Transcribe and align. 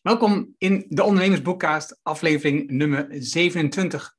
Welkom 0.00 0.54
in 0.58 0.86
de 0.88 1.02
Ondernemersboekcast, 1.02 2.00
aflevering 2.02 2.70
nummer 2.70 3.06
27. 3.10 4.16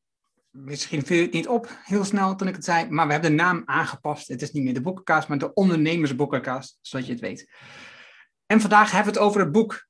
Misschien 0.49 1.05
viel 1.05 1.21
het 1.21 1.31
niet 1.31 1.47
op 1.47 1.79
heel 1.83 2.03
snel 2.03 2.35
toen 2.35 2.47
ik 2.47 2.55
het 2.55 2.63
zei, 2.63 2.89
maar 2.89 3.05
we 3.05 3.11
hebben 3.11 3.29
de 3.29 3.43
naam 3.43 3.61
aangepast. 3.65 4.27
Het 4.27 4.41
is 4.41 4.51
niet 4.51 4.63
meer 4.63 4.73
de 4.73 4.81
boekencast, 4.81 5.27
maar 5.27 5.37
de 5.37 5.53
Ondernemersboekencast, 5.53 6.77
zodat 6.81 7.05
je 7.05 7.11
het 7.11 7.21
weet. 7.21 7.51
En 8.45 8.61
vandaag 8.61 8.91
hebben 8.91 9.13
we 9.13 9.19
het 9.19 9.27
over 9.27 9.41
het 9.41 9.51
boek 9.51 9.87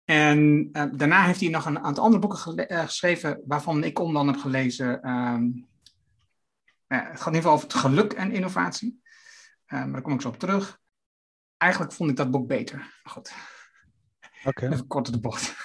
En 0.03 0.69
uh, 0.71 0.83
daarna 0.91 1.25
heeft 1.25 1.39
hij 1.39 1.49
nog 1.49 1.65
een 1.65 1.79
aantal 1.79 2.03
andere 2.03 2.21
boeken 2.21 2.71
uh, 2.71 2.79
geschreven, 2.79 3.41
waarvan 3.45 3.83
ik 3.83 3.99
andere 3.99 4.31
heb 4.31 4.37
gelezen. 4.37 5.09
Um, 5.09 5.67
ja, 6.87 7.09
het 7.09 7.21
gaat 7.21 7.27
in 7.27 7.33
ieder 7.33 7.35
geval 7.35 7.53
over 7.53 7.67
het 7.67 7.77
geluk 7.77 8.13
en 8.13 8.31
innovatie. 8.31 9.01
Uh, 9.67 9.79
maar 9.79 9.91
daar 9.91 10.01
kom 10.01 10.13
ik 10.13 10.21
zo 10.21 10.27
op 10.27 10.39
terug. 10.39 10.79
Eigenlijk 11.57 11.93
vond 11.93 12.09
ik 12.09 12.15
dat 12.15 12.31
boek 12.31 12.47
beter. 12.47 12.77
Maar 12.77 13.13
goed. 13.13 13.33
Okay. 14.45 14.69
Even 14.69 14.87
kort 14.87 15.11
de 15.11 15.19
bocht. 15.19 15.55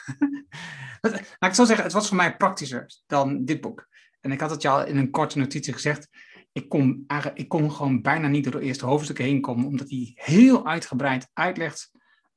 Ik 1.39 1.55
zo 1.55 1.65
zeggen, 1.65 1.85
het 1.85 1.93
was 1.93 2.09
voor 2.09 2.17
mij 2.17 2.37
praktischer 2.37 2.87
dan 3.07 3.45
dit 3.45 3.61
boek. 3.61 3.89
En 4.21 4.33
ik 4.33 4.41
had 4.41 4.51
het 4.51 4.63
je 4.63 4.69
al 4.69 4.87
in 4.87 4.97
een 4.97 5.11
korte 5.11 5.39
notitie 5.39 5.73
gezegd. 5.73 6.09
Ik 6.53 6.69
kon, 6.69 7.07
ik 7.35 7.49
kon 7.49 7.73
gewoon 7.73 8.03
bijna 8.03 8.29
niet 8.29 8.45
door 8.45 8.61
de 8.61 8.67
eerste 8.67 8.87
hoofdstukken 8.87 9.25
heen 9.25 9.41
komen, 9.41 9.67
omdat 9.67 9.91
hij 9.91 10.13
heel 10.15 10.67
uitgebreid 10.67 11.31
uitlegt 11.33 11.91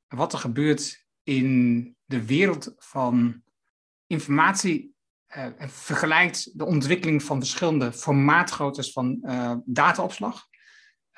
wat 0.08 0.32
er 0.32 0.38
gebeurt 0.38 1.06
in 1.22 1.96
de 2.04 2.24
wereld 2.24 2.74
van 2.76 3.42
informatie. 4.06 4.92
Uh, 5.36 5.44
en 5.44 5.70
vergelijkt 5.70 6.58
de 6.58 6.64
ontwikkeling 6.64 7.22
van 7.22 7.38
verschillende 7.38 7.92
formaatgroottes 7.92 8.92
van 8.92 9.18
uh, 9.22 9.54
dataopslag, 9.64 10.46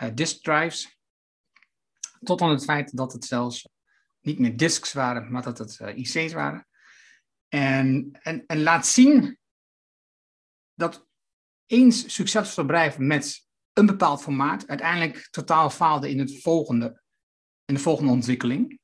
uh, 0.03 0.09
disk 0.15 0.43
drives, 0.43 1.01
tot 2.23 2.41
aan 2.41 2.51
het 2.51 2.65
feit 2.65 2.97
dat 2.97 3.13
het 3.13 3.25
zelfs 3.25 3.69
niet 4.27 4.39
meer 4.39 4.57
disks 4.57 4.93
waren, 4.93 5.33
maar 5.33 5.43
dat 5.43 5.59
het 5.59 5.81
IC's 5.95 6.33
waren. 6.33 6.67
En, 7.49 8.09
en, 8.23 8.47
en 8.47 8.63
laat 8.63 8.87
zien 8.87 9.39
dat 10.75 11.07
eens 11.67 12.15
succesvol 12.15 12.65
bedrijf 12.65 12.99
met 12.99 13.47
een 13.73 13.87
bepaald 13.87 14.23
formaat 14.23 14.67
uiteindelijk 14.67 15.29
totaal 15.31 15.71
faalde 15.71 16.11
in, 16.11 16.19
het 16.19 16.43
volgende, 16.43 17.03
in 17.65 17.75
de 17.75 17.81
volgende 17.81 18.13
ontwikkeling. 18.13 18.81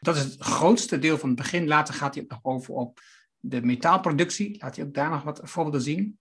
Dat 0.00 0.16
is 0.16 0.22
het 0.22 0.42
grootste 0.42 0.98
deel 0.98 1.18
van 1.18 1.28
het 1.28 1.38
begin. 1.38 1.66
Later 1.66 1.94
gaat 1.94 2.14
hij 2.14 2.22
ook 2.22 2.30
nog 2.30 2.40
over 2.42 2.74
op 2.74 3.00
de 3.38 3.62
metaalproductie. 3.62 4.58
Laat 4.60 4.76
hij 4.76 4.84
ook 4.84 4.94
daar 4.94 5.10
nog 5.10 5.22
wat 5.22 5.40
voorbeelden 5.42 5.80
zien. 5.80 6.18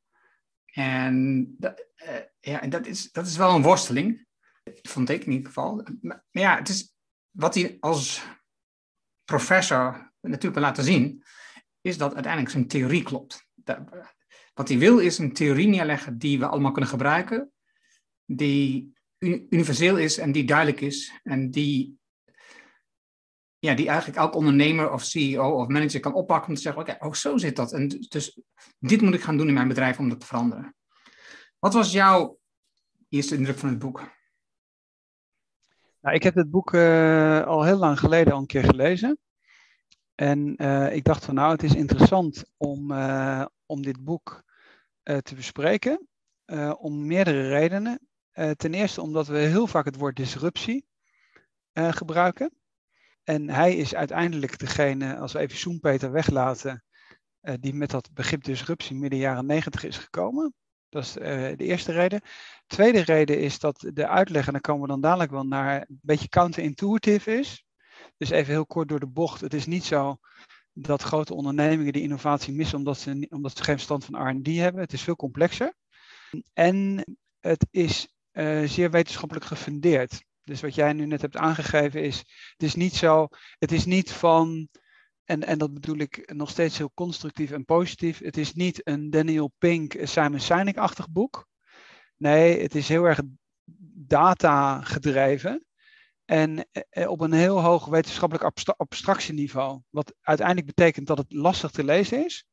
En 0.65 1.45
dat, 1.57 1.85
uh, 1.95 2.15
ja, 2.39 2.61
en 2.61 2.69
dat, 2.69 2.85
is, 2.85 3.11
dat 3.11 3.25
is 3.25 3.37
wel 3.37 3.55
een 3.55 3.61
worsteling. 3.61 4.25
Vond 4.81 5.09
ik 5.09 5.25
in 5.25 5.31
ieder 5.31 5.47
geval. 5.47 5.87
Maar 6.01 6.25
ja, 6.31 6.57
het 6.57 6.69
is 6.69 6.95
wat 7.31 7.55
hij 7.55 7.77
als 7.79 8.23
professor 9.25 10.13
natuurlijk 10.21 10.53
wil 10.53 10.63
laten 10.63 10.83
zien 10.83 11.23
is 11.81 11.97
dat 11.97 12.13
uiteindelijk 12.13 12.51
zijn 12.51 12.67
theorie 12.67 13.03
klopt. 13.03 13.47
Wat 14.53 14.67
hij 14.67 14.77
wil 14.77 14.99
is 14.99 15.17
een 15.17 15.33
theorie 15.33 15.67
neerleggen 15.67 16.17
die 16.17 16.39
we 16.39 16.47
allemaal 16.47 16.71
kunnen 16.71 16.89
gebruiken, 16.89 17.51
die 18.25 18.93
universeel 19.19 19.97
is 19.97 20.17
en 20.17 20.31
die 20.31 20.43
duidelijk 20.43 20.81
is 20.81 21.19
en 21.23 21.51
die, 21.51 21.99
ja, 23.59 23.73
die 23.73 23.87
eigenlijk 23.87 24.17
elk 24.17 24.35
ondernemer 24.35 24.91
of 24.91 25.03
CEO 25.03 25.61
of 25.61 25.67
manager 25.67 25.99
kan 25.99 26.13
oppakken 26.13 26.49
om 26.49 26.55
te 26.55 26.61
zeggen, 26.61 26.81
oké, 26.81 27.05
oh, 27.05 27.13
zo 27.13 27.37
zit 27.37 27.55
dat. 27.55 27.73
En 27.73 27.87
dus 27.87 28.41
dit 28.79 29.01
moet 29.01 29.13
ik 29.13 29.23
gaan 29.23 29.37
doen 29.37 29.47
in 29.47 29.53
mijn 29.53 29.67
bedrijf 29.67 29.99
om 29.99 30.09
dat 30.09 30.19
te 30.19 30.25
veranderen. 30.25 30.75
Wat 31.59 31.73
was 31.73 31.91
jouw 31.91 32.39
eerste 33.09 33.35
indruk 33.35 33.57
van 33.57 33.69
het 33.69 33.79
boek? 33.79 34.14
Nou, 36.05 36.17
ik 36.17 36.23
heb 36.23 36.35
het 36.35 36.49
boek 36.49 36.73
uh, 36.73 37.45
al 37.45 37.63
heel 37.63 37.77
lang 37.77 37.99
geleden 37.99 38.33
al 38.33 38.39
een 38.39 38.45
keer 38.45 38.63
gelezen. 38.63 39.17
En 40.15 40.63
uh, 40.63 40.95
ik 40.95 41.03
dacht 41.03 41.25
van 41.25 41.35
nou, 41.35 41.51
het 41.51 41.63
is 41.63 41.75
interessant 41.75 42.45
om, 42.57 42.91
uh, 42.91 43.45
om 43.65 43.81
dit 43.81 44.03
boek 44.03 44.43
te 45.03 45.35
bespreken. 45.35 46.07
om 46.77 47.05
meerdere 47.05 47.47
redenen. 47.47 47.99
ten 48.55 48.73
eerste 48.73 49.01
omdat 49.01 49.27
we 49.27 49.37
heel 49.37 49.67
vaak 49.67 49.85
het 49.85 49.95
woord 49.95 50.15
disruptie 50.15 50.87
gebruiken. 51.73 52.51
En 53.23 53.49
hij 53.49 53.75
is 53.75 53.95
uiteindelijk 53.95 54.59
degene, 54.59 55.17
als 55.17 55.33
we 55.33 55.39
even 55.39 55.57
Soenpeter 55.57 56.11
weglaten, 56.11 56.83
die 57.59 57.73
met 57.73 57.89
dat 57.89 58.13
begrip 58.13 58.43
disruptie 58.43 58.95
midden 58.95 59.19
jaren 59.19 59.45
negentig 59.45 59.83
is 59.83 59.97
gekomen. 59.97 60.53
Dat 60.95 61.03
is 61.03 61.13
de 61.13 61.55
eerste 61.57 61.91
reden. 61.91 62.21
Tweede 62.67 62.99
reden 62.99 63.39
is 63.39 63.59
dat 63.59 63.89
de 63.93 64.07
uitleg, 64.07 64.45
en 64.45 64.51
daar 64.51 64.61
komen 64.61 64.81
we 64.81 64.87
dan 64.87 65.01
dadelijk 65.01 65.31
wel 65.31 65.43
naar, 65.43 65.75
een 65.75 65.99
beetje 66.01 66.27
counterintuitive 66.27 67.37
is. 67.37 67.65
Dus 68.17 68.29
even 68.29 68.53
heel 68.53 68.65
kort 68.65 68.89
door 68.89 68.99
de 68.99 69.07
bocht. 69.07 69.41
Het 69.41 69.53
is 69.53 69.65
niet 69.65 69.83
zo 69.83 70.17
dat 70.73 71.01
grote 71.01 71.33
ondernemingen 71.33 71.93
die 71.93 72.01
innovatie 72.01 72.53
missen 72.53 72.77
omdat 72.77 72.97
ze, 72.97 73.27
omdat 73.29 73.57
ze 73.57 73.63
geen 73.63 73.79
stand 73.79 74.05
van 74.05 74.29
RD 74.29 74.47
hebben. 74.47 74.81
Het 74.81 74.93
is 74.93 75.01
veel 75.01 75.15
complexer. 75.15 75.73
En 76.53 77.05
het 77.39 77.67
is 77.71 78.07
uh, 78.31 78.67
zeer 78.67 78.91
wetenschappelijk 78.91 79.45
gefundeerd. 79.45 80.23
Dus 80.43 80.61
wat 80.61 80.75
jij 80.75 80.93
nu 80.93 81.05
net 81.05 81.21
hebt 81.21 81.37
aangegeven 81.37 82.03
is, 82.03 82.17
het 82.51 82.63
is 82.63 82.75
niet 82.75 82.93
zo, 82.93 83.27
het 83.57 83.71
is 83.71 83.85
niet 83.85 84.11
van, 84.11 84.69
en, 85.25 85.43
en 85.43 85.57
dat 85.57 85.73
bedoel 85.73 85.97
ik 85.97 86.33
nog 86.33 86.49
steeds 86.49 86.77
heel 86.77 86.91
constructief 86.93 87.51
en 87.51 87.65
positief, 87.65 88.19
het 88.19 88.37
is 88.37 88.53
niet 88.53 88.87
een 88.87 89.09
Daniel 89.09 89.51
Pink, 89.57 89.95
Simon 90.03 90.39
Sinek-achtig 90.39 91.09
boek. 91.09 91.47
Nee, 92.17 92.61
het 92.61 92.75
is 92.75 92.87
heel 92.87 93.03
erg 93.03 93.21
data 94.07 94.81
gedreven. 94.81 95.65
En 96.25 96.67
eh, 96.71 96.83
eh, 96.89 97.09
op 97.09 97.21
een 97.21 97.33
heel 97.33 97.61
hoog 97.61 97.85
wetenschappelijk 97.85 98.53
abstractieniveau. 98.77 99.81
Wat 99.89 100.13
uiteindelijk 100.21 100.67
betekent 100.67 101.07
dat 101.07 101.17
het 101.17 101.33
lastig 101.33 101.71
te 101.71 101.83
lezen 101.83 102.25
is. 102.25 102.45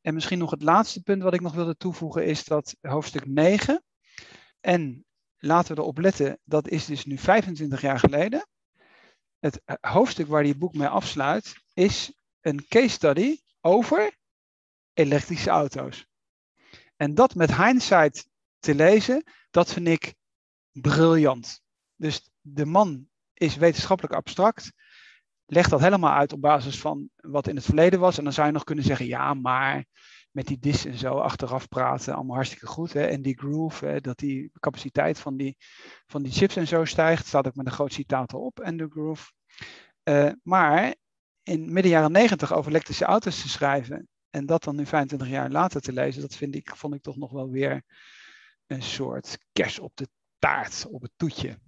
En 0.00 0.14
misschien 0.14 0.38
nog 0.38 0.50
het 0.50 0.62
laatste 0.62 1.02
punt 1.02 1.22
wat 1.22 1.34
ik 1.34 1.40
nog 1.40 1.54
wilde 1.54 1.76
toevoegen 1.76 2.26
is 2.26 2.44
dat 2.44 2.76
hoofdstuk 2.80 3.26
9. 3.26 3.82
En 4.60 5.04
laten 5.38 5.74
we 5.74 5.80
erop 5.80 5.98
letten, 5.98 6.38
dat 6.44 6.68
is 6.68 6.84
dus 6.84 7.04
nu 7.04 7.18
25 7.18 7.80
jaar 7.80 7.98
geleden. 7.98 8.46
Het 9.38 9.60
eh, 9.64 9.76
hoofdstuk 9.80 10.26
waar 10.26 10.42
die 10.42 10.56
boek 10.56 10.74
mee 10.74 10.88
afsluit 10.88 11.64
is 11.76 12.12
een 12.40 12.66
case 12.68 12.88
study 12.88 13.40
over 13.60 14.16
elektrische 14.92 15.50
auto's. 15.50 16.06
En 16.96 17.14
dat 17.14 17.34
met 17.34 17.56
hindsight 17.56 18.28
te 18.58 18.74
lezen, 18.74 19.24
dat 19.50 19.72
vind 19.72 19.88
ik 19.88 20.14
briljant. 20.72 21.60
Dus 21.96 22.30
de 22.40 22.66
man 22.66 23.08
is 23.34 23.56
wetenschappelijk 23.56 24.14
abstract, 24.14 24.72
legt 25.46 25.70
dat 25.70 25.80
helemaal 25.80 26.12
uit 26.12 26.32
op 26.32 26.40
basis 26.40 26.80
van 26.80 27.10
wat 27.16 27.48
in 27.48 27.56
het 27.56 27.64
verleden 27.64 28.00
was. 28.00 28.18
En 28.18 28.24
dan 28.24 28.32
zou 28.32 28.46
je 28.46 28.52
nog 28.52 28.64
kunnen 28.64 28.84
zeggen, 28.84 29.06
ja, 29.06 29.34
maar 29.34 29.84
met 30.30 30.46
die 30.46 30.58
dis 30.58 30.84
en 30.84 30.98
zo 30.98 31.18
achteraf 31.18 31.68
praten, 31.68 32.14
allemaal 32.14 32.34
hartstikke 32.34 32.66
goed. 32.66 32.92
Hè? 32.92 33.06
En 33.06 33.22
die 33.22 33.38
groove, 33.38 33.86
hè, 33.86 34.00
dat 34.00 34.18
die 34.18 34.50
capaciteit 34.60 35.18
van 35.18 35.36
die, 35.36 35.56
van 36.06 36.22
die 36.22 36.32
chips 36.32 36.56
en 36.56 36.66
zo 36.66 36.84
stijgt, 36.84 37.26
staat 37.26 37.46
ook 37.46 37.54
met 37.54 37.66
een 37.66 37.72
groot 37.72 37.92
citaat 37.92 38.34
op, 38.34 38.60
en 38.60 38.76
de 38.76 38.88
groove. 38.88 39.32
Uh, 40.08 40.30
maar 40.42 40.94
in 41.46 41.72
midden 41.72 41.92
jaren 41.92 42.12
negentig 42.12 42.52
over 42.52 42.70
elektrische 42.70 43.04
auto's 43.04 43.42
te 43.42 43.48
schrijven 43.48 44.08
en 44.30 44.46
dat 44.46 44.64
dan 44.64 44.76
nu 44.76 44.86
25 44.86 45.28
jaar 45.28 45.50
later 45.50 45.80
te 45.80 45.92
lezen, 45.92 46.20
dat 46.20 46.36
vind 46.36 46.54
ik, 46.54 46.76
vond 46.76 46.94
ik 46.94 47.02
toch 47.02 47.16
nog 47.16 47.30
wel 47.30 47.50
weer 47.50 47.82
een 48.66 48.82
soort 48.82 49.38
kers 49.52 49.78
op 49.78 49.92
de 49.94 50.08
taart, 50.38 50.86
op 50.90 51.02
het 51.02 51.12
toetje. 51.16 51.58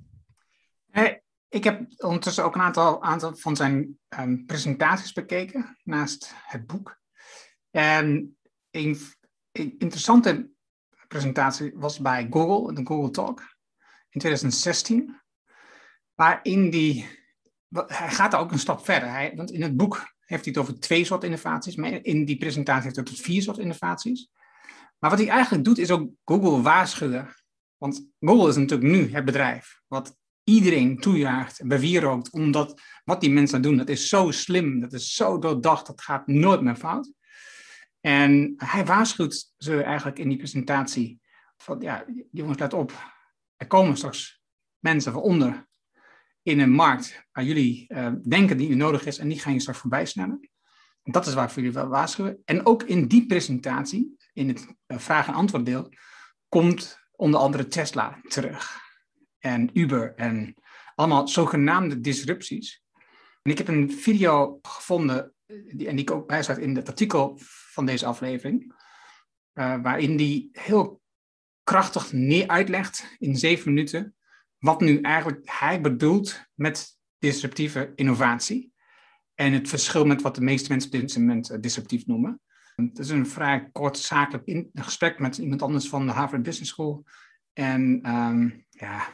Ik 1.49 1.65
heb 1.65 1.87
ondertussen 1.97 2.45
ook 2.45 2.55
een 2.55 2.61
aantal, 2.61 3.03
aantal 3.03 3.37
van 3.37 3.57
zijn 3.57 3.99
um, 4.19 4.47
presentaties 4.47 5.13
bekeken 5.13 5.79
naast 5.85 6.33
het 6.35 6.67
boek. 6.67 7.01
En 7.71 8.37
een, 8.71 8.99
interessante 9.53 10.51
presentatie 11.09 11.73
was 11.75 11.99
bij 11.99 12.27
Google, 12.31 12.75
de 12.75 12.87
Google 12.87 13.11
Talk 13.11 13.41
in 14.09 14.21
2016. 14.21 15.21
Waarin 16.15 16.71
die, 16.71 17.18
hij 17.71 18.11
gaat 18.11 18.31
daar 18.31 18.41
ook 18.41 18.53
een 18.53 18.59
stap 18.59 18.85
verder. 18.85 19.11
Hij, 19.11 19.33
want 19.37 19.51
in 19.51 19.63
het 19.63 19.77
boek 19.77 20.15
heeft 20.25 20.45
hij 20.45 20.53
het 20.55 20.63
over 20.63 20.81
twee 20.81 21.05
soorten 21.05 21.29
innovaties, 21.29 21.77
maar 21.77 21.99
in 22.03 22.25
die 22.25 22.39
presentatie 22.39 22.83
heeft 22.83 22.97
hij 22.97 23.05
het 23.05 23.15
over 23.15 23.25
vier 23.25 23.43
soorten 23.43 23.63
innovaties. 23.63 24.29
Maar 24.99 25.11
wat 25.11 25.19
hij 25.19 25.29
eigenlijk 25.29 25.65
doet, 25.65 25.79
is 25.79 25.91
ook 25.91 26.11
Google 26.25 26.63
waarschuwen. 26.63 27.35
Want 27.77 28.09
Google 28.21 28.49
is 28.49 28.57
natuurlijk 28.57 28.91
nu 28.91 29.13
het 29.13 29.25
bedrijf 29.25 29.81
wat 29.87 30.17
iedereen 30.45 30.99
toejaagt 30.99 31.59
en 31.59 31.69
bewierookt, 31.69 32.31
omdat 32.31 32.81
wat 33.05 33.21
die 33.21 33.31
mensen 33.31 33.63
doen, 33.63 33.77
dat 33.77 33.89
is 33.89 34.09
zo 34.09 34.31
slim, 34.31 34.81
dat 34.81 34.93
is 34.93 35.15
zo 35.15 35.39
doordacht, 35.39 35.87
dat 35.87 36.01
gaat 36.01 36.27
nooit 36.27 36.61
meer 36.61 36.77
fout. 36.77 37.13
En 38.01 38.55
hij 38.57 38.85
waarschuwt 38.85 39.53
ze 39.57 39.83
eigenlijk 39.83 40.19
in 40.19 40.29
die 40.29 40.39
presentatie 40.39 41.21
van, 41.57 41.81
ja, 41.81 42.05
jongens, 42.31 42.59
let 42.59 42.73
op, 42.73 42.93
er 43.57 43.67
komen 43.67 43.97
straks 43.97 44.43
mensen 44.79 45.13
van 45.13 45.23
onder 45.23 45.68
in 46.49 46.61
een 46.61 46.71
markt 46.71 47.25
waar 47.33 47.45
jullie 47.45 47.85
uh, 47.89 48.13
denken 48.29 48.57
die 48.57 48.69
u 48.69 48.75
nodig 48.75 49.07
is 49.07 49.19
en 49.19 49.29
die 49.29 49.39
gaan 49.39 49.53
je 49.53 49.61
straks 49.61 49.79
voorbij 49.79 50.07
snellen. 50.07 50.51
Dat 51.03 51.27
is 51.27 51.35
waar 51.35 51.45
ik 51.45 51.51
voor 51.51 51.63
jullie 51.63 51.77
wel 51.77 51.89
waarschuwen. 51.89 52.43
En 52.45 52.67
ook 52.67 52.83
in 52.83 53.09
die 53.09 53.27
presentatie, 53.27 54.17
in 54.33 54.49
het 54.49 54.67
uh, 54.87 54.99
vraag- 54.99 55.27
en 55.27 55.35
antwoorddeel, 55.35 55.93
komt 56.49 56.99
onder 57.13 57.41
andere 57.41 57.67
Tesla 57.67 58.21
terug 58.23 58.81
en 59.39 59.71
Uber 59.73 60.15
en 60.15 60.55
allemaal 60.95 61.29
zogenaamde 61.29 62.01
disrupties. 62.01 62.83
En 63.43 63.51
ik 63.51 63.59
heb 63.59 63.69
een 63.69 63.93
video 63.93 64.59
gevonden, 64.63 65.35
die, 65.47 65.89
en 65.89 65.97
die 65.97 66.13
ook 66.13 66.27
bij 66.27 66.43
staat 66.43 66.59
in 66.59 66.77
het 66.77 66.89
artikel 66.89 67.39
van 67.73 67.87
deze 67.87 68.07
aflevering, 68.07 68.75
waarin 69.53 70.17
die 70.17 70.49
heel 70.53 71.01
krachtig 71.63 72.13
neer 72.13 72.49
uitlegt 72.49 73.17
in 73.19 73.37
zeven 73.37 73.75
minuten 73.75 74.18
wat 74.59 74.81
nu 74.81 75.01
eigenlijk 75.01 75.41
hij 75.45 75.81
bedoelt 75.81 76.49
met 76.55 76.97
disruptieve 77.19 77.93
innovatie. 77.95 78.73
En 79.35 79.53
het 79.53 79.69
verschil 79.69 80.05
met 80.05 80.23
wat 80.23 80.35
de 80.35 80.41
meeste 80.41 80.71
mensen 80.71 80.93
op 80.93 81.01
dit 81.01 81.17
moment 81.17 81.51
uh, 81.51 81.57
disruptief 81.61 82.07
noemen. 82.07 82.41
Het 82.77 82.99
is 82.99 83.09
een 83.09 83.27
vrij 83.27 83.71
kort 83.73 83.99
zakelijk 83.99 84.47
in, 84.47 84.71
gesprek 84.75 85.19
met 85.19 85.39
iemand 85.39 85.63
anders 85.63 85.89
van 85.89 86.07
de 86.07 86.13
Harvard 86.13 86.43
Business 86.43 86.71
School. 86.71 87.05
En 87.53 88.11
um, 88.11 88.67
ja, 88.71 89.09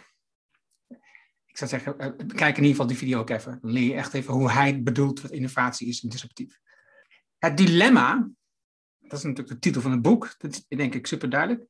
ik 1.47 1.57
zou 1.57 1.71
zeggen, 1.71 1.95
uh, 1.99 2.07
kijk 2.27 2.57
in 2.57 2.63
ieder 2.63 2.71
geval 2.71 2.87
die 2.87 2.97
video 2.97 3.19
ook 3.19 3.31
even. 3.31 3.59
Dan 3.61 3.71
leer 3.71 3.85
je 3.85 3.95
echt 3.95 4.15
even 4.15 4.35
hoe 4.35 4.51
hij 4.51 4.83
bedoelt 4.83 5.21
wat 5.21 5.31
innovatie 5.31 5.89
is 5.89 6.03
en 6.03 6.09
disruptief. 6.09 6.59
Het 7.39 7.57
dilemma, 7.57 8.31
dat 8.99 9.19
is 9.19 9.25
natuurlijk 9.25 9.49
de 9.49 9.59
titel 9.59 9.81
van 9.81 9.91
het 9.91 10.03
boek, 10.03 10.35
dat 10.39 10.53
is 10.53 10.77
denk 10.77 10.95
ik 10.95 11.07
super 11.07 11.31
duidelijk. 11.31 11.67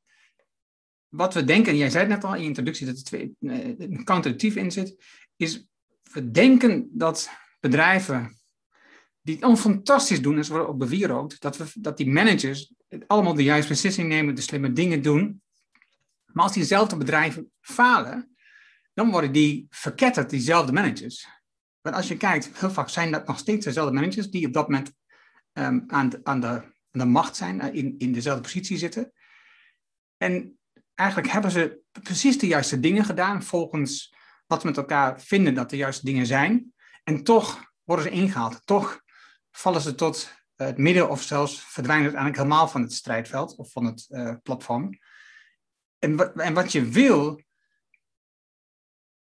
Wat 1.09 1.33
we 1.33 1.43
denken, 1.43 1.71
en 1.71 1.77
jij 1.77 1.89
zei 1.89 2.03
het 2.03 2.13
net 2.13 2.23
al 2.23 2.35
in 2.35 2.41
je 2.41 2.47
introductie 2.47 2.85
dat 2.85 2.97
er 2.97 3.03
twee, 3.03 3.35
uh, 3.39 3.53
een 3.77 4.03
counterintuïtief 4.03 4.55
in 4.55 4.71
zit, 4.71 4.95
is 5.35 5.65
we 6.11 6.31
denken 6.31 6.89
dat 6.91 7.29
bedrijven 7.59 8.39
die 9.21 9.37
het 9.39 9.59
fantastisch 9.59 10.21
doen, 10.21 10.37
en 10.37 10.45
ze 10.45 10.51
worden 10.51 10.69
ook 10.69 10.77
bewierookt, 10.77 11.41
dat, 11.41 11.57
we, 11.57 11.65
dat 11.73 11.97
die 11.97 12.09
managers 12.09 12.73
allemaal 13.07 13.33
de 13.33 13.43
juiste 13.43 13.71
beslissing 13.71 14.07
nemen, 14.07 14.35
de 14.35 14.41
slimme 14.41 14.73
dingen 14.73 15.01
doen. 15.01 15.41
Maar 16.25 16.43
als 16.43 16.53
diezelfde 16.53 16.97
bedrijven 16.97 17.51
falen, 17.61 18.35
dan 18.93 19.11
worden 19.11 19.31
die 19.31 19.67
verketterd, 19.69 20.29
diezelfde 20.29 20.71
managers. 20.71 21.27
Want 21.81 21.95
als 21.95 22.07
je 22.07 22.17
kijkt, 22.17 22.59
heel 22.59 22.71
vaak 22.71 22.89
zijn 22.89 23.11
dat 23.11 23.27
nog 23.27 23.37
steeds 23.37 23.65
dezelfde 23.65 23.93
managers 23.93 24.29
die 24.29 24.47
op 24.47 24.53
dat 24.53 24.69
moment 24.69 24.93
um, 25.53 25.83
aan, 25.87 26.09
de, 26.09 26.19
aan, 26.23 26.39
de, 26.39 26.61
de 26.91 27.05
macht 27.05 27.35
zijn, 27.35 27.55
uh, 27.55 27.73
in, 27.73 27.95
in 27.97 28.13
dezelfde 28.13 28.41
positie 28.41 28.77
zitten. 28.77 29.11
En 30.17 30.54
eigenlijk 30.95 31.29
hebben 31.31 31.51
ze 31.51 31.79
precies 32.03 32.39
de 32.39 32.47
juiste 32.47 32.79
dingen 32.79 33.05
gedaan 33.05 33.43
volgens 33.43 34.15
wat 34.47 34.61
we 34.61 34.67
met 34.67 34.77
elkaar 34.77 35.21
vinden 35.21 35.53
dat 35.53 35.69
de 35.69 35.77
juiste 35.77 36.05
dingen 36.05 36.25
zijn. 36.25 36.73
En 37.03 37.23
toch 37.23 37.73
worden 37.83 38.05
ze 38.05 38.11
ingehaald. 38.11 38.65
Toch 38.65 39.01
vallen 39.51 39.81
ze 39.81 39.95
tot 39.95 40.33
het 40.55 40.77
midden 40.77 41.09
of 41.09 41.21
zelfs 41.21 41.59
verdwijnen 41.59 42.05
uiteindelijk 42.05 42.43
helemaal 42.43 42.67
van 42.67 42.81
het 42.81 42.93
strijdveld 42.93 43.55
of 43.55 43.71
van 43.71 43.85
het 43.85 44.05
uh, 44.09 44.33
platform. 44.43 44.99
En, 45.99 46.35
en 46.35 46.53
wat 46.53 46.71
je 46.71 46.85
wil, 46.85 47.41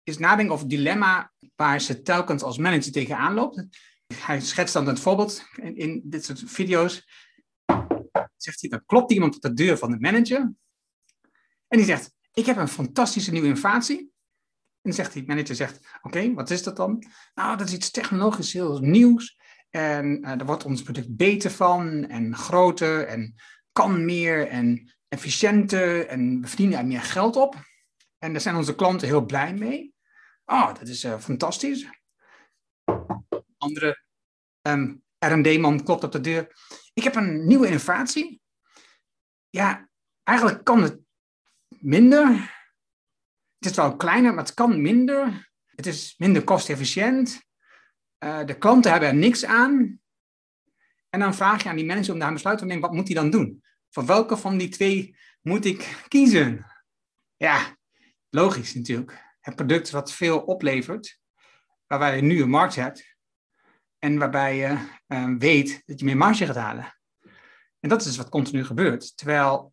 is 0.03 0.17
nadenken 0.17 0.53
over 0.53 0.65
het 0.65 0.75
dilemma 0.75 1.31
waar 1.55 1.81
ze 1.81 2.01
telkens 2.01 2.43
als 2.43 2.57
manager 2.57 2.91
tegenaan 2.91 3.33
loopt. 3.33 3.65
Hij 4.13 4.41
schetst 4.41 4.73
dan 4.73 4.87
het 4.87 4.99
voorbeeld 4.99 5.45
in, 5.55 5.77
in 5.77 6.01
dit 6.03 6.25
soort 6.25 6.43
video's. 6.45 7.07
Zegt 8.35 8.61
hij, 8.61 8.69
dan 8.69 8.85
klopt 8.85 9.11
iemand 9.11 9.35
op 9.35 9.41
de 9.41 9.53
deur 9.53 9.77
van 9.77 9.91
de 9.91 9.99
manager. 9.99 10.53
En 11.73 11.79
die 11.79 11.87
zegt, 11.87 12.13
ik 12.33 12.45
heb 12.45 12.57
een 12.57 12.67
fantastische 12.67 13.31
nieuwe 13.31 13.47
innovatie. 13.47 14.11
En 14.81 14.93
zegt 14.93 15.13
die 15.13 15.27
manager, 15.27 15.55
zegt, 15.55 15.87
oké, 16.01 16.33
wat 16.33 16.49
is 16.49 16.63
dat 16.63 16.75
dan? 16.75 17.03
Nou, 17.33 17.57
dat 17.57 17.67
is 17.67 17.73
iets 17.73 17.91
technologisch 17.91 18.53
heel 18.53 18.79
nieuws. 18.79 19.39
En 19.69 20.17
uh, 20.17 20.27
daar 20.27 20.45
wordt 20.45 20.65
ons 20.65 20.81
product 20.81 21.15
beter 21.15 21.51
van 21.51 22.07
en 22.07 22.35
groter 22.35 23.07
en 23.07 23.35
kan 23.71 24.05
meer 24.05 24.47
en 24.47 24.93
efficiënter 25.07 26.07
en 26.07 26.41
we 26.41 26.47
verdienen 26.47 26.77
er 26.77 26.85
meer 26.85 27.01
geld 27.01 27.35
op. 27.35 27.55
En 28.17 28.31
daar 28.31 28.41
zijn 28.41 28.55
onze 28.55 28.75
klanten 28.75 29.07
heel 29.07 29.25
blij 29.25 29.53
mee. 29.53 29.93
Oh, 30.45 30.73
dat 30.73 30.87
is 30.87 31.03
uh, 31.03 31.19
fantastisch. 31.19 31.87
Andere 33.57 34.03
um, 34.61 35.03
R&D-man 35.19 35.83
klopt 35.83 36.03
op 36.03 36.11
de 36.11 36.21
deur. 36.21 36.47
Ik 36.93 37.03
heb 37.03 37.15
een 37.15 37.47
nieuwe 37.47 37.67
innovatie. 37.67 38.41
Ja, 39.49 39.89
eigenlijk 40.23 40.63
kan 40.63 40.83
het 40.83 41.01
minder. 41.83 42.27
Het 43.57 43.71
is 43.71 43.75
wel 43.75 43.95
kleiner, 43.95 44.33
maar 44.33 44.43
het 44.43 44.53
kan 44.53 44.81
minder. 44.81 45.51
Het 45.65 45.85
is 45.85 46.15
minder 46.17 46.43
kostefficiënt. 46.43 47.43
Uh, 48.23 48.45
de 48.45 48.57
klanten 48.57 48.91
hebben 48.91 49.09
er 49.09 49.15
niks 49.15 49.45
aan. 49.45 50.01
En 51.09 51.19
dan 51.19 51.35
vraag 51.35 51.63
je 51.63 51.69
aan 51.69 51.75
die 51.75 51.85
manager 51.85 52.13
om 52.13 52.19
daar 52.19 52.27
een 52.27 52.33
besluit 52.33 52.57
te 52.57 52.65
nemen. 52.65 52.81
Wat 52.81 52.93
moet 52.93 53.07
hij 53.07 53.15
dan 53.15 53.29
doen? 53.29 53.63
Voor 53.89 54.05
welke 54.05 54.37
van 54.37 54.57
die 54.57 54.69
twee 54.69 55.17
moet 55.41 55.65
ik 55.65 56.03
kiezen? 56.07 56.65
Ja, 57.37 57.77
logisch 58.29 58.73
natuurlijk 58.73 59.35
het 59.39 59.55
product 59.55 59.89
wat 59.89 60.13
veel 60.13 60.39
oplevert, 60.39 61.19
waarbij 61.87 62.15
je 62.15 62.21
nu 62.21 62.41
een 62.41 62.49
markt 62.49 62.75
hebt 62.75 63.15
en 63.99 64.17
waarbij 64.17 64.55
je 64.55 64.77
uh, 65.07 65.37
weet 65.37 65.83
dat 65.85 65.99
je 65.99 66.05
meer 66.05 66.17
marge 66.17 66.45
gaat 66.45 66.55
halen. 66.55 66.97
En 67.79 67.89
dat 67.89 68.05
is 68.05 68.17
wat 68.17 68.29
continu 68.29 68.65
gebeurt. 68.65 69.17
Terwijl 69.17 69.72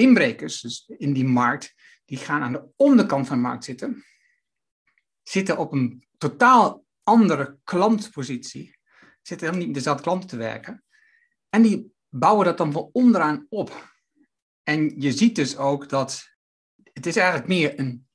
inbrekers, 0.00 0.60
dus 0.60 0.84
in 0.96 1.12
die 1.12 1.24
markt, 1.24 1.74
die 2.04 2.18
gaan 2.18 2.42
aan 2.42 2.52
de 2.52 2.68
onderkant 2.76 3.26
van 3.26 3.36
de 3.36 3.42
markt 3.42 3.64
zitten, 3.64 4.04
zitten 5.22 5.58
op 5.58 5.72
een 5.72 6.04
totaal 6.18 6.84
andere 7.02 7.58
klantpositie, 7.64 8.76
zitten 9.22 9.46
helemaal 9.46 9.58
niet 9.58 9.66
met 9.66 9.74
dezelfde 9.74 10.02
klanten 10.02 10.28
te 10.28 10.36
werken. 10.36 10.84
En 11.48 11.62
die 11.62 11.92
bouwen 12.08 12.44
dat 12.44 12.58
dan 12.58 12.72
van 12.72 12.88
onderaan 12.92 13.46
op. 13.48 13.92
En 14.62 15.00
je 15.00 15.12
ziet 15.12 15.36
dus 15.36 15.56
ook 15.56 15.88
dat 15.88 16.28
het 16.92 17.06
is 17.06 17.16
eigenlijk 17.16 17.48
meer 17.48 17.78
een 17.78 18.08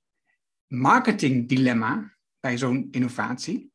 marketingdilemma 0.68 2.16
bij 2.40 2.58
zo'n 2.58 2.88
innovatie, 2.92 3.72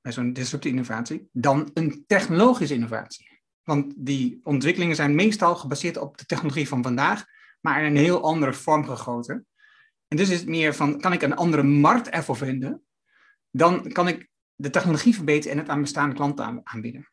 bij 0.00 0.12
zo'n 0.12 0.32
disruptieve 0.32 0.76
innovatie, 0.76 1.28
dan 1.32 1.70
een 1.74 2.04
technologische 2.06 2.74
innovatie. 2.74 3.40
Want 3.62 3.94
die 3.96 4.40
ontwikkelingen 4.42 4.96
zijn 4.96 5.14
meestal 5.14 5.56
gebaseerd 5.56 5.96
op 5.96 6.18
de 6.18 6.26
technologie 6.26 6.68
van 6.68 6.82
vandaag, 6.82 7.24
maar 7.66 7.80
in 7.80 7.96
een 7.96 8.02
heel 8.02 8.22
andere 8.22 8.52
vorm 8.52 8.84
gegoten. 8.84 9.46
En 10.08 10.16
dus 10.16 10.30
is 10.30 10.38
het 10.38 10.48
meer 10.48 10.74
van, 10.74 11.00
kan 11.00 11.12
ik 11.12 11.22
een 11.22 11.36
andere 11.36 11.62
markt 11.62 12.08
ervoor 12.08 12.36
vinden, 12.36 12.84
dan 13.50 13.92
kan 13.92 14.08
ik 14.08 14.28
de 14.54 14.70
technologie 14.70 15.14
verbeteren 15.14 15.52
en 15.52 15.62
het 15.62 15.68
aan 15.68 15.80
bestaande 15.80 16.14
klanten 16.14 16.60
aanbieden. 16.64 17.10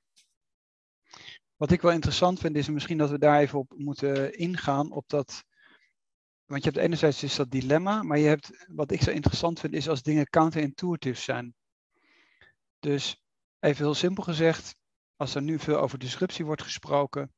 Wat 1.56 1.72
ik 1.72 1.82
wel 1.82 1.92
interessant 1.92 2.40
vind, 2.40 2.56
is 2.56 2.70
misschien 2.70 2.98
dat 2.98 3.10
we 3.10 3.18
daar 3.18 3.40
even 3.40 3.60
op 3.60 3.74
moeten 3.78 4.38
ingaan, 4.38 4.92
op 4.92 5.10
dat 5.10 5.44
want 6.46 6.64
je 6.64 6.72
hebt 6.72 6.84
enerzijds 6.84 7.24
is 7.24 7.36
dat 7.36 7.52
dilemma, 7.52 8.04
maar 8.04 8.18
je 8.18 8.28
hebt, 8.28 8.66
wat 8.68 8.92
ik 8.92 9.02
zo 9.02 9.12
interessant 9.12 9.60
vind, 9.60 9.74
is 9.74 9.90
als 9.90 10.02
dingen 10.02 10.30
counterintuitive 10.30 11.22
zijn. 11.22 11.56
Dus 12.80 13.22
even 13.60 13.84
heel 13.84 13.94
simpel 13.94 14.24
gezegd, 14.24 14.76
als 15.16 15.36
er 15.36 15.42
nu 15.42 15.60
veel 15.60 15.80
over 15.80 16.00
disruptie 16.00 16.46
wordt 16.46 16.62
gesproken, 16.62 17.34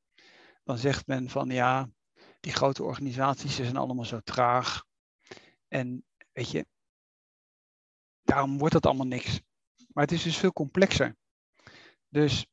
dan 0.64 0.78
zegt 0.78 1.08
men 1.08 1.30
van 1.30 1.50
ja, 1.50 1.90
die 2.46 2.54
grote 2.54 2.84
organisaties 2.84 3.56
zijn 3.56 3.78
allemaal 3.78 4.06
zo 4.06 4.20
traag. 4.20 4.86
En 5.68 6.06
weet 6.32 6.52
je, 6.52 6.66
daarom 8.22 8.58
wordt 8.58 8.74
dat 8.74 8.86
allemaal 8.86 9.06
niks. 9.06 9.42
Maar 9.94 10.04
het 10.04 10.12
is 10.12 10.24
dus 10.24 10.38
veel 10.38 10.54
complexer. 10.54 11.16
Dus 12.08 12.48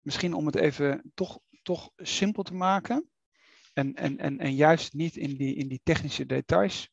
misschien 0.00 0.34
om 0.34 0.46
het 0.46 0.54
even 0.54 1.12
toch, 1.14 1.40
toch 1.62 1.90
simpel 1.96 2.42
te 2.42 2.54
maken. 2.54 3.10
En, 3.72 3.94
en, 3.94 4.18
en, 4.18 4.38
en 4.38 4.54
juist 4.54 4.92
niet 4.92 5.16
in 5.16 5.34
die, 5.34 5.54
in 5.54 5.68
die 5.68 5.80
technische 5.82 6.26
details 6.26 6.90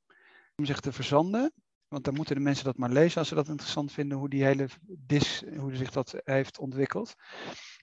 om 0.55 0.65
zich 0.65 0.79
te 0.79 0.91
verzanden. 0.91 1.53
Want 1.87 2.03
dan 2.03 2.13
moeten 2.13 2.35
de 2.35 2.41
mensen 2.41 2.65
dat 2.65 2.77
maar 2.77 2.91
lezen 2.91 3.19
als 3.19 3.27
ze 3.27 3.35
dat 3.35 3.47
interessant 3.47 3.91
vinden, 3.91 4.17
hoe 4.17 4.29
die 4.29 4.43
hele 4.43 4.69
dis, 4.85 5.43
hoe 5.57 5.75
zich 5.75 5.91
dat 5.91 6.21
heeft 6.23 6.59
ontwikkeld. 6.59 7.15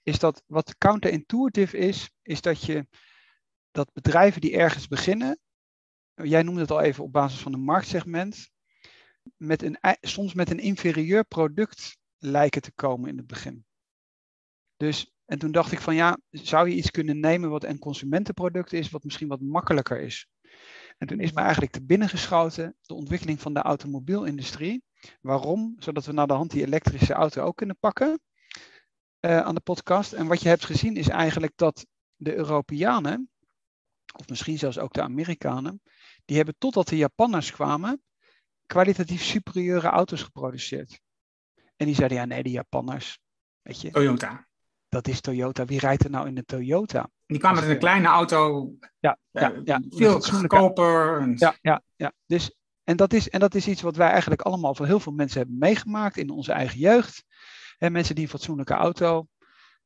Is 0.02 0.18
dat 0.18 0.42
wat 0.46 0.78
counterintuitive 0.78 1.76
is, 1.76 2.10
is 2.22 2.40
dat 2.40 2.62
je 2.62 2.86
dat 3.76 3.92
bedrijven 3.92 4.40
die 4.40 4.56
ergens 4.56 4.88
beginnen, 4.88 5.38
jij 6.14 6.42
noemde 6.42 6.61
het 6.61 6.71
al 6.71 6.80
even 6.80 7.04
op 7.04 7.12
basis 7.12 7.40
van 7.40 7.52
een 7.52 7.64
marktsegment, 7.64 8.50
met 9.37 9.62
een, 9.62 9.78
soms 10.00 10.35
met 10.35 10.50
een 10.50 10.59
inferieur 10.59 11.25
product 11.25 11.99
lijken 12.18 12.62
te 12.62 12.73
komen 12.73 13.09
in 13.09 13.16
het 13.16 13.26
begin. 13.26 13.64
Dus, 14.76 15.14
en 15.25 15.38
toen 15.38 15.52
dacht 15.52 15.73
ik 15.73 15.80
van 15.80 15.95
ja, 15.95 16.18
zou 16.30 16.68
je 16.68 16.75
iets 16.75 16.90
kunnen 16.90 17.21
nemen 17.21 17.50
wat 17.50 17.64
een 17.64 17.78
consumentenproduct 17.78 18.73
is, 18.73 18.90
wat 18.90 19.04
misschien 19.04 19.28
wat 19.28 19.40
makkelijker 19.40 20.00
is. 20.00 20.28
En 20.99 21.06
toen 21.06 21.21
is 21.21 21.33
me 21.33 21.40
eigenlijk 21.40 21.73
te 21.73 21.85
binnen 21.85 22.09
geschoten 22.09 22.76
de 22.80 22.95
ontwikkeling 22.95 23.40
van 23.40 23.54
de 23.54 23.61
automobielindustrie. 23.61 24.85
Waarom? 25.21 25.75
Zodat 25.78 26.06
we 26.06 26.12
naar 26.12 26.26
de 26.26 26.33
hand 26.33 26.50
die 26.50 26.64
elektrische 26.64 27.12
auto 27.12 27.42
ook 27.42 27.56
kunnen 27.56 27.78
pakken 27.78 28.21
uh, 29.21 29.40
aan 29.40 29.54
de 29.54 29.61
podcast. 29.61 30.12
En 30.12 30.26
wat 30.26 30.42
je 30.42 30.49
hebt 30.49 30.64
gezien 30.64 30.97
is 30.97 31.09
eigenlijk 31.09 31.52
dat 31.56 31.87
de 32.16 32.35
Europeanen, 32.35 33.30
of 34.14 34.28
misschien 34.28 34.58
zelfs 34.58 34.78
ook 34.78 34.92
de 34.92 35.02
Amerikanen, 35.02 35.82
die 36.25 36.36
hebben 36.36 36.54
totdat 36.58 36.88
de 36.88 36.96
Japanners 36.96 37.52
kwamen, 37.52 38.02
kwalitatief 38.66 39.22
superieure 39.22 39.88
auto's 39.88 40.22
geproduceerd. 40.22 41.00
En 41.76 41.86
die 41.86 41.94
zeiden, 41.94 42.18
ja 42.18 42.25
nee, 42.25 42.42
de 42.42 42.50
Japanners, 42.50 43.18
weet 43.62 43.80
je. 43.80 43.90
Toyota. 43.90 44.46
Dat 44.88 45.08
is 45.08 45.20
Toyota. 45.20 45.64
Wie 45.64 45.78
rijdt 45.78 46.04
er 46.04 46.10
nou 46.10 46.26
in 46.26 46.34
de 46.34 46.44
Toyota? 46.44 47.10
Die 47.26 47.38
kwamen 47.38 47.60
met 47.60 47.70
een 47.70 47.78
kleine 47.78 48.08
auto. 48.08 48.70
Ja, 48.98 49.18
ja, 49.30 49.52
eh, 49.52 49.60
ja. 49.64 49.82
Veel 49.88 50.20
goedkoper. 50.20 51.32
Ja, 51.34 51.56
ja, 51.60 51.82
ja. 51.96 52.12
Dus, 52.26 52.56
en, 52.84 52.96
dat 52.96 53.12
is, 53.12 53.28
en 53.28 53.40
dat 53.40 53.54
is 53.54 53.68
iets 53.68 53.82
wat 53.82 53.96
wij 53.96 54.10
eigenlijk 54.10 54.40
allemaal 54.40 54.75
voor 54.75 54.86
heel 54.86 55.00
veel 55.00 55.12
mensen 55.12 55.38
hebben 55.38 55.58
meegemaakt 55.58 56.16
in 56.16 56.30
onze 56.30 56.52
eigen 56.52 56.78
jeugd. 56.78 57.25
En 57.78 57.92
mensen 57.92 58.14
die 58.14 58.25
een 58.25 58.30
fatsoenlijke 58.30 58.75
auto 58.75 59.26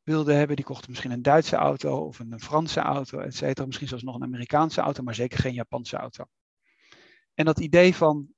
wilden 0.02 0.36
hebben, 0.36 0.56
die 0.56 0.64
kochten 0.64 0.90
misschien 0.90 1.10
een 1.10 1.22
Duitse 1.22 1.56
auto 1.56 2.06
of 2.06 2.18
een 2.18 2.40
Franse 2.40 2.80
auto, 2.80 3.18
et 3.18 3.36
cetera. 3.36 3.66
Misschien 3.66 3.88
zelfs 3.88 4.04
nog 4.04 4.14
een 4.14 4.22
Amerikaanse 4.22 4.80
auto, 4.80 5.02
maar 5.02 5.14
zeker 5.14 5.38
geen 5.38 5.54
Japanse 5.54 5.96
auto. 5.96 6.24
En 7.34 7.44
dat 7.44 7.60
idee 7.60 7.94
van 7.94 8.28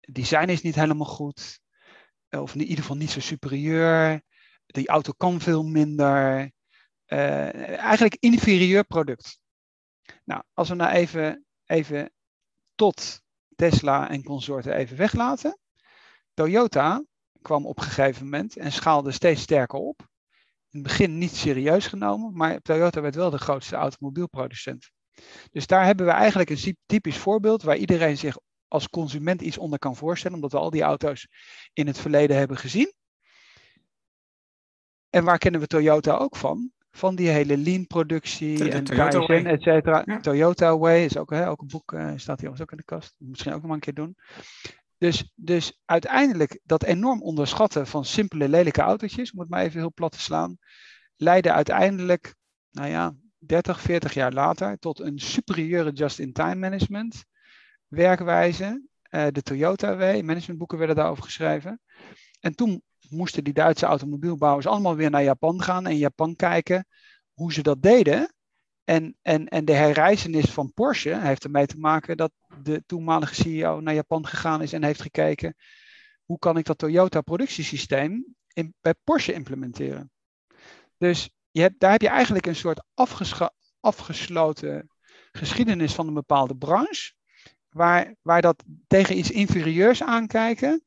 design 0.00 0.48
is 0.48 0.62
niet 0.62 0.74
helemaal 0.74 1.06
goed, 1.06 1.60
of 2.30 2.54
in 2.54 2.60
ieder 2.60 2.76
geval 2.76 2.96
niet 2.96 3.10
zo 3.10 3.20
superieur, 3.20 4.22
die 4.66 4.88
auto 4.88 5.12
kan 5.16 5.40
veel 5.40 5.62
minder, 5.62 6.52
uh, 7.06 7.78
eigenlijk 7.78 8.16
inferieur 8.18 8.84
product. 8.84 9.38
Nou, 10.24 10.42
als 10.52 10.68
we 10.68 10.74
nou 10.74 10.92
even, 10.92 11.44
even 11.64 12.12
tot 12.74 13.22
Tesla 13.56 14.10
en 14.10 14.22
consorten 14.22 14.74
even 14.74 14.96
weglaten. 14.96 15.58
Toyota 16.34 17.04
kwam 17.42 17.66
op 17.66 17.78
een 17.78 17.84
gegeven 17.84 18.24
moment 18.24 18.56
en 18.56 18.72
schaalde 18.72 19.12
steeds 19.12 19.42
sterker 19.42 19.78
op. 19.78 20.08
In 20.74 20.80
het 20.80 20.88
begin 20.88 21.18
niet 21.18 21.36
serieus 21.36 21.86
genomen, 21.86 22.36
maar 22.36 22.60
Toyota 22.60 23.00
werd 23.00 23.14
wel 23.14 23.30
de 23.30 23.38
grootste 23.38 23.76
automobielproducent. 23.76 24.90
Dus 25.50 25.66
daar 25.66 25.84
hebben 25.84 26.06
we 26.06 26.12
eigenlijk 26.12 26.50
een 26.50 26.76
typisch 26.86 27.18
voorbeeld 27.18 27.62
waar 27.62 27.76
iedereen 27.76 28.18
zich 28.18 28.36
als 28.68 28.88
consument 28.88 29.40
iets 29.40 29.58
onder 29.58 29.78
kan 29.78 29.96
voorstellen, 29.96 30.36
omdat 30.36 30.52
we 30.52 30.58
al 30.58 30.70
die 30.70 30.82
auto's 30.82 31.28
in 31.72 31.86
het 31.86 31.98
verleden 31.98 32.36
hebben 32.36 32.56
gezien. 32.56 32.92
En 35.10 35.24
waar 35.24 35.38
kennen 35.38 35.60
we 35.60 35.66
Toyota 35.66 36.16
ook 36.16 36.36
van? 36.36 36.70
Van 36.90 37.14
die 37.14 37.28
hele 37.28 37.56
lean 37.56 37.86
productie 37.86 38.70
en 38.70 38.84
Toyota 38.84 39.26
Kaizen, 39.26 39.46
et 39.46 39.62
cetera. 39.62 40.20
Toyota 40.20 40.78
Way 40.78 41.04
is 41.04 41.16
ook, 41.16 41.30
hè, 41.30 41.48
ook 41.48 41.60
een 41.60 41.68
boek, 41.68 41.92
uh, 41.92 42.12
staat 42.16 42.40
hier 42.40 42.50
ook 42.50 42.70
in 42.70 42.76
de 42.76 42.84
kast. 42.84 43.14
Misschien 43.18 43.52
ook 43.52 43.58
nog 43.58 43.66
maar 43.66 43.74
een 43.74 43.80
keer 43.80 43.94
doen. 43.94 44.16
Dus, 45.04 45.30
dus 45.34 45.80
uiteindelijk 45.84 46.60
dat 46.62 46.82
enorm 46.82 47.22
onderschatten 47.22 47.86
van 47.86 48.04
simpele 48.04 48.48
lelijke 48.48 48.80
autootjes, 48.80 49.32
om 49.32 49.38
het 49.40 49.48
maar 49.48 49.62
even 49.62 49.80
heel 49.80 49.92
plat 49.92 50.12
te 50.12 50.20
slaan, 50.20 50.56
leidde 51.16 51.52
uiteindelijk, 51.52 52.34
nou 52.70 52.88
ja, 52.88 53.14
30, 53.38 53.80
40 53.80 54.14
jaar 54.14 54.32
later 54.32 54.78
tot 54.78 55.00
een 55.00 55.18
superieure 55.18 55.92
just-in-time 55.92 56.54
management 56.54 57.24
werkwijze. 57.86 58.88
Uh, 59.10 59.26
de 59.30 59.42
Toyota 59.42 59.96
Way, 59.96 60.22
managementboeken 60.22 60.78
werden 60.78 60.96
daarover 60.96 61.24
geschreven. 61.24 61.80
En 62.40 62.54
toen 62.54 62.82
moesten 63.08 63.44
die 63.44 63.54
Duitse 63.54 63.86
automobielbouwers 63.86 64.66
allemaal 64.66 64.96
weer 64.96 65.10
naar 65.10 65.22
Japan 65.22 65.62
gaan 65.62 65.86
en 65.86 65.96
Japan 65.96 66.36
kijken 66.36 66.86
hoe 67.32 67.52
ze 67.52 67.62
dat 67.62 67.82
deden. 67.82 68.34
En, 68.84 69.16
en, 69.22 69.48
en 69.48 69.64
de 69.64 69.72
herreizenis 69.72 70.50
van 70.50 70.72
Porsche 70.72 71.18
heeft 71.20 71.44
ermee 71.44 71.66
te 71.66 71.78
maken 71.78 72.16
dat 72.16 72.32
de 72.62 72.82
toenmalige 72.86 73.34
CEO 73.34 73.80
naar 73.80 73.94
Japan 73.94 74.26
gegaan 74.26 74.62
is 74.62 74.72
en 74.72 74.84
heeft 74.84 75.02
gekeken 75.02 75.56
hoe 76.24 76.38
kan 76.38 76.56
ik 76.56 76.64
dat 76.64 76.78
Toyota 76.78 77.20
productiesysteem 77.20 78.34
in, 78.52 78.74
bij 78.80 78.94
Porsche 79.04 79.32
implementeren. 79.32 80.10
Dus 80.98 81.30
je 81.50 81.60
hebt, 81.60 81.80
daar 81.80 81.90
heb 81.90 82.00
je 82.00 82.08
eigenlijk 82.08 82.46
een 82.46 82.56
soort 82.56 82.84
afgesloten 83.80 84.90
geschiedenis 85.32 85.94
van 85.94 86.06
een 86.06 86.14
bepaalde 86.14 86.56
branche, 86.56 87.12
waar, 87.68 88.14
waar 88.22 88.42
dat 88.42 88.64
tegen 88.86 89.18
iets 89.18 89.30
inferieurs 89.30 90.02
aankijken, 90.02 90.83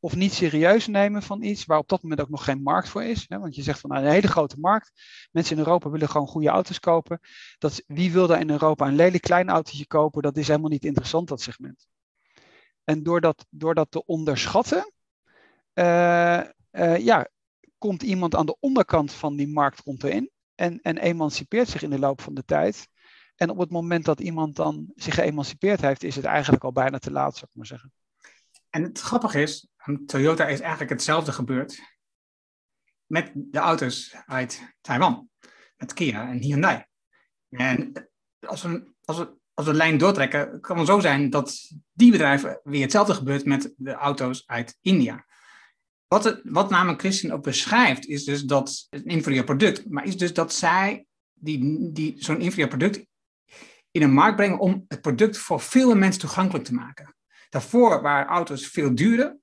of 0.00 0.14
niet 0.16 0.32
serieus 0.32 0.86
nemen 0.86 1.22
van 1.22 1.42
iets 1.42 1.64
waar 1.64 1.78
op 1.78 1.88
dat 1.88 2.02
moment 2.02 2.20
ook 2.20 2.28
nog 2.28 2.44
geen 2.44 2.62
markt 2.62 2.88
voor 2.88 3.02
is. 3.02 3.24
Hè? 3.28 3.38
Want 3.38 3.54
je 3.54 3.62
zegt 3.62 3.80
van 3.80 3.90
nou, 3.90 4.04
een 4.04 4.10
hele 4.10 4.28
grote 4.28 4.58
markt. 4.58 4.92
Mensen 5.30 5.56
in 5.56 5.62
Europa 5.62 5.90
willen 5.90 6.08
gewoon 6.08 6.26
goede 6.26 6.48
auto's 6.48 6.80
kopen. 6.80 7.20
Dat, 7.58 7.82
wie 7.86 8.12
wil 8.12 8.26
daar 8.26 8.40
in 8.40 8.50
Europa 8.50 8.86
een 8.86 8.94
lelijk 8.94 9.22
klein 9.22 9.48
autootje 9.48 9.86
kopen? 9.86 10.22
Dat 10.22 10.36
is 10.36 10.46
helemaal 10.46 10.70
niet 10.70 10.84
interessant, 10.84 11.28
dat 11.28 11.40
segment. 11.40 11.88
En 12.84 13.02
door 13.02 13.20
dat, 13.20 13.46
door 13.50 13.74
dat 13.74 13.90
te 13.90 14.04
onderschatten, 14.06 14.92
uh, 15.74 16.40
uh, 16.72 16.98
ja, 16.98 17.28
komt 17.78 18.02
iemand 18.02 18.34
aan 18.34 18.46
de 18.46 18.56
onderkant 18.60 19.12
van 19.12 19.36
die 19.36 19.48
markt 19.48 19.80
rond 19.80 20.04
erin 20.04 20.30
en, 20.54 20.80
en 20.80 20.98
emancipeert 20.98 21.68
zich 21.68 21.82
in 21.82 21.90
de 21.90 21.98
loop 21.98 22.20
van 22.20 22.34
de 22.34 22.44
tijd. 22.44 22.88
En 23.36 23.50
op 23.50 23.58
het 23.58 23.70
moment 23.70 24.04
dat 24.04 24.20
iemand 24.20 24.56
dan 24.56 24.92
zich 24.94 25.14
geëmancipeerd 25.14 25.80
heeft, 25.80 26.02
is 26.02 26.16
het 26.16 26.24
eigenlijk 26.24 26.64
al 26.64 26.72
bijna 26.72 26.98
te 26.98 27.10
laat, 27.10 27.36
zou 27.36 27.46
ik 27.50 27.56
maar 27.56 27.66
zeggen. 27.66 27.92
En 28.70 28.82
het 28.82 29.00
grappige 29.00 29.42
is, 29.42 29.68
Toyota 30.06 30.46
is 30.46 30.60
eigenlijk 30.60 30.90
hetzelfde 30.90 31.32
gebeurd 31.32 31.80
met 33.06 33.32
de 33.34 33.58
auto's 33.58 34.16
uit 34.26 34.74
Taiwan, 34.80 35.28
met 35.76 35.92
Kia 35.92 36.28
en 36.28 36.42
Hyundai. 36.42 36.84
En 37.48 38.08
als 38.40 38.62
we, 38.62 38.92
als 39.04 39.18
we, 39.18 39.38
als 39.54 39.66
we 39.66 39.72
de 39.72 39.78
lijn 39.78 39.98
doortrekken, 39.98 40.60
kan 40.60 40.78
het 40.78 40.86
zo 40.86 41.00
zijn 41.00 41.30
dat 41.30 41.70
die 41.92 42.10
bedrijven 42.10 42.60
weer 42.64 42.82
hetzelfde 42.82 43.14
gebeurt 43.14 43.44
met 43.44 43.72
de 43.76 43.92
auto's 43.92 44.46
uit 44.46 44.78
India. 44.80 45.26
Wat, 46.06 46.24
het, 46.24 46.40
wat 46.44 46.70
namelijk 46.70 47.00
Christian 47.00 47.32
ook 47.32 47.42
beschrijft, 47.42 48.06
is 48.06 48.24
dus 48.24 48.42
dat 48.42 48.86
een 48.90 49.04
inferieur 49.04 49.44
product, 49.44 49.90
maar 49.90 50.04
is 50.04 50.16
dus 50.16 50.32
dat 50.32 50.52
zij 50.52 51.06
die, 51.32 51.92
die, 51.92 52.14
zo'n 52.24 52.40
inferieur 52.40 52.68
product 52.68 53.06
in 53.90 54.02
een 54.02 54.12
markt 54.12 54.36
brengen 54.36 54.58
om 54.58 54.84
het 54.88 55.00
product 55.00 55.38
voor 55.38 55.60
veel 55.60 55.94
mensen 55.94 56.20
toegankelijk 56.20 56.64
te 56.64 56.74
maken. 56.74 57.14
Daarvoor 57.50 58.02
waren 58.02 58.26
auto's 58.26 58.66
veel 58.66 58.94
duurder. 58.94 59.38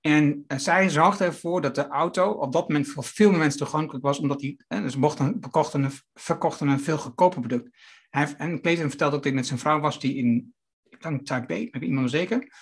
En 0.00 0.44
zij 0.56 0.88
zorgde 0.88 1.24
ervoor 1.24 1.60
dat 1.60 1.74
de 1.74 1.88
auto 1.88 2.30
op 2.30 2.52
dat 2.52 2.68
moment 2.68 2.88
voor 2.88 3.04
veel 3.04 3.32
mensen 3.32 3.58
toegankelijk 3.58 4.04
was, 4.04 4.18
omdat 4.18 4.40
die, 4.40 4.64
dus 4.68 4.96
mochten, 4.96 5.40
bekochten, 5.40 5.90
verkochten 6.14 6.68
een 6.68 6.80
veel 6.80 6.98
goedkoper 6.98 7.40
product. 7.40 7.76
Hij 8.10 8.34
en 8.36 8.60
Clayton 8.60 8.88
vertelde 8.88 9.16
ook 9.16 9.22
dat 9.22 9.24
hij 9.24 9.32
met 9.32 9.46
zijn 9.46 9.58
vrouw 9.58 9.80
was, 9.80 10.00
die 10.00 10.14
in, 10.14 10.54
ik 10.88 11.02
denk 11.02 11.26
Taipei, 11.26 11.68
heb 11.70 11.82
ik 11.82 11.88
iemand 11.88 12.10
zeker. 12.10 12.52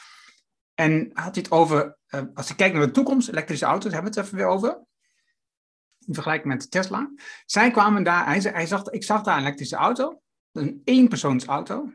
En 0.74 1.10
had 1.12 1.34
hij 1.34 1.42
het 1.42 1.50
over, 1.50 1.98
uh, 2.14 2.22
als 2.34 2.48
je 2.48 2.54
kijkt 2.54 2.74
naar 2.74 2.86
de 2.86 2.92
toekomst, 2.92 3.28
elektrische 3.28 3.64
auto's, 3.64 3.92
hebben 3.92 4.12
we 4.12 4.18
het 4.18 4.26
even 4.26 4.38
weer 4.38 4.48
over. 4.48 4.84
In 6.06 6.14
vergelijking 6.14 6.52
met 6.52 6.70
Tesla. 6.70 7.10
Zij 7.46 7.70
kwamen 7.70 8.02
daar, 8.02 8.26
hij, 8.26 8.38
hij 8.38 8.66
zag, 8.66 8.84
ik 8.84 9.04
zag 9.04 9.22
daar 9.22 9.36
een 9.36 9.42
elektrische 9.42 9.76
auto, 9.76 10.22
een 10.52 10.80
eenpersoonsauto 10.84 11.92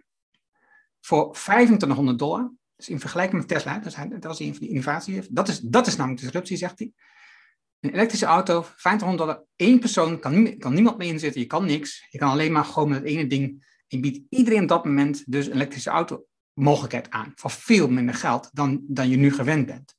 voor 1.06 1.34
2500 1.34 2.20
dollar. 2.20 2.52
Dus 2.76 2.90
in 2.90 3.00
vergelijking 3.00 3.38
met 3.38 3.48
Tesla, 3.48 3.80
dat, 3.80 4.24
was 4.24 4.40
een 4.40 4.52
van 4.52 4.60
die 4.60 4.70
innovatie. 4.70 5.22
Dat 5.30 5.48
is, 5.48 5.60
dat 5.60 5.88
is 5.88 5.96
namelijk 5.96 6.22
disruptie, 6.22 6.58
zegt 6.58 6.80
hij. 6.80 6.92
Een 7.80 7.94
elektrische 7.94 8.26
auto, 8.26 8.62
2500 8.62 9.18
dollar, 9.18 9.44
één 9.56 9.80
persoon, 9.80 10.20
kan, 10.20 10.58
kan 10.58 10.74
niemand 10.74 10.98
mee 10.98 11.10
inzitten, 11.10 11.42
je 11.42 11.48
kan 11.48 11.66
niks. 11.66 12.08
Je 12.10 12.18
kan 12.18 12.30
alleen 12.30 12.52
maar 12.52 12.66
gewoon 12.66 12.90
met 12.90 12.98
het 12.98 13.08
ene 13.08 13.28
ding. 13.28 13.66
Je 13.88 14.00
biedt 14.00 14.22
iedereen 14.30 14.62
op 14.62 14.68
dat 14.68 14.86
moment 14.86 15.24
dus 15.32 15.46
een 15.46 15.54
elektrische 15.54 15.90
auto 15.90 16.26
mogelijkheid 16.54 17.10
aan. 17.10 17.32
Voor 17.36 17.52
veel 17.52 17.90
minder 17.90 18.16
geld 18.16 18.50
dan, 18.54 18.84
dan 18.88 19.10
je 19.10 19.18
nu 19.18 19.32
gewend 19.32 19.66
bent. 19.66 19.96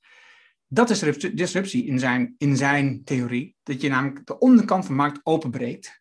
Dat 0.67 0.91
is 0.91 1.01
disruptie 1.35 1.87
in 1.87 1.99
zijn, 1.99 2.35
in 2.39 2.57
zijn 2.57 3.05
theorie. 3.05 3.57
Dat 3.63 3.81
je 3.81 3.89
namelijk 3.89 4.27
de 4.27 4.39
onderkant 4.39 4.87
van 4.87 4.95
de 4.95 5.03
markt 5.03 5.21
openbreekt. 5.23 6.01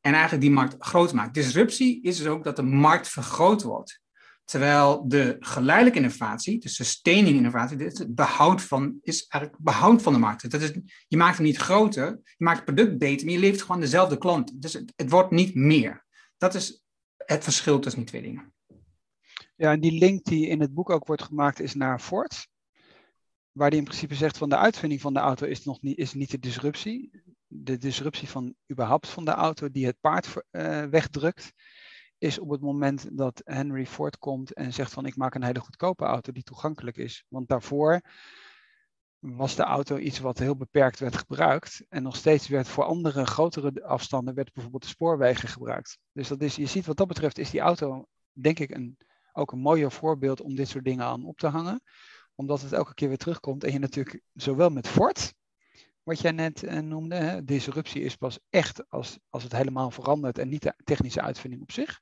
En 0.00 0.12
eigenlijk 0.12 0.42
die 0.42 0.52
markt 0.52 0.74
groot 0.78 1.12
maakt. 1.12 1.34
Disruptie 1.34 2.02
is 2.02 2.16
dus 2.16 2.26
ook 2.26 2.44
dat 2.44 2.56
de 2.56 2.62
markt 2.62 3.08
vergroot 3.08 3.62
wordt 3.62 4.04
Terwijl 4.46 5.08
de 5.08 5.36
geleidelijke 5.40 5.98
innovatie, 5.98 6.58
de 6.58 6.68
sustaining 6.68 7.36
innovatie, 7.36 7.76
het 7.76 8.14
behoud 8.14 8.62
van, 8.62 8.98
is 9.02 9.26
eigenlijk 9.26 9.62
behoud 9.64 10.02
van 10.02 10.12
de 10.12 10.18
markt. 10.18 10.50
Dat 10.50 10.60
is, 10.60 10.72
je 11.08 11.16
maakt 11.16 11.36
hem 11.36 11.46
niet 11.46 11.56
groter, 11.56 12.20
je 12.22 12.44
maakt 12.44 12.56
het 12.56 12.74
product 12.74 12.98
beter, 12.98 13.24
maar 13.24 13.34
je 13.34 13.40
levert 13.40 13.62
gewoon 13.62 13.80
dezelfde 13.80 14.18
klant. 14.18 14.62
Dus 14.62 14.72
het, 14.72 15.10
wordt 15.10 15.30
niet 15.30 15.54
meer. 15.54 16.04
Dat 16.36 16.54
is 16.54 16.84
het 17.16 17.44
verschil 17.44 17.78
tussen 17.78 18.00
die 18.00 18.10
twee 18.10 18.22
dingen. 18.22 18.54
Ja, 19.56 19.72
en 19.72 19.80
die 19.80 19.98
link 19.98 20.24
die 20.24 20.46
in 20.46 20.60
het 20.60 20.74
boek 20.74 20.90
ook 20.90 21.06
wordt 21.06 21.22
gemaakt 21.22 21.60
is 21.60 21.74
naar 21.74 22.00
Ford. 22.00 22.48
Waar 23.52 23.70
die 23.70 23.78
in 23.78 23.84
principe 23.84 24.14
zegt 24.14 24.38
van 24.38 24.48
de 24.48 24.56
uitvinding 24.56 25.00
van 25.00 25.14
de 25.14 25.20
auto 25.20 25.46
is 25.46 25.64
nog 25.64 25.82
niet, 25.82 25.98
is 25.98 26.12
niet 26.12 26.30
de 26.30 26.38
disruptie. 26.38 27.10
De 27.46 27.76
disruptie 27.76 28.28
van 28.28 28.54
überhaupt 28.70 29.08
van 29.08 29.24
de 29.24 29.30
auto 29.30 29.70
die 29.70 29.86
het 29.86 30.00
paard 30.00 30.26
uh, 30.50 30.84
wegdrukt 30.84 31.52
is 32.18 32.38
op 32.38 32.50
het 32.50 32.60
moment 32.60 33.16
dat 33.16 33.42
Henry 33.44 33.86
Ford 33.86 34.18
komt 34.18 34.52
en 34.52 34.72
zegt 34.72 34.92
van 34.92 35.06
ik 35.06 35.16
maak 35.16 35.34
een 35.34 35.44
hele 35.44 35.60
goedkope 35.60 36.04
auto 36.04 36.32
die 36.32 36.42
toegankelijk 36.42 36.96
is. 36.96 37.24
Want 37.28 37.48
daarvoor 37.48 38.00
was 39.18 39.56
de 39.56 39.62
auto 39.62 39.96
iets 39.96 40.18
wat 40.18 40.38
heel 40.38 40.56
beperkt 40.56 40.98
werd 40.98 41.16
gebruikt. 41.16 41.84
En 41.88 42.02
nog 42.02 42.16
steeds 42.16 42.48
werd 42.48 42.68
voor 42.68 42.84
andere 42.84 43.26
grotere 43.26 43.84
afstanden 43.84 44.34
werd 44.34 44.52
bijvoorbeeld 44.52 44.82
de 44.82 44.88
spoorwegen 44.88 45.48
gebruikt. 45.48 45.98
Dus 46.12 46.28
dat 46.28 46.40
is, 46.40 46.56
je 46.56 46.66
ziet 46.66 46.86
wat 46.86 46.96
dat 46.96 47.08
betreft 47.08 47.38
is 47.38 47.50
die 47.50 47.60
auto 47.60 48.06
denk 48.32 48.58
ik 48.58 48.70
een, 48.70 48.96
ook 49.32 49.52
een 49.52 49.58
mooier 49.58 49.92
voorbeeld 49.92 50.40
om 50.40 50.54
dit 50.54 50.68
soort 50.68 50.84
dingen 50.84 51.04
aan 51.04 51.24
op 51.24 51.38
te 51.38 51.46
hangen. 51.46 51.80
Omdat 52.34 52.62
het 52.62 52.72
elke 52.72 52.94
keer 52.94 53.08
weer 53.08 53.16
terugkomt. 53.16 53.64
En 53.64 53.72
je 53.72 53.78
natuurlijk 53.78 54.20
zowel 54.32 54.70
met 54.70 54.88
Ford 54.88 55.34
wat 56.06 56.20
jij 56.20 56.32
net 56.32 56.62
uh, 56.62 56.78
noemde. 56.78 57.14
Hè? 57.14 57.44
Disruptie 57.44 58.02
is 58.02 58.16
pas 58.16 58.38
echt 58.50 58.90
als, 58.90 59.18
als 59.30 59.42
het 59.42 59.52
helemaal 59.52 59.90
verandert 59.90 60.38
en 60.38 60.48
niet 60.48 60.62
de 60.62 60.74
technische 60.84 61.20
uitvinding 61.20 61.62
op 61.62 61.72
zich. 61.72 61.98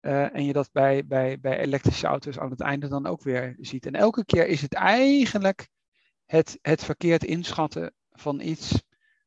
Uh, 0.00 0.34
en 0.34 0.44
je 0.44 0.52
dat 0.52 0.72
bij, 0.72 1.06
bij, 1.06 1.40
bij 1.40 1.58
elektrische 1.58 2.06
auto's 2.06 2.38
aan 2.38 2.50
het 2.50 2.60
einde 2.60 2.88
dan 2.88 3.06
ook 3.06 3.22
weer 3.22 3.56
ziet. 3.60 3.86
En 3.86 3.94
elke 3.94 4.24
keer 4.24 4.46
is 4.46 4.60
het 4.60 4.74
eigenlijk 4.74 5.68
het, 6.24 6.58
het 6.62 6.84
verkeerd 6.84 7.24
inschatten 7.24 7.94
van 8.10 8.40
iets 8.40 8.82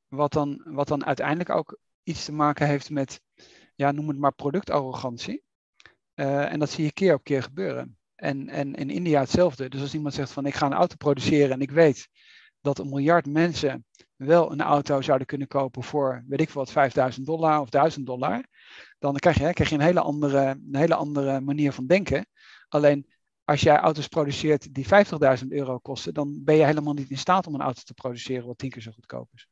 wat 0.07 0.31
dan, 0.31 0.61
wat 0.65 0.87
dan 0.87 1.05
uiteindelijk 1.05 1.49
ook 1.49 1.79
iets 2.03 2.25
te 2.25 2.33
maken 2.33 2.67
heeft 2.67 2.89
met, 2.89 3.21
ja, 3.75 3.91
noem 3.91 4.07
het 4.07 4.17
maar 4.17 4.33
productarrogantie. 4.33 5.43
Uh, 6.15 6.51
en 6.51 6.59
dat 6.59 6.69
zie 6.69 6.83
je 6.83 6.93
keer 6.93 7.13
op 7.13 7.23
keer 7.23 7.43
gebeuren. 7.43 7.97
En, 8.15 8.49
en 8.49 8.75
in 8.75 8.89
India 8.89 9.19
hetzelfde. 9.19 9.69
Dus 9.69 9.81
als 9.81 9.93
iemand 9.93 10.13
zegt 10.13 10.31
van 10.31 10.45
ik 10.45 10.53
ga 10.53 10.65
een 10.65 10.73
auto 10.73 10.95
produceren 10.95 11.51
en 11.51 11.61
ik 11.61 11.71
weet 11.71 12.07
dat 12.61 12.79
een 12.79 12.89
miljard 12.89 13.25
mensen 13.25 13.85
wel 14.15 14.51
een 14.51 14.61
auto 14.61 15.01
zouden 15.01 15.27
kunnen 15.27 15.47
kopen 15.47 15.83
voor, 15.83 16.23
weet 16.27 16.41
ik 16.41 16.49
wat, 16.49 16.71
5000 16.71 17.25
dollar 17.25 17.59
of 17.59 17.69
1000 17.69 18.05
dollar, 18.05 18.45
dan 18.99 19.15
krijg 19.15 19.37
je, 19.37 19.53
krijg 19.53 19.69
je 19.69 19.75
een, 19.75 19.81
hele 19.81 20.01
andere, 20.01 20.45
een 20.47 20.75
hele 20.75 20.95
andere 20.95 21.41
manier 21.41 21.71
van 21.71 21.87
denken. 21.87 22.25
Alleen 22.67 23.05
als 23.43 23.61
jij 23.61 23.77
auto's 23.77 24.07
produceert 24.07 24.73
die 24.73 24.85
50.000 25.41 25.47
euro 25.47 25.77
kosten, 25.77 26.13
dan 26.13 26.43
ben 26.43 26.55
je 26.55 26.65
helemaal 26.65 26.93
niet 26.93 27.09
in 27.09 27.17
staat 27.17 27.47
om 27.47 27.53
een 27.53 27.61
auto 27.61 27.81
te 27.83 27.93
produceren 27.93 28.47
wat 28.47 28.57
tien 28.57 28.69
keer 28.69 28.81
zo 28.81 28.91
goedkoop 28.91 29.29
is. 29.33 29.47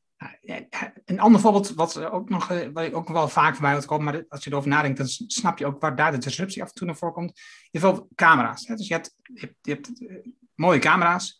Een 1.05 1.19
ander 1.19 1.41
voorbeeld, 1.41 1.73
wat, 1.73 2.05
ook 2.05 2.29
nog, 2.29 2.51
eh, 2.51 2.67
wat 2.73 2.93
ook 2.93 3.07
wel 3.07 3.27
vaak 3.27 3.53
voorbij 3.53 3.71
wordt 3.71 3.85
komen, 3.85 4.05
maar 4.05 4.25
als 4.29 4.43
je 4.43 4.49
erover 4.49 4.69
nadenkt, 4.69 4.97
dan 4.97 5.07
snap 5.07 5.57
je 5.57 5.65
ook 5.65 5.81
waar 5.81 5.95
daar 5.95 6.11
de 6.11 6.17
disruptie 6.17 6.61
af 6.61 6.67
en 6.67 6.73
toe 6.73 6.87
naar 6.87 6.95
voorkomt. 6.95 7.41
Ieder 7.71 7.89
geval 7.89 8.07
camera's. 8.15 8.65
Dus 8.65 8.87
je 8.87 8.93
hebt, 8.93 9.15
je 9.21 9.39
hebt, 9.39 9.55
je 9.61 9.71
hebt 9.71 10.07
eh, 10.07 10.31
mooie 10.55 10.79
camera's, 10.79 11.38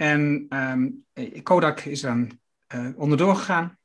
en 0.00 0.46
um, 0.48 1.04
Kodak 1.42 1.80
is 1.80 2.02
er 2.02 2.26
uh, 2.74 2.88
onderdoor 2.96 3.36
gegaan. 3.36 3.78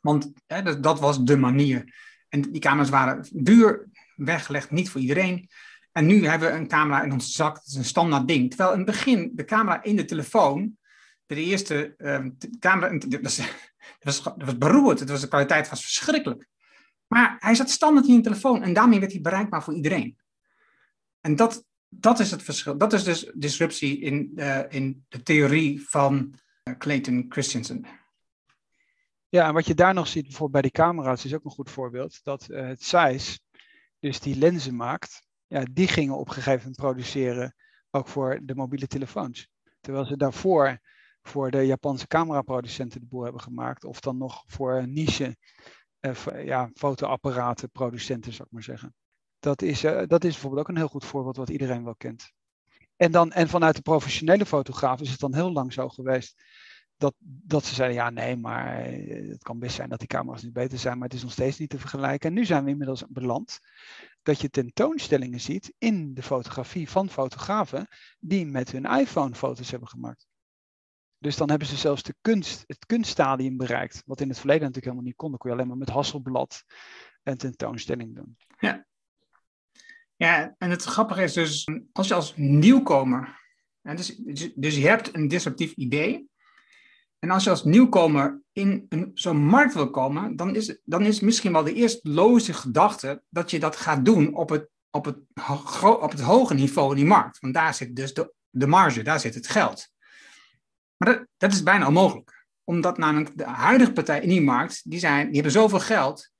Want 0.00 0.32
hè, 0.46 0.80
dat, 0.80 1.00
was 1.00 1.24
de 1.24 1.36
manier. 1.36 1.94
En 2.28 2.40
die 2.40 2.60
camera's 2.60 2.88
waren 2.88 3.26
duur, 3.32 3.88
weggelegd, 4.16 4.70
niet 4.70 4.90
voor 4.90 5.00
iedereen. 5.00 5.48
En 5.92 6.06
nu 6.06 6.26
hebben 6.26 6.52
we 6.52 6.58
een 6.58 6.68
camera 6.68 7.02
in 7.02 7.12
onze 7.12 7.30
zak, 7.30 7.54
dat 7.54 7.66
is 7.66 7.74
een 7.74 7.84
standaard 7.84 8.28
ding. 8.28 8.48
Terwijl 8.48 8.72
in 8.72 8.76
het 8.76 8.86
begin 8.86 9.30
de 9.34 9.44
camera 9.44 9.82
in 9.82 9.96
de 9.96 10.04
telefoon, 10.04 10.76
de 11.26 11.34
eerste 11.34 11.94
um, 11.98 12.36
camera, 12.58 12.98
dat 12.98 13.20
was, 13.22 13.36
dat, 14.22 14.34
was, 14.36 14.58
beroerd, 14.58 15.00
het 15.00 15.10
was, 15.10 15.20
de 15.20 15.28
kwaliteit 15.28 15.68
was 15.68 15.82
verschrikkelijk. 15.82 16.46
Maar 17.06 17.36
hij 17.38 17.54
zat 17.54 17.70
standaard 17.70 18.06
in 18.06 18.16
de 18.16 18.22
telefoon 18.22 18.62
en 18.62 18.72
daarmee 18.72 19.00
werd 19.00 19.12
hij 19.12 19.20
bereikbaar 19.20 19.62
voor 19.62 19.74
iedereen. 19.74 20.18
En 21.20 21.36
dat, 21.36 21.64
dat 21.88 22.18
is 22.18 22.30
het 22.30 22.42
verschil. 22.42 22.78
Dat 22.78 22.92
is 22.92 23.04
dus 23.04 23.30
disruptie 23.34 24.00
in, 24.00 24.32
uh, 24.34 24.60
in 24.68 25.04
de 25.08 25.22
theorie 25.22 25.88
van 25.88 26.34
uh, 26.64 26.76
Clayton 26.76 27.26
Christensen. 27.28 27.86
Ja, 29.28 29.46
en 29.46 29.54
wat 29.54 29.66
je 29.66 29.74
daar 29.74 29.94
nog 29.94 30.08
ziet, 30.08 30.22
bijvoorbeeld 30.22 30.52
bij 30.52 30.62
die 30.62 30.70
camera's, 30.70 31.24
is 31.24 31.34
ook 31.34 31.44
een 31.44 31.50
goed 31.50 31.70
voorbeeld. 31.70 32.20
Dat 32.22 32.48
uh, 32.50 32.66
het 32.66 32.84
Zeiss, 32.84 33.40
dus 33.98 34.20
die 34.20 34.36
lenzen 34.36 34.76
maakt, 34.76 35.22
ja, 35.46 35.64
die 35.72 35.88
gingen 35.88 36.16
op 36.16 36.26
een 36.28 36.34
gegeven 36.34 36.58
moment 36.58 36.76
produceren 36.76 37.54
ook 37.90 38.08
voor 38.08 38.40
de 38.42 38.54
mobiele 38.54 38.86
telefoons. 38.86 39.48
Terwijl 39.80 40.04
ze 40.04 40.16
daarvoor 40.16 40.78
voor 41.22 41.50
de 41.50 41.66
Japanse 41.66 42.06
cameraproducenten 42.06 43.00
de 43.00 43.06
boel 43.06 43.22
hebben 43.22 43.40
gemaakt. 43.40 43.84
Of 43.84 44.00
dan 44.00 44.18
nog 44.18 44.44
voor 44.46 44.88
niche 44.88 45.36
ja, 46.44 46.70
fotoapparatenproducenten, 46.74 48.32
zou 48.32 48.44
ik 48.44 48.54
maar 48.54 48.62
zeggen. 48.62 48.94
Dat 49.38 49.62
is, 49.62 49.84
uh, 49.84 50.02
dat 50.06 50.24
is 50.24 50.32
bijvoorbeeld 50.32 50.60
ook 50.60 50.68
een 50.68 50.76
heel 50.76 50.88
goed 50.88 51.04
voorbeeld 51.04 51.36
wat 51.36 51.50
iedereen 51.50 51.84
wel 51.84 51.96
kent. 51.96 52.32
En, 52.96 53.12
dan, 53.12 53.32
en 53.32 53.48
vanuit 53.48 53.76
de 53.76 53.82
professionele 53.82 54.46
fotograaf 54.46 55.00
is 55.00 55.10
het 55.10 55.20
dan 55.20 55.34
heel 55.34 55.52
lang 55.52 55.72
zo 55.72 55.88
geweest 55.88 56.42
dat, 56.96 57.14
dat 57.20 57.64
ze 57.64 57.74
zeiden, 57.74 57.96
ja 57.96 58.10
nee, 58.10 58.36
maar 58.36 58.80
eh, 58.80 59.28
het 59.28 59.42
kan 59.42 59.58
best 59.58 59.74
zijn 59.74 59.88
dat 59.88 59.98
die 59.98 60.08
camera's 60.08 60.42
niet 60.42 60.52
beter 60.52 60.78
zijn, 60.78 60.98
maar 60.98 61.08
het 61.08 61.16
is 61.16 61.22
nog 61.22 61.32
steeds 61.32 61.58
niet 61.58 61.70
te 61.70 61.78
vergelijken. 61.78 62.28
En 62.28 62.34
nu 62.34 62.44
zijn 62.44 62.64
we 62.64 62.70
inmiddels 62.70 63.04
beland 63.08 63.58
dat 64.22 64.40
je 64.40 64.50
tentoonstellingen 64.50 65.40
ziet 65.40 65.74
in 65.78 66.14
de 66.14 66.22
fotografie 66.22 66.90
van 66.90 67.08
fotografen 67.08 67.88
die 68.18 68.46
met 68.46 68.72
hun 68.72 68.84
iPhone 68.84 69.34
foto's 69.34 69.70
hebben 69.70 69.88
gemaakt. 69.88 70.26
Dus 71.18 71.36
dan 71.36 71.50
hebben 71.50 71.68
ze 71.68 71.76
zelfs 71.76 72.02
de 72.02 72.14
kunst, 72.20 72.64
het 72.66 72.86
kunststadium 72.86 73.56
bereikt, 73.56 74.02
wat 74.06 74.20
in 74.20 74.28
het 74.28 74.38
verleden 74.38 74.62
natuurlijk 74.62 74.86
helemaal 74.86 75.06
niet 75.06 75.16
kon. 75.16 75.30
Dan 75.30 75.38
kon 75.38 75.50
je 75.50 75.56
alleen 75.56 75.68
maar 75.68 75.76
met 75.76 75.88
Hasselblad 75.88 76.64
een 77.22 77.36
tentoonstelling 77.36 78.14
doen. 78.14 78.36
Ja, 78.58 78.86
ja, 80.18 80.54
en 80.58 80.70
het 80.70 80.84
grappige 80.84 81.22
is 81.22 81.32
dus, 81.32 81.68
als 81.92 82.08
je 82.08 82.14
als 82.14 82.32
nieuwkomer, 82.36 83.40
dus, 83.82 84.20
dus, 84.54 84.76
je 84.76 84.86
hebt 84.86 85.14
een 85.14 85.28
disruptief 85.28 85.72
idee, 85.72 86.28
en 87.18 87.30
als 87.30 87.44
je 87.44 87.50
als 87.50 87.64
nieuwkomer 87.64 88.40
in 88.52 88.86
zo'n 89.14 89.44
markt 89.44 89.74
wil 89.74 89.90
komen, 89.90 90.36
dan 90.36 90.54
is, 90.54 90.78
dan 90.84 91.02
is 91.02 91.20
misschien 91.20 91.52
wel 91.52 91.64
de 91.64 91.74
eerste 91.74 92.08
loze 92.08 92.52
gedachte 92.52 93.22
dat 93.28 93.50
je 93.50 93.58
dat 93.58 93.76
gaat 93.76 94.04
doen 94.04 94.34
op 94.34 94.48
het, 94.48 94.68
op 94.90 95.04
het, 95.04 95.16
op 95.82 96.10
het 96.10 96.20
hoge 96.20 96.54
niveau 96.54 96.90
in 96.90 96.96
die 96.96 97.06
markt. 97.06 97.38
Want 97.38 97.54
daar 97.54 97.74
zit 97.74 97.96
dus 97.96 98.14
de, 98.14 98.32
de 98.50 98.66
marge, 98.66 99.02
daar 99.02 99.20
zit 99.20 99.34
het 99.34 99.48
geld. 99.48 99.88
Maar 100.96 101.14
dat, 101.14 101.26
dat 101.36 101.52
is 101.52 101.62
bijna 101.62 101.86
onmogelijk. 101.86 102.46
Omdat 102.64 102.98
namelijk 102.98 103.38
de 103.38 103.44
huidige 103.44 103.92
partijen 103.92 104.22
in 104.22 104.28
die 104.28 104.42
markt, 104.42 104.90
die, 104.90 104.98
zijn, 104.98 105.26
die 105.26 105.34
hebben 105.34 105.52
zoveel 105.52 105.80
geld, 105.80 106.30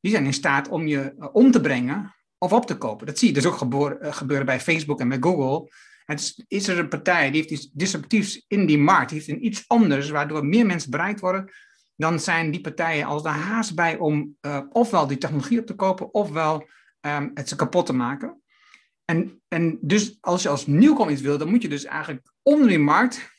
die 0.00 0.10
zijn 0.10 0.24
in 0.24 0.32
staat 0.32 0.68
om 0.68 0.86
je 0.86 1.14
eh, 1.18 1.28
om 1.32 1.50
te 1.50 1.60
brengen 1.60 2.14
of 2.44 2.52
op 2.52 2.66
te 2.66 2.78
kopen. 2.78 3.06
Dat 3.06 3.18
zie 3.18 3.28
je 3.28 3.34
dus 3.34 3.46
ook 3.46 3.72
eh, 4.00 4.12
gebeuren 4.12 4.46
bij 4.46 4.60
Facebook 4.60 5.00
en 5.00 5.08
bij 5.08 5.18
Google. 5.20 5.70
Het 6.04 6.44
is, 6.48 6.68
er 6.68 6.78
een 6.78 6.88
partij 6.88 7.30
die 7.30 7.40
heeft 7.40 7.50
iets 7.50 7.70
disruptiefs 7.72 8.44
in 8.48 8.66
die 8.66 8.78
markt, 8.78 9.10
heeft 9.10 9.28
een 9.28 9.46
iets 9.46 9.64
anders, 9.66 10.10
waardoor 10.10 10.46
meer 10.46 10.66
mensen 10.66 10.90
bereikt 10.90 11.20
worden, 11.20 11.50
dan 11.96 12.20
zijn 12.20 12.50
die 12.50 12.60
partijen 12.60 13.06
als 13.06 13.22
de 13.22 13.28
haast 13.28 13.74
bij 13.74 13.98
om 13.98 14.36
uh, 14.40 14.60
ofwel 14.72 15.06
die 15.06 15.18
technologie 15.18 15.58
op 15.58 15.66
te 15.66 15.74
kopen, 15.74 16.14
ofwel 16.14 16.68
um, 17.00 17.30
het 17.34 17.48
ze 17.48 17.56
kapot 17.56 17.86
te 17.86 17.92
maken. 17.92 18.42
En, 19.04 19.42
en 19.48 19.78
dus 19.80 20.18
als 20.20 20.42
je 20.42 20.48
als 20.48 20.66
nieuwkomer 20.66 21.12
iets 21.12 21.22
wil, 21.22 21.38
dan 21.38 21.50
moet 21.50 21.62
je 21.62 21.68
dus 21.68 21.84
eigenlijk 21.84 22.32
onder 22.42 22.68
die 22.68 22.78
markt 22.78 23.33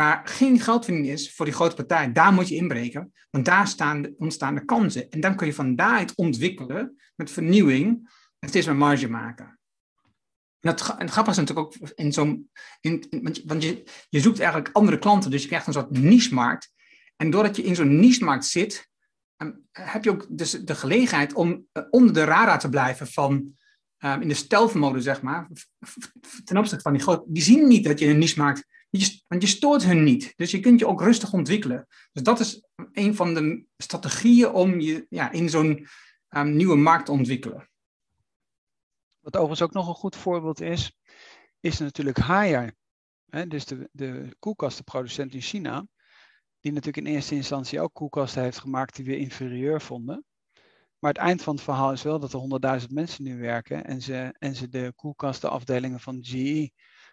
waar 0.00 0.20
geen 0.24 0.60
geldvinding 0.60 1.06
is 1.06 1.34
voor 1.34 1.44
die 1.44 1.54
grote 1.54 1.74
partij, 1.74 2.12
daar 2.12 2.32
moet 2.32 2.48
je 2.48 2.54
inbreken, 2.54 3.12
want 3.30 3.44
daar 3.44 3.68
staan, 3.68 4.14
ontstaan 4.16 4.54
de 4.54 4.64
kansen. 4.64 5.10
En 5.10 5.20
dan 5.20 5.36
kun 5.36 5.46
je 5.46 5.54
van 5.54 5.76
daaruit 5.76 6.14
ontwikkelen 6.14 6.96
met 7.16 7.30
vernieuwing 7.30 8.10
en 8.38 8.48
steeds 8.48 8.66
meer 8.66 8.76
marge 8.76 9.08
maken. 9.08 9.58
En 10.60 10.76
en 10.76 10.76
het 10.76 11.10
grappige 11.10 11.40
is 11.40 11.46
natuurlijk 11.46 11.66
ook 11.66 11.90
in 11.94 12.12
zo'n. 12.12 12.50
Want 13.44 13.62
je, 13.62 13.82
je 14.08 14.20
zoekt 14.20 14.38
eigenlijk 14.38 14.76
andere 14.76 14.98
klanten, 14.98 15.30
dus 15.30 15.42
je 15.42 15.48
krijgt 15.48 15.66
een 15.66 15.72
soort 15.72 15.90
niche-markt. 15.90 16.72
En 17.16 17.30
doordat 17.30 17.56
je 17.56 17.62
in 17.62 17.74
zo'n 17.74 18.00
niche-markt 18.00 18.44
zit, 18.44 18.88
ehm, 19.36 19.52
heb 19.72 20.04
je 20.04 20.10
ook 20.10 20.26
dus 20.30 20.50
de 20.50 20.74
gelegenheid 20.74 21.32
om 21.32 21.66
eh, 21.72 21.82
onder 21.90 22.14
de 22.14 22.24
radar 22.24 22.58
te 22.58 22.68
blijven 22.68 23.06
van. 23.06 23.58
Um, 24.04 24.20
in 24.20 24.28
de 24.28 24.34
stealth 24.34 25.02
zeg 25.02 25.22
maar. 25.22 25.48
Ten 26.44 26.56
opzichte 26.56 26.82
van 26.82 26.92
die 26.92 27.02
grote. 27.02 27.24
Die 27.26 27.42
zien 27.42 27.68
niet 27.68 27.84
dat 27.84 27.98
je 27.98 28.04
in 28.04 28.10
een 28.10 28.18
niche-markt 28.18 28.66
want 29.28 29.42
je 29.42 29.48
stoort 29.48 29.84
hun 29.84 30.04
niet. 30.04 30.32
Dus 30.36 30.50
je 30.50 30.60
kunt 30.60 30.78
je 30.78 30.86
ook 30.86 31.00
rustig 31.00 31.32
ontwikkelen. 31.32 31.86
Dus 32.12 32.22
dat 32.22 32.40
is 32.40 32.68
een 32.92 33.14
van 33.14 33.34
de 33.34 33.64
strategieën 33.76 34.50
om 34.50 34.80
je 34.80 35.06
ja, 35.08 35.30
in 35.30 35.48
zo'n 35.48 35.86
um, 36.28 36.56
nieuwe 36.56 36.76
markt 36.76 37.06
te 37.06 37.12
ontwikkelen. 37.12 37.70
Wat 39.20 39.36
overigens 39.36 39.62
ook 39.62 39.72
nog 39.72 39.88
een 39.88 39.94
goed 39.94 40.16
voorbeeld 40.16 40.60
is, 40.60 40.98
is 41.60 41.78
natuurlijk 41.78 42.18
Haier. 42.18 42.74
Dus 43.48 43.64
de, 43.64 43.88
de 43.92 44.36
koelkastenproducent 44.38 45.34
in 45.34 45.40
China, 45.40 45.86
die 46.60 46.72
natuurlijk 46.72 47.06
in 47.06 47.12
eerste 47.12 47.34
instantie 47.34 47.80
ook 47.80 47.94
koelkasten 47.94 48.42
heeft 48.42 48.58
gemaakt 48.58 48.96
die 48.96 49.04
we 49.04 49.16
inferieur 49.16 49.80
vonden. 49.80 50.24
Maar 50.98 51.12
het 51.12 51.22
eind 51.22 51.42
van 51.42 51.54
het 51.54 51.64
verhaal 51.64 51.92
is 51.92 52.02
wel 52.02 52.18
dat 52.18 52.32
er 52.32 52.80
100.000 52.80 52.86
mensen 52.88 53.24
nu 53.24 53.38
werken 53.38 53.84
en 53.84 54.02
ze, 54.02 54.34
en 54.38 54.54
ze 54.54 54.68
de 54.68 54.92
koelkastenafdelingen 54.96 56.00
van 56.00 56.18
GE, 56.22 56.70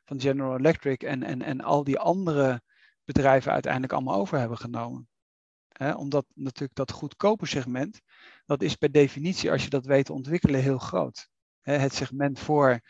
van 0.08 0.22
General 0.22 0.58
Electric 0.58 1.04
en, 1.04 1.24
en, 1.24 1.42
en 1.42 1.62
al 1.62 1.84
die 1.84 2.00
andere 2.00 2.62
bedrijven 3.04 3.52
uiteindelijk 3.52 3.94
allemaal 3.94 4.20
over 4.20 4.40
hebben 4.40 4.58
genomen. 4.58 5.10
omdat 5.96 6.26
natuurlijk 6.34 6.76
dat 6.78 6.92
goedkope 6.92 7.46
segment, 7.46 8.02
dat 8.46 8.62
is 8.62 8.76
per 8.76 8.92
definitie, 8.92 9.52
als 9.52 9.64
je 9.64 9.70
dat 9.70 9.86
weet 9.86 10.10
ontwikkelen, 10.10 10.62
heel 10.62 10.78
groot. 10.78 11.30
het 11.62 11.94
segment 11.94 12.40
voor, 12.40 12.82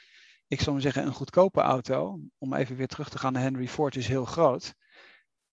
ik 0.47 0.59
zou 0.59 0.71
maar 0.71 0.81
zeggen, 0.81 1.05
een 1.05 1.13
goedkope 1.13 1.61
auto, 1.61 2.19
om 2.37 2.53
even 2.53 2.75
weer 2.75 2.87
terug 2.87 3.09
te 3.09 3.17
gaan 3.17 3.33
naar 3.33 3.41
Henry 3.41 3.67
Ford, 3.67 3.95
is 3.95 4.07
heel 4.07 4.25
groot 4.25 4.75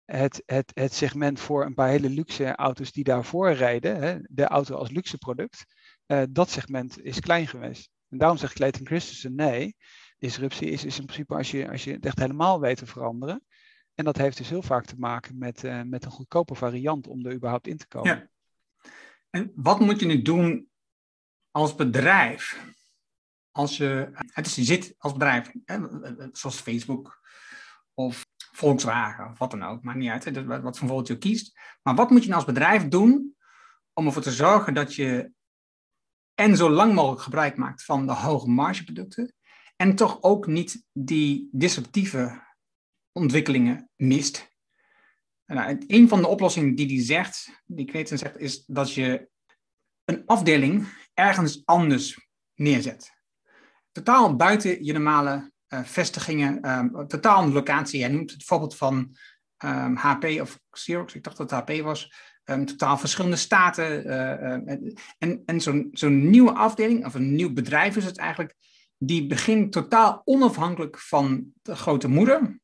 het, 0.05 0.43
het, 0.47 0.71
het 0.75 0.95
segment 0.95 1.41
voor 1.41 1.65
een 1.65 1.75
paar 1.75 1.89
hele 1.89 2.09
luxe 2.09 2.55
auto's 2.55 2.93
die 2.93 3.05
daarvoor 3.05 3.53
rijden, 3.53 4.27
de 4.31 4.45
auto 4.45 4.75
als 4.75 4.91
luxe 4.91 5.19
product, 5.19 5.65
uh, 6.07 6.23
dat 6.31 6.51
segment 6.51 7.03
is 7.03 7.21
klein 7.21 7.47
geweest. 7.47 7.91
En 8.09 8.19
daarom 8.19 8.39
zegt 8.39 8.53
Clayton 8.53 8.87
Christensen 8.87 9.35
nee, 9.35 9.77
disruptie 10.25 10.71
is, 10.71 10.85
is 10.85 10.99
in 10.99 11.05
principe 11.05 11.35
als 11.35 11.51
je, 11.51 11.71
als 11.71 11.85
je 11.85 11.93
het 11.93 12.07
echt 12.07 12.19
helemaal 12.19 12.61
weet 12.61 12.77
te 12.77 12.87
veranderen. 12.87 13.45
En 13.95 14.05
dat 14.05 14.17
heeft 14.17 14.37
dus 14.37 14.49
heel 14.49 14.63
vaak 14.63 14.85
te 14.85 14.99
maken 14.99 15.39
met, 15.39 15.65
uh, 15.65 15.83
met 15.83 16.05
een 16.05 16.11
goedkope 16.11 16.55
variant 16.55 17.07
om 17.07 17.27
er 17.27 17.35
überhaupt 17.35 17.67
in 17.67 17.77
te 17.77 17.87
komen. 17.87 18.17
Ja. 18.17 18.29
En 19.31 19.53
wat 19.55 19.81
moet 19.81 20.01
je 20.01 20.07
nu 20.07 20.23
doen 20.23 20.69
als 21.51 21.75
bedrijf? 21.75 22.73
Als 23.51 23.77
je, 23.77 24.11
het 24.13 24.47
is, 24.47 24.55
je 24.55 24.65
zit 24.65 24.95
als 24.99 25.13
bedrijf, 25.13 25.53
hè, 25.65 25.79
zoals 26.33 26.61
Facebook 26.61 27.21
of 27.95 28.27
Volkswagen 28.37 29.31
of 29.31 29.39
wat 29.39 29.51
dan 29.51 29.63
ook, 29.63 29.83
maakt 29.83 29.99
niet 29.99 30.11
uit 30.11 30.25
hè, 30.25 30.45
wat 30.45 30.79
voor 30.79 30.89
voorbeeld 30.89 31.09
je 31.09 31.19
kiest. 31.19 31.59
Maar 31.83 31.95
wat 31.95 32.11
moet 32.11 32.23
je 32.23 32.29
nou 32.29 32.45
als 32.45 32.53
bedrijf 32.53 32.89
doen 32.89 33.37
om 33.93 34.07
ervoor 34.07 34.23
te 34.23 34.33
zorgen 34.33 34.75
dat 34.75 34.95
je 34.95 35.33
en 36.35 36.57
zo 36.57 36.71
lang 36.71 36.95
mogelijk 36.95 37.23
gebruik 37.23 37.57
maakt 37.57 37.85
van 37.85 38.07
de 38.07 38.13
hoge 38.13 38.49
margeproducten 38.49 39.35
en 39.85 39.95
toch 39.95 40.19
ook 40.23 40.47
niet 40.47 40.85
die 40.93 41.49
disruptieve 41.53 42.43
ontwikkelingen 43.13 43.91
mist. 43.97 44.53
Nou, 45.47 45.85
een 45.87 46.09
van 46.09 46.21
de 46.21 46.27
oplossingen 46.27 46.75
die 46.75 46.87
die 46.87 47.01
zegt, 47.01 47.63
die 47.65 47.85
Kneten 47.85 48.19
zegt, 48.19 48.39
is 48.39 48.65
dat 48.67 48.93
je 48.93 49.29
een 50.05 50.23
afdeling 50.27 50.87
ergens 51.15 51.63
anders 51.65 52.29
neerzet. 52.55 53.13
Totaal 53.93 54.37
buiten 54.37 54.85
je 54.85 54.93
normale 54.93 55.53
uh, 55.69 55.85
vestigingen, 55.85 56.71
um, 56.71 57.09
totaal 57.09 57.49
locatie. 57.49 58.03
Hij 58.03 58.11
noemt 58.13 58.31
het 58.31 58.45
voorbeeld 58.45 58.77
van 58.77 59.17
HP 59.95 60.25
ehm, 60.25 60.41
of 60.41 60.61
Xerox, 60.71 61.15
ik 61.15 61.23
dacht 61.23 61.37
dat 61.37 61.51
het 61.51 61.61
HP 61.61 61.83
was. 61.83 62.15
Um, 62.45 62.67
totaal 62.67 62.99
verschillende 62.99 63.37
staten. 63.37 64.07
Uh, 64.07 64.53
en 65.19 65.43
en 65.47 65.61
zo'n 65.61 65.89
zo'n 65.93 66.31
nieuwe 66.31 66.53
afdeling, 66.53 67.07
of 67.07 67.15
een 67.15 67.35
nieuw 67.35 67.53
bedrijf 67.53 67.97
is 67.97 68.05
het 68.05 68.19
eigenlijk, 68.19 68.55
die 69.07 69.27
begint 69.27 69.73
totaal 69.73 70.23
onafhankelijk 70.25 70.99
van 70.99 71.53
de 71.63 71.77
grote 71.77 72.09
moeder. 72.09 72.63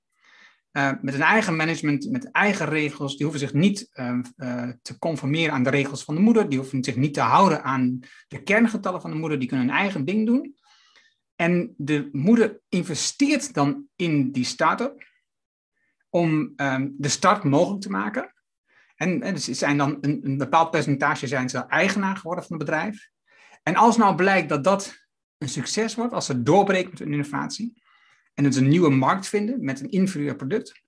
Uh, 0.73 0.93
met 1.01 1.15
een 1.15 1.23
eigen 1.23 1.57
management, 1.57 2.11
met 2.11 2.31
eigen 2.31 2.67
regels. 2.67 3.17
Die 3.17 3.27
hoeven 3.27 3.47
zich 3.47 3.53
niet 3.53 3.91
uh, 3.93 4.69
te 4.83 4.99
conformeren 4.99 5.53
aan 5.53 5.63
de 5.63 5.71
regels 5.71 6.05
van 6.05 6.15
de 6.15 6.21
moeder. 6.21 6.49
Die 6.49 6.59
hoeven 6.59 6.85
zich 6.85 6.97
niet 6.97 7.15
te 7.15 7.21
houden 7.21 7.63
aan 7.63 8.01
de 8.29 8.43
kerngetallen 8.43 9.01
van 9.01 9.11
de 9.11 9.17
moeder. 9.17 9.39
Die 9.39 9.49
kunnen 9.49 9.67
hun 9.67 9.77
eigen 9.77 10.05
ding 10.05 10.27
doen. 10.27 10.55
En 11.37 11.75
de 11.77 12.09
moeder 12.13 12.61
investeert 12.69 13.55
dan 13.55 13.87
in 13.97 14.33
die 14.33 14.45
start-up 14.45 15.09
om 16.09 16.53
um, 16.57 16.95
de 16.99 17.09
start 17.09 17.45
mogelijk 17.45 17.83
te 17.83 17.91
maken. 17.91 18.35
En, 18.97 19.23
en 19.23 19.41
ze 19.41 19.55
zijn 19.55 19.77
dan 19.77 19.99
een, 20.01 20.21
een, 20.23 20.39
bepaald 20.39 20.71
percentage 20.71 21.27
zijn 21.27 21.49
ze 21.49 21.59
eigenaar 21.59 22.17
geworden 22.17 22.45
van 22.45 22.57
het 22.57 22.67
bedrijf. 22.67 23.11
En 23.63 23.75
als 23.75 23.97
nou 23.97 24.15
blijkt 24.15 24.49
dat 24.49 24.65
dat 24.65 25.09
een 25.41 25.49
succes 25.49 25.95
wordt, 25.95 26.13
als 26.13 26.27
ze 26.27 26.43
doorbreken 26.43 26.91
met 26.91 27.01
een 27.01 27.13
innovatie 27.13 27.83
en 28.35 28.45
het 28.45 28.57
een 28.57 28.69
nieuwe 28.69 28.91
markt 28.91 29.29
vinden 29.29 29.65
met 29.65 29.81
een 29.81 29.91
inferieur 29.91 30.37
product, 30.37 30.83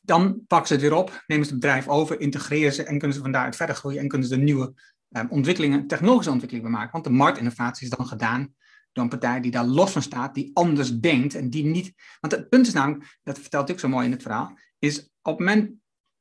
dan 0.00 0.44
pakken 0.46 0.68
ze 0.68 0.72
het 0.72 0.82
weer 0.82 0.94
op, 0.94 1.24
nemen 1.26 1.44
ze 1.44 1.50
het 1.50 1.60
bedrijf 1.60 1.88
over, 1.88 2.20
integreren 2.20 2.72
ze 2.72 2.82
en 2.82 2.98
kunnen 2.98 3.16
ze 3.16 3.22
van 3.22 3.32
daaruit 3.32 3.56
verder 3.56 3.76
groeien 3.76 4.00
en 4.00 4.08
kunnen 4.08 4.28
ze 4.28 4.36
de 4.36 4.42
nieuwe 4.42 4.74
um, 5.10 5.26
ontwikkelingen, 5.30 5.86
technologische 5.86 6.30
ontwikkelingen 6.30 6.70
maken. 6.70 6.92
Want 6.92 7.04
de 7.04 7.10
marktinnovatie 7.10 7.84
is 7.88 7.96
dan 7.96 8.06
gedaan 8.06 8.54
door 8.92 9.04
een 9.04 9.10
partij 9.10 9.40
die 9.40 9.50
daar 9.50 9.64
los 9.64 9.92
van 9.92 10.02
staat, 10.02 10.34
die 10.34 10.50
anders 10.54 10.98
denkt 10.98 11.34
en 11.34 11.50
die 11.50 11.64
niet. 11.64 11.92
Want 12.20 12.32
het 12.32 12.48
punt 12.48 12.66
is 12.66 12.72
namelijk, 12.72 13.18
dat 13.22 13.38
vertelt 13.38 13.70
ook 13.70 13.78
zo 13.78 13.88
mooi 13.88 14.06
in 14.06 14.12
het 14.12 14.22
verhaal, 14.22 14.58
is 14.78 14.98
op 15.22 15.38
het 15.38 15.38
moment 15.38 15.72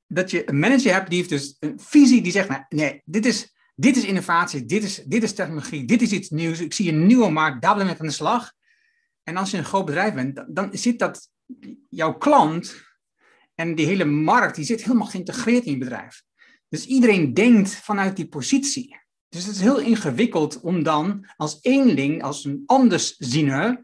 dat 0.08 0.32
je 0.32 0.50
een 0.50 0.60
manager 0.60 0.93
hebt 0.93 1.10
die 1.10 1.17
heeft 1.17 1.30
dus 1.30 1.58
een 1.60 1.80
visie 1.80 2.22
die 2.22 2.32
zegt: 2.32 2.50
nou, 2.50 2.63
nee, 2.69 3.02
dit 3.06 3.26
is, 3.26 3.56
dit 3.80 3.98
is 3.98 4.06
innovatie, 4.06 4.65
dit 4.65 4.84
is, 4.84 5.04
dit 5.06 5.24
is 5.24 5.34
technologie, 5.34 5.86
dit 5.86 6.02
is 6.02 6.12
iets 6.12 6.30
nieuws, 6.30 6.60
ik 6.60 6.74
zie 6.74 6.92
een 6.92 7.06
nieuwe 7.06 7.30
markt, 7.30 7.62
daar 7.62 7.76
ben 7.76 7.88
ik 7.88 8.00
aan 8.00 8.06
de 8.06 8.12
slag. 8.12 8.52
En 9.24 9.38
als 9.38 9.52
je 9.52 9.58
een 9.58 9.65
groot 9.65 9.86
bedrijf 9.86 10.13
bent, 10.13 10.36
dan, 10.36 10.46
dan 10.50 10.70
zit 10.72 11.00
dat 11.00 11.30
jouw 11.89 12.18
klant 12.18 12.88
en 13.56 13.76
die 13.76 13.86
hele 13.86 14.06
markt, 14.06 14.56
die 14.56 14.65
zit 14.65 14.84
helemaal 14.84 15.08
geïntegreerd 15.08 15.65
in 15.65 15.72
je 15.72 15.78
bedrijf. 15.78 16.24
Dus 16.70 16.86
iedereen 16.86 17.34
denkt 17.34 17.76
vanuit 17.76 18.15
die 18.15 18.28
positie. 18.28 19.00
Dus 19.30 19.46
het 19.46 19.56
is 19.56 19.62
heel 19.62 19.80
ingewikkeld 19.80 20.60
om 20.60 20.84
dan 20.84 21.28
als 21.38 21.58
eenling, 21.62 22.24
als 22.24 22.46
een 22.46 22.63
andersziener, 22.65 23.82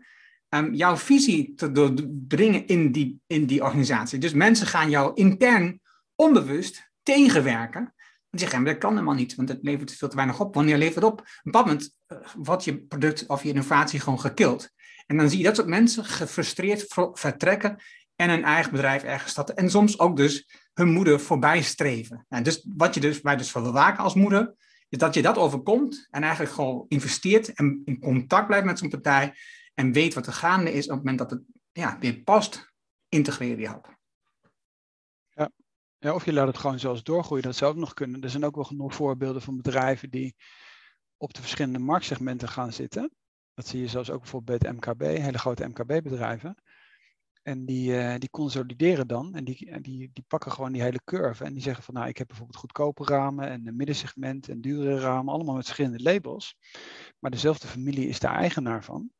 um, 0.49 0.73
jouw 0.73 0.97
visie 0.97 1.53
te 1.53 1.71
doorbrengen 1.71 2.67
in 2.67 2.91
die, 2.91 3.19
in 3.27 3.45
die 3.45 3.63
organisatie. 3.63 4.19
Dus 4.19 4.33
mensen 4.33 4.67
gaan 4.67 4.89
jou 4.89 5.11
intern 5.13 5.79
onbewust 6.15 6.91
tegenwerken. 7.03 7.93
En 8.35 8.41
zeggen, 8.41 8.63
dat 8.63 8.77
kan 8.77 8.93
helemaal 8.93 9.13
niet, 9.13 9.35
want 9.35 9.49
het 9.49 9.59
levert 9.61 9.91
veel 9.91 10.09
te 10.09 10.15
weinig 10.15 10.39
op. 10.39 10.55
Wanneer 10.55 10.77
levert 10.77 10.95
het 10.95 11.03
op? 11.03 11.19
Op 11.19 11.27
een 11.43 11.51
moment 11.51 11.95
uh, 12.07 12.17
wordt 12.37 12.63
je 12.63 12.77
product 12.77 13.27
of 13.27 13.43
je 13.43 13.49
innovatie 13.49 13.99
gewoon 13.99 14.19
gekild. 14.19 14.69
En 15.05 15.17
dan 15.17 15.29
zie 15.29 15.37
je 15.37 15.43
dat 15.43 15.55
soort 15.55 15.67
mensen 15.67 16.05
gefrustreerd 16.05 16.85
vertrekken 17.13 17.81
en 18.15 18.29
een 18.29 18.43
eigen 18.43 18.71
bedrijf 18.71 19.03
ergens 19.03 19.31
starten. 19.31 19.55
En 19.55 19.69
soms 19.69 19.99
ook 19.99 20.17
dus 20.17 20.47
hun 20.73 20.91
moeder 20.91 21.19
voorbij 21.19 21.61
streven. 21.61 22.25
En 22.29 22.43
dus 22.43 22.67
wat 22.75 22.93
je 22.93 22.99
dus, 22.99 23.21
wij 23.21 23.35
dus 23.35 23.53
wil 23.53 23.71
waken 23.71 24.03
als 24.03 24.13
moeder, 24.13 24.53
is 24.89 24.97
dat 24.97 25.13
je 25.13 25.21
dat 25.21 25.37
overkomt 25.37 26.07
en 26.11 26.21
eigenlijk 26.21 26.53
gewoon 26.53 26.85
investeert 26.87 27.53
en 27.53 27.81
in 27.85 27.99
contact 27.99 28.47
blijft 28.47 28.65
met 28.65 28.79
zo'n 28.79 28.89
partij 28.89 29.33
en 29.73 29.91
weet 29.91 30.13
wat 30.13 30.27
er 30.27 30.33
gaande 30.33 30.73
is 30.73 30.85
op 30.85 30.91
het 30.91 30.99
moment 30.99 31.17
dat 31.17 31.29
het 31.29 31.41
ja, 31.71 31.97
weer 31.99 32.21
past, 32.23 32.73
integreer 33.09 33.59
je 33.59 33.67
helpen. 33.67 33.94
Ja. 36.05 36.13
of 36.13 36.25
je 36.25 36.33
laat 36.33 36.47
het 36.47 36.57
gewoon 36.57 36.79
zelfs 36.79 37.03
doorgroeien, 37.03 37.43
dat 37.43 37.55
zou 37.55 37.71
ook 37.71 37.77
nog 37.77 37.93
kunnen. 37.93 38.21
Er 38.21 38.29
zijn 38.29 38.45
ook 38.45 38.55
wel 38.55 38.63
genoeg 38.63 38.95
voorbeelden 38.95 39.41
van 39.41 39.57
bedrijven 39.57 40.09
die 40.09 40.35
op 41.17 41.33
de 41.33 41.41
verschillende 41.41 41.79
marktsegmenten 41.79 42.47
gaan 42.47 42.73
zitten. 42.73 43.11
Dat 43.53 43.67
zie 43.67 43.81
je 43.81 43.87
zelfs 43.87 44.09
ook 44.09 44.21
bijvoorbeeld 44.21 44.59
bij 44.59 44.69
het 44.69 44.77
MKB, 44.77 45.01
hele 45.01 45.37
grote 45.37 45.67
MKB-bedrijven. 45.67 46.55
En 47.41 47.65
die, 47.65 47.91
uh, 47.91 48.15
die 48.17 48.29
consolideren 48.29 49.07
dan 49.07 49.35
en 49.35 49.43
die, 49.43 49.81
die, 49.81 50.09
die 50.13 50.23
pakken 50.27 50.51
gewoon 50.51 50.71
die 50.71 50.81
hele 50.81 51.01
curve. 51.03 51.43
En 51.43 51.53
die 51.53 51.61
zeggen 51.61 51.83
van 51.83 51.93
nou, 51.93 52.07
ik 52.07 52.17
heb 52.17 52.27
bijvoorbeeld 52.27 52.57
goedkope 52.57 53.03
ramen 53.03 53.49
en 53.49 53.67
een 53.67 53.75
middensegment 53.75 54.49
en 54.49 54.61
dure 54.61 54.99
ramen, 54.99 55.33
allemaal 55.33 55.55
met 55.55 55.65
verschillende 55.65 56.03
labels. 56.03 56.55
Maar 57.19 57.31
dezelfde 57.31 57.67
familie 57.67 58.07
is 58.07 58.19
daar 58.19 58.35
eigenaar 58.35 58.83
van. 58.83 59.11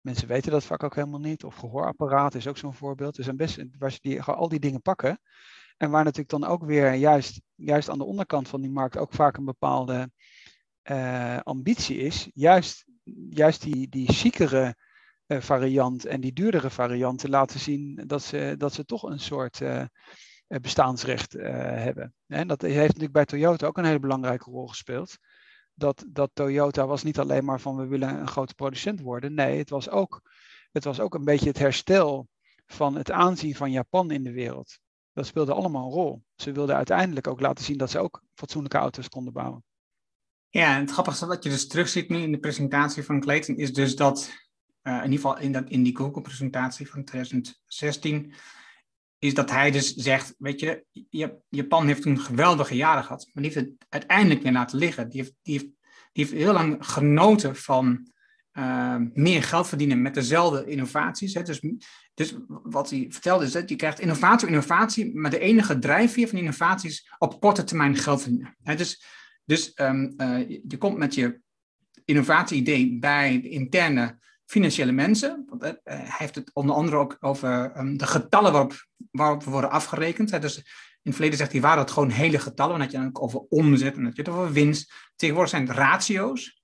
Mensen 0.00 0.28
weten 0.28 0.50
dat 0.50 0.64
vaak 0.64 0.82
ook 0.82 0.94
helemaal 0.94 1.20
niet. 1.20 1.44
Of 1.44 1.54
gehoorapparaat 1.54 2.34
is 2.34 2.46
ook 2.46 2.56
zo'n 2.56 2.74
voorbeeld. 2.74 3.18
Er 3.18 3.24
zijn 3.24 3.36
best 3.36 3.62
waar 3.78 3.92
ze 3.92 3.98
die, 4.00 4.22
al 4.22 4.48
die 4.48 4.60
dingen 4.60 4.82
pakken. 4.82 5.20
En 5.78 5.90
waar 5.90 6.04
natuurlijk 6.04 6.30
dan 6.30 6.44
ook 6.44 6.64
weer 6.64 6.92
juist, 6.94 7.40
juist 7.54 7.90
aan 7.90 7.98
de 7.98 8.04
onderkant 8.04 8.48
van 8.48 8.60
die 8.60 8.70
markt 8.70 8.96
ook 8.96 9.12
vaak 9.12 9.36
een 9.36 9.44
bepaalde 9.44 10.10
uh, 10.90 11.38
ambitie 11.42 11.96
is. 11.96 12.30
Juist, 12.34 12.84
juist 13.30 13.62
die, 13.62 13.88
die 13.88 14.12
chicere 14.12 14.76
uh, 15.26 15.40
variant 15.40 16.04
en 16.04 16.20
die 16.20 16.32
duurdere 16.32 16.70
varianten 16.70 17.30
laten 17.30 17.60
zien 17.60 18.02
dat 18.06 18.22
ze, 18.22 18.54
dat 18.58 18.72
ze 18.72 18.84
toch 18.84 19.02
een 19.02 19.20
soort 19.20 19.60
uh, 19.60 19.84
bestaansrecht 20.46 21.32
hebben. 21.32 22.14
En 22.26 22.48
dat 22.48 22.62
heeft 22.62 22.76
natuurlijk 22.76 23.12
bij 23.12 23.24
Toyota 23.24 23.66
ook 23.66 23.78
een 23.78 23.84
hele 23.84 23.98
belangrijke 23.98 24.50
rol 24.50 24.66
gespeeld. 24.66 25.18
Dat, 25.74 26.04
dat 26.08 26.30
Toyota 26.32 26.86
was 26.86 27.02
niet 27.02 27.18
alleen 27.18 27.44
maar 27.44 27.60
van 27.60 27.76
we 27.76 27.86
willen 27.86 28.08
een 28.08 28.28
grote 28.28 28.54
producent 28.54 29.00
worden. 29.00 29.34
Nee, 29.34 29.58
het 29.58 29.70
was 29.70 29.88
ook, 29.90 30.30
het 30.72 30.84
was 30.84 31.00
ook 31.00 31.14
een 31.14 31.24
beetje 31.24 31.48
het 31.48 31.58
herstel 31.58 32.28
van 32.66 32.94
het 32.94 33.10
aanzien 33.10 33.54
van 33.54 33.70
Japan 33.70 34.10
in 34.10 34.22
de 34.22 34.32
wereld. 34.32 34.78
Dat 35.18 35.26
speelde 35.26 35.54
allemaal 35.54 35.86
een 35.86 35.92
rol. 35.92 36.22
Ze 36.36 36.52
wilden 36.52 36.76
uiteindelijk 36.76 37.26
ook 37.26 37.40
laten 37.40 37.64
zien 37.64 37.76
dat 37.76 37.90
ze 37.90 37.98
ook 37.98 38.22
fatsoenlijke 38.34 38.78
auto's 38.78 39.08
konden 39.08 39.32
bouwen. 39.32 39.64
Ja, 40.48 40.74
en 40.74 40.80
het 40.80 40.90
grappigste 40.90 41.26
wat 41.26 41.44
je 41.44 41.50
dus 41.50 41.66
terugziet 41.66 42.08
nu 42.08 42.18
in 42.18 42.32
de 42.32 42.38
presentatie 42.38 43.02
van 43.02 43.20
Clayton 43.20 43.56
is 43.56 43.72
dus 43.72 43.96
dat 43.96 44.30
uh, 44.82 44.94
in 44.96 45.10
ieder 45.10 45.18
geval 45.18 45.38
in, 45.38 45.52
dat, 45.52 45.68
in 45.68 45.82
die 45.82 45.96
Google-presentatie 45.96 46.90
van 46.90 47.04
2016, 47.04 48.32
is 49.18 49.34
dat 49.34 49.50
hij 49.50 49.70
dus 49.70 49.94
zegt, 49.94 50.34
weet 50.38 50.60
je, 50.60 50.84
Japan 51.48 51.86
heeft 51.86 52.02
toen 52.02 52.20
geweldige 52.20 52.76
jaren 52.76 53.04
gehad, 53.04 53.30
maar 53.32 53.42
die 53.42 53.52
heeft 53.52 53.66
het 53.66 53.86
uiteindelijk 53.88 54.42
weer 54.42 54.52
laten 54.52 54.78
liggen. 54.78 55.08
Die 55.08 55.20
heeft, 55.20 55.34
die 55.42 55.52
heeft, 55.52 55.72
die 56.12 56.24
heeft 56.24 56.36
heel 56.36 56.52
lang 56.52 56.86
genoten 56.86 57.56
van 57.56 58.12
uh, 58.58 58.96
meer 59.14 59.42
geld 59.42 59.68
verdienen 59.68 60.02
met 60.02 60.14
dezelfde 60.14 60.66
innovaties. 60.66 61.34
Hè. 61.34 61.42
Dus, 61.42 61.62
dus 62.14 62.34
wat 62.46 62.90
hij 62.90 63.06
vertelde 63.08 63.44
is 63.44 63.52
dat 63.52 63.68
je 63.68 63.76
krijgt 63.76 64.00
innovatie 64.00 64.48
innovatie, 64.48 65.16
maar 65.16 65.30
de 65.30 65.38
enige 65.38 65.78
drijfveer 65.78 66.28
van 66.28 66.38
innovaties 66.38 67.12
op 67.18 67.40
korte 67.40 67.64
termijn 67.64 67.96
geld 67.96 68.22
verdienen. 68.22 68.56
Hè. 68.62 68.74
Dus 68.74 69.02
Dus 69.48 69.72
um, 69.80 70.14
je 70.68 70.76
komt 70.78 70.98
met 70.98 71.14
je 71.14 71.40
innovatie-idee 72.04 72.98
bij 72.98 73.40
de 73.40 73.48
interne 73.48 74.18
financiële 74.44 74.92
mensen. 74.92 75.44
Want, 75.48 75.64
uh, 75.64 75.70
hij 75.84 76.14
heeft 76.18 76.34
het 76.34 76.50
onder 76.54 76.74
andere 76.74 76.96
ook 76.96 77.16
over 77.20 77.72
um, 77.76 77.96
de 77.96 78.06
getallen 78.06 78.52
waarop, 78.52 78.86
waarop 79.10 79.44
we 79.44 79.50
worden 79.50 79.70
afgerekend. 79.70 80.30
Hè. 80.30 80.38
Dus 80.38 80.56
in 80.56 80.64
het 81.02 81.14
verleden 81.14 81.38
zegt 81.38 81.52
hij, 81.52 81.60
waren 81.60 81.84
dat 81.84 81.90
gewoon 81.90 82.10
hele 82.10 82.38
getallen. 82.38 82.72
Dan 82.72 82.80
had 82.80 82.92
je 82.92 82.98
dan 82.98 83.22
over 83.22 83.40
omzet 83.48 83.96
en 83.96 84.04
had 84.04 84.16
je 84.16 84.22
het 84.22 84.30
over 84.30 84.52
winst. 84.52 84.92
Tegenwoordig 85.16 85.50
zijn 85.50 85.68
het 85.68 85.76
ratio's. 85.76 86.57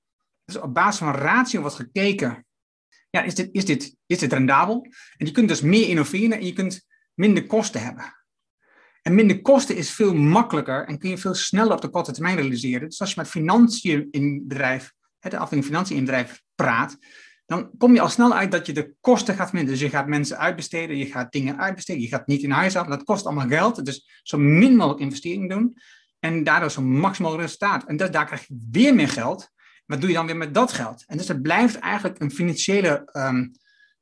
Dus 0.45 0.57
op 0.57 0.75
basis 0.75 0.99
van 0.99 1.15
ratio 1.15 1.61
wordt 1.61 1.77
gekeken, 1.77 2.47
ja, 3.11 3.23
is 3.23 3.35
dit, 3.35 3.49
is, 3.53 3.65
dit, 3.65 3.97
is 4.07 4.19
dit 4.19 4.33
rendabel? 4.33 4.87
En 5.17 5.27
je 5.27 5.33
kunt 5.33 5.49
dus 5.49 5.61
meer 5.61 5.89
innoveren 5.89 6.39
en 6.39 6.47
je 6.47 6.53
kunt 6.53 6.87
minder 7.15 7.47
kosten 7.47 7.83
hebben. 7.83 8.25
En 9.03 9.15
minder 9.15 9.43
kosten 9.43 9.77
is 9.77 9.91
veel 9.91 10.15
makkelijker 10.15 10.87
en 10.87 10.99
kun 10.99 11.11
je 11.11 11.19
veel 11.19 11.35
sneller 11.35 11.73
op 11.73 11.81
de 11.81 11.89
korte 11.89 12.13
termijn 12.13 12.37
realiseren. 12.37 12.89
Dus 12.89 13.01
als 13.01 13.11
je 13.11 13.21
met 13.21 13.29
financiën 13.29 14.09
in 14.11 14.45
bedrijf, 14.49 14.93
de 15.19 15.39
afdeling 15.39 15.67
financiën 15.67 15.97
in 15.97 16.05
bedrijf 16.05 16.43
praat, 16.55 16.99
dan 17.47 17.71
kom 17.79 17.95
je 17.95 18.01
al 18.01 18.09
snel 18.09 18.35
uit 18.35 18.53
dat 18.53 18.67
je 18.67 18.73
de 18.73 18.95
kosten 19.01 19.35
gaat 19.35 19.53
minderen. 19.53 19.79
Dus 19.79 19.89
je 19.89 19.97
gaat 19.97 20.07
mensen 20.07 20.39
uitbesteden, 20.39 20.97
je 20.97 21.07
gaat 21.07 21.33
dingen 21.33 21.59
uitbesteden, 21.59 22.03
je 22.03 22.09
gaat 22.09 22.27
niet 22.27 22.43
in 22.43 22.51
huis 22.51 22.77
af. 22.77 22.87
Dat 22.87 23.05
kost 23.05 23.27
allemaal 23.27 23.49
geld. 23.49 23.85
Dus 23.85 24.21
zo 24.23 24.39
min 24.39 24.77
mogelijk 24.77 25.01
investering 25.01 25.51
doen 25.51 25.77
en 26.19 26.45
daardoor 26.45 26.71
zo 26.71 26.83
maximaal 26.83 27.41
resultaat. 27.41 27.85
En 27.85 27.97
dus 27.97 28.11
daar 28.11 28.27
krijg 28.27 28.47
je 28.47 28.67
weer 28.71 28.95
meer 28.95 29.09
geld. 29.09 29.51
Wat 29.87 30.01
doe 30.01 30.11
je 30.11 30.17
dan 30.17 30.27
weer 30.27 30.37
met 30.37 30.55
dat 30.55 30.73
geld? 30.73 31.05
En 31.07 31.17
dus 31.17 31.29
het 31.29 31.43
blijft 31.43 31.79
eigenlijk 31.79 32.21
een 32.21 32.31
financiële 32.31 33.11
um, 33.13 33.53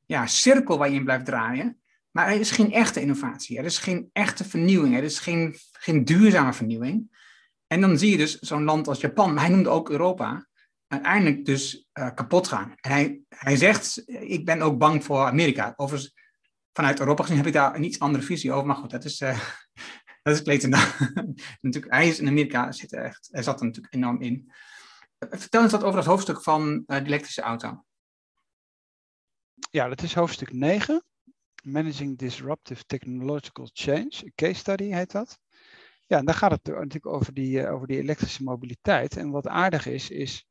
ja, 0.05 0.27
cirkel 0.27 0.77
waar 0.77 0.89
je 0.89 0.95
in 0.95 1.03
blijft 1.03 1.25
draaien. 1.25 1.81
Maar 2.11 2.27
er 2.27 2.39
is 2.39 2.51
geen 2.51 2.71
echte 2.71 3.01
innovatie. 3.01 3.57
Er 3.57 3.65
is 3.65 3.77
geen 3.77 4.09
echte 4.13 4.43
vernieuwing. 4.43 4.95
Er 4.95 5.03
is 5.03 5.19
geen, 5.19 5.55
geen 5.71 6.05
duurzame 6.05 6.53
vernieuwing. 6.53 7.11
En 7.67 7.81
dan 7.81 7.97
zie 7.97 8.11
je 8.11 8.17
dus 8.17 8.39
zo'n 8.39 8.63
land 8.63 8.87
als 8.87 8.99
Japan, 8.99 9.33
maar 9.33 9.43
hij 9.43 9.53
noemde 9.53 9.69
ook 9.69 9.89
Europa, 9.89 10.47
uiteindelijk 10.87 11.45
dus 11.45 11.87
uh, 11.93 12.13
kapot 12.13 12.47
gaan. 12.47 12.73
En 12.75 12.91
hij, 12.91 13.19
hij 13.29 13.55
zegt, 13.55 14.03
ik 14.05 14.45
ben 14.45 14.61
ook 14.61 14.77
bang 14.77 15.03
voor 15.03 15.25
Amerika. 15.25 15.73
Overigens, 15.75 16.13
vanuit 16.73 16.99
Europa 16.99 17.21
gezien 17.21 17.37
heb 17.37 17.47
ik 17.47 17.53
daar 17.53 17.75
een 17.75 17.83
iets 17.83 17.99
andere 17.99 18.23
visie 18.23 18.51
over. 18.51 18.67
Maar 18.67 18.75
goed, 18.75 18.89
dat 18.89 19.05
is, 19.05 19.21
uh, 19.21 19.39
dat 20.23 20.35
is 20.35 20.41
Clayton. 20.41 20.69
natuurlijk, 21.61 21.93
hij 21.93 22.07
is 22.07 22.19
in 22.19 22.27
Amerika, 22.27 22.71
zit 22.71 22.93
echt, 22.93 23.27
hij 23.31 23.43
zat 23.43 23.59
er 23.59 23.65
natuurlijk 23.65 23.93
enorm 23.93 24.21
in. 24.21 24.51
Vertel 25.29 25.61
eens 25.61 25.71
wat 25.71 25.83
over 25.83 25.97
het 25.97 26.07
hoofdstuk 26.07 26.41
van 26.41 26.83
uh, 26.87 26.97
de 26.97 27.05
elektrische 27.05 27.41
auto. 27.41 27.83
Ja, 29.69 29.87
dat 29.87 30.01
is 30.01 30.13
hoofdstuk 30.13 30.53
9. 30.53 31.03
Managing 31.63 32.17
Disruptive 32.17 32.85
Technological 32.85 33.69
Change. 33.73 34.11
Een 34.23 34.31
case 34.35 34.53
study 34.53 34.83
heet 34.83 35.11
dat. 35.11 35.39
Ja, 36.07 36.17
en 36.17 36.25
daar 36.25 36.35
gaat 36.35 36.51
het 36.51 36.65
natuurlijk 36.65 37.05
over 37.05 37.33
die, 37.33 37.67
over 37.67 37.87
die 37.87 37.97
elektrische 37.97 38.43
mobiliteit. 38.43 39.17
En 39.17 39.29
wat 39.29 39.47
aardig 39.47 39.85
is, 39.85 40.09
is 40.09 40.47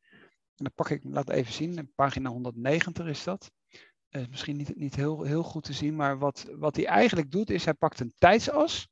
en 0.63 0.65
dan 0.65 0.73
pak 0.75 0.91
ik, 0.91 1.05
laat 1.05 1.31
even 1.31 1.53
zien, 1.53 1.93
pagina 1.95 2.31
190 2.31 3.07
is 3.07 3.25
dat. 3.25 3.51
Uh, 4.11 4.29
misschien 4.29 4.57
niet, 4.57 4.77
niet 4.77 4.95
heel, 4.95 5.23
heel 5.23 5.43
goed 5.43 5.63
te 5.63 5.73
zien, 5.73 5.97
maar 5.97 6.19
wat, 6.19 6.47
wat 6.59 6.77
hij 6.77 6.87
eigenlijk 6.87 7.31
doet 7.31 7.51
is, 7.51 7.65
hij 7.65 7.75
pakt 7.75 8.01
een 8.01 8.15
tijdsas. 8.19 8.89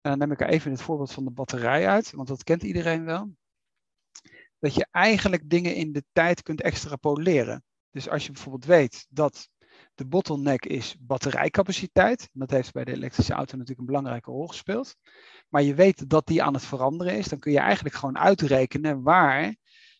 En 0.00 0.10
dan 0.10 0.18
neem 0.18 0.32
ik 0.32 0.40
er 0.40 0.48
even 0.48 0.70
het 0.70 0.82
voorbeeld 0.82 1.12
van 1.12 1.24
de 1.24 1.30
batterij 1.30 1.88
uit, 1.88 2.10
want 2.10 2.28
dat 2.28 2.44
kent 2.44 2.62
iedereen 2.62 3.04
wel. 3.04 3.30
Dat 4.62 4.74
je 4.74 4.86
eigenlijk 4.90 5.50
dingen 5.50 5.74
in 5.74 5.92
de 5.92 6.04
tijd 6.12 6.42
kunt 6.42 6.62
extrapoleren. 6.62 7.64
Dus 7.90 8.08
als 8.08 8.26
je 8.26 8.32
bijvoorbeeld 8.32 8.64
weet 8.64 9.06
dat 9.08 9.48
de 9.94 10.06
bottleneck 10.06 10.64
is 10.64 10.96
batterijcapaciteit. 10.98 12.28
Dat 12.32 12.50
heeft 12.50 12.72
bij 12.72 12.84
de 12.84 12.92
elektrische 12.92 13.32
auto 13.32 13.52
natuurlijk 13.52 13.80
een 13.80 13.86
belangrijke 13.86 14.30
rol 14.30 14.46
gespeeld. 14.46 14.96
Maar 15.48 15.62
je 15.62 15.74
weet 15.74 16.10
dat 16.10 16.26
die 16.26 16.42
aan 16.42 16.54
het 16.54 16.64
veranderen 16.64 17.16
is. 17.16 17.28
Dan 17.28 17.38
kun 17.38 17.52
je 17.52 17.58
eigenlijk 17.58 17.94
gewoon 17.94 18.18
uitrekenen 18.18 19.02
waar 19.02 19.56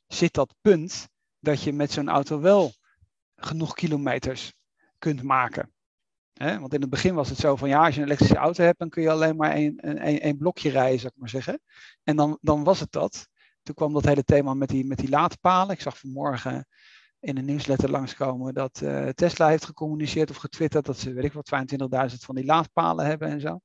zit 0.06 0.34
dat 0.34 0.54
punt 0.60 1.08
dat 1.38 1.62
je 1.62 1.72
met 1.72 1.92
zo'n 1.92 2.08
auto 2.08 2.40
wel 2.40 2.72
genoeg 3.36 3.74
kilometers 3.74 4.54
kunt 4.98 5.22
maken. 5.22 5.72
want 6.32 6.74
in 6.74 6.80
het 6.80 6.90
begin 6.90 7.14
was 7.14 7.28
het 7.28 7.38
zo 7.38 7.56
van 7.56 7.68
ja, 7.68 7.84
als 7.84 7.94
je 7.94 8.00
een 8.00 8.06
elektrische 8.06 8.36
auto 8.36 8.64
hebt, 8.64 8.78
dan 8.78 8.88
kun 8.88 9.02
je 9.02 9.10
alleen 9.10 9.36
maar 9.36 9.50
één, 9.50 10.36
blokje 10.36 10.70
rijden, 10.70 11.00
zou 11.00 11.12
ik 11.14 11.20
maar 11.20 11.28
zeggen. 11.28 11.60
En 12.02 12.16
dan, 12.16 12.38
dan 12.40 12.64
was 12.64 12.80
het 12.80 12.92
dat. 12.92 13.28
Toen 13.62 13.74
kwam 13.74 13.92
dat 13.92 14.04
hele 14.04 14.24
thema 14.24 14.54
met 14.54 14.68
die, 14.68 14.84
met 14.84 14.98
die 14.98 15.08
laadpalen. 15.08 15.74
Ik 15.74 15.80
zag 15.80 15.98
vanmorgen 15.98 16.66
in 17.20 17.36
een 17.36 17.44
nieuwsletter 17.44 17.90
langskomen 17.90 18.54
dat 18.54 18.80
uh, 18.80 19.08
Tesla 19.08 19.48
heeft 19.48 19.64
gecommuniceerd 19.64 20.30
of 20.30 20.36
getwitterd 20.36 20.84
dat 20.84 20.98
ze, 20.98 21.12
weet 21.12 21.24
ik 21.24 21.32
wat, 21.32 21.50
22.000 22.10 22.16
van 22.16 22.34
die 22.34 22.44
laadpalen 22.44 23.06
hebben 23.06 23.28
en 23.28 23.40
zo. 23.40 23.60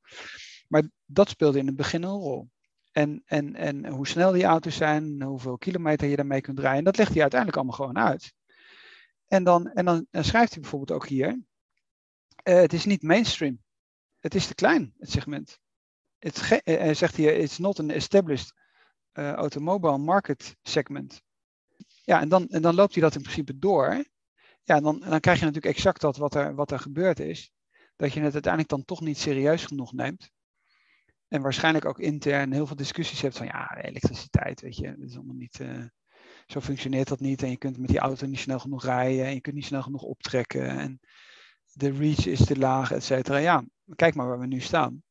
Maar 0.67 0.83
dat 1.05 1.29
speelde 1.29 1.59
in 1.59 1.67
het 1.67 1.75
begin 1.75 2.03
een 2.03 2.09
rol. 2.09 2.49
En, 2.91 3.21
en, 3.25 3.55
en 3.55 3.87
hoe 3.87 4.07
snel 4.07 4.31
die 4.31 4.43
auto's 4.43 4.75
zijn, 4.75 5.21
hoeveel 5.21 5.57
kilometer 5.57 6.07
je 6.07 6.15
daarmee 6.15 6.41
kunt 6.41 6.59
rijden. 6.59 6.83
Dat 6.83 6.97
legt 6.97 7.11
hij 7.11 7.21
uiteindelijk 7.21 7.59
allemaal 7.59 7.77
gewoon 7.77 7.97
uit. 7.97 8.33
En 9.27 9.43
dan, 9.43 9.71
en 9.71 9.85
dan, 9.85 10.07
schrijft 10.11 10.51
hij 10.51 10.61
bijvoorbeeld 10.61 10.91
ook 10.91 11.07
hier: 11.07 11.27
uh, 11.27 12.55
Het 12.55 12.73
is 12.73 12.85
niet 12.85 13.01
mainstream. 13.01 13.63
Het 14.19 14.35
is 14.35 14.47
te 14.47 14.55
klein, 14.55 14.93
het 14.97 15.11
segment. 15.11 15.59
Het 16.17 16.61
uh, 16.65 16.93
zegt 16.93 17.15
hier: 17.15 17.37
It's 17.37 17.57
not 17.57 17.79
an 17.79 17.89
established 17.89 18.53
uh, 19.17 19.31
automobile 19.31 19.97
market 19.97 20.55
segment. 20.61 21.21
Ja, 22.03 22.21
en 22.21 22.29
dan, 22.29 22.47
en 22.49 22.61
dan 22.61 22.75
loopt 22.75 22.93
hij 22.93 23.01
dat 23.01 23.15
in 23.15 23.21
principe 23.21 23.57
door. 23.57 24.05
Ja, 24.63 24.75
en 24.75 24.83
dan, 24.83 24.99
dan 24.99 25.19
krijg 25.19 25.39
je 25.39 25.45
natuurlijk 25.45 25.75
exact 25.75 26.01
dat 26.01 26.17
wat 26.17 26.35
er, 26.35 26.55
wat 26.55 26.71
er 26.71 26.79
gebeurd 26.79 27.19
is. 27.19 27.51
Dat 27.95 28.13
je 28.13 28.19
het 28.19 28.33
uiteindelijk 28.33 28.71
dan 28.71 28.85
toch 28.85 29.01
niet 29.01 29.17
serieus 29.17 29.65
genoeg 29.65 29.93
neemt. 29.93 30.31
En 31.27 31.41
waarschijnlijk 31.41 31.85
ook 31.85 31.99
intern 31.99 32.51
heel 32.51 32.67
veel 32.67 32.75
discussies 32.75 33.21
hebt 33.21 33.37
van 33.37 33.45
ja, 33.45 33.77
elektriciteit, 33.81 34.61
weet 34.61 34.77
je, 34.77 34.95
dat 34.97 35.09
is 35.09 35.15
allemaal 35.15 35.35
niet, 35.35 35.59
uh, 35.59 35.85
zo 36.47 36.59
functioneert 36.59 37.07
dat 37.07 37.19
niet. 37.19 37.43
En 37.43 37.49
je 37.49 37.57
kunt 37.57 37.77
met 37.77 37.89
die 37.89 37.99
auto 37.99 38.25
niet 38.25 38.39
snel 38.39 38.59
genoeg 38.59 38.83
rijden 38.83 39.25
en 39.25 39.33
je 39.33 39.41
kunt 39.41 39.55
niet 39.55 39.65
snel 39.65 39.81
genoeg 39.81 40.01
optrekken. 40.01 40.67
En 40.67 40.99
de 41.71 41.91
reach 41.91 42.25
is 42.25 42.45
te 42.45 42.57
laag, 42.57 42.91
et 42.91 43.03
cetera. 43.03 43.37
Ja, 43.37 43.65
kijk 43.95 44.15
maar 44.15 44.27
waar 44.27 44.39
we 44.39 44.47
nu 44.47 44.59
staan. 44.59 45.03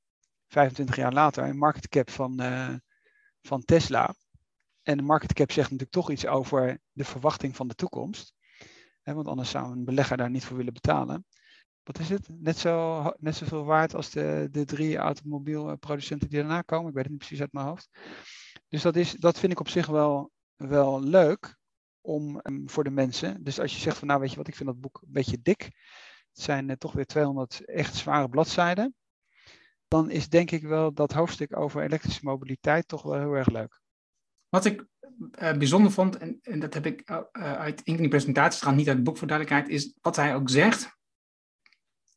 25 0.49 0.97
jaar 0.97 1.13
later, 1.13 1.45
een 1.45 1.59
market 1.59 1.89
cap 1.89 2.11
van, 2.11 2.43
uh, 2.43 2.75
van 3.47 3.65
Tesla. 3.65 4.15
En 4.83 4.97
de 4.97 5.03
market 5.03 5.33
cap 5.33 5.53
zegt 5.53 5.71
natuurlijk 5.71 5.97
toch 5.97 6.11
iets 6.11 6.27
over 6.27 6.79
de 6.93 7.05
verwachting 7.05 7.57
van 7.57 7.69
de 7.69 7.75
toekomst. 7.75 8.35
want 9.03 9.27
anders 9.27 9.51
zou 9.51 9.73
een 9.73 9.85
belegger 9.85 10.17
daar 10.17 10.31
niet 10.31 10.45
voor 10.45 10.57
willen 10.57 10.73
betalen 10.73 11.27
wat 11.87 11.99
is 11.99 12.09
het? 12.09 12.29
Net, 12.29 12.59
zo, 12.59 13.03
net 13.19 13.37
zoveel 13.37 13.65
waard 13.65 13.95
als 13.95 14.11
de, 14.11 14.49
de 14.51 14.65
drie 14.65 14.97
automobielproducenten 14.97 16.29
die 16.29 16.39
daarna 16.39 16.63
komen. 16.63 16.89
Ik 16.89 16.95
weet 16.95 17.03
het 17.03 17.13
niet 17.13 17.21
precies 17.21 17.41
uit 17.41 17.53
mijn 17.53 17.67
hoofd. 17.67 17.89
Dus 18.69 18.83
dat, 18.83 18.97
is, 18.97 19.13
dat 19.13 19.39
vind 19.39 19.53
ik 19.53 19.61
op 19.61 19.69
zich 19.69 19.87
wel, 19.87 20.31
wel 20.57 21.03
leuk 21.03 21.57
om, 22.01 22.41
um, 22.43 22.71
voor 22.71 22.85
de 22.85 22.91
mensen. 22.91 23.45
Dus 23.45 23.61
als 23.61 23.75
je 23.75 23.81
zegt 23.81 23.99
van 23.99 24.09
nou 24.09 24.21
weet 24.21 24.31
je 24.31 24.37
wat, 24.37 24.49
ik 24.49 24.55
vind 24.55 24.69
dat 24.69 24.81
boek 24.81 25.01
een 25.03 25.13
beetje 25.13 25.43
dik. 25.43 25.63
Het 26.33 26.45
zijn 26.45 26.69
uh, 26.69 26.77
toch 26.77 26.93
weer 26.93 27.07
200 27.07 27.65
echt 27.65 27.95
zware 27.95 28.29
bladzijden. 28.29 28.95
Dan 29.89 30.11
is 30.11 30.29
denk 30.29 30.51
ik 30.51 30.63
wel 30.63 30.93
dat 30.93 31.13
hoofdstuk 31.13 31.57
over 31.57 31.83
elektrische 31.83 32.25
mobiliteit 32.25 32.89
toch 32.89 33.03
wel 33.03 33.19
heel 33.19 33.33
erg 33.33 33.49
leuk. 33.49 33.81
Wat 34.49 34.65
ik 34.65 34.87
uh, 35.41 35.53
bijzonder 35.57 35.93
vond, 35.93 36.17
en, 36.17 36.39
en, 36.43 36.59
dat 36.59 36.75
heb 36.75 36.87
ik 36.87 37.11
uh, 37.11 37.19
uit 37.33 37.83
van 37.85 37.97
die 37.97 38.09
presentaties, 38.09 38.63
gaan 38.63 38.77
niet 38.77 38.89
uit 38.89 38.97
het 38.97 39.07
boek 39.07 39.19
voor 39.19 39.29
duidelijkheid, 39.29 39.73
is 39.73 39.95
wat 40.01 40.17
hij 40.17 40.35
ook 40.35 40.51
zegt 40.51 40.97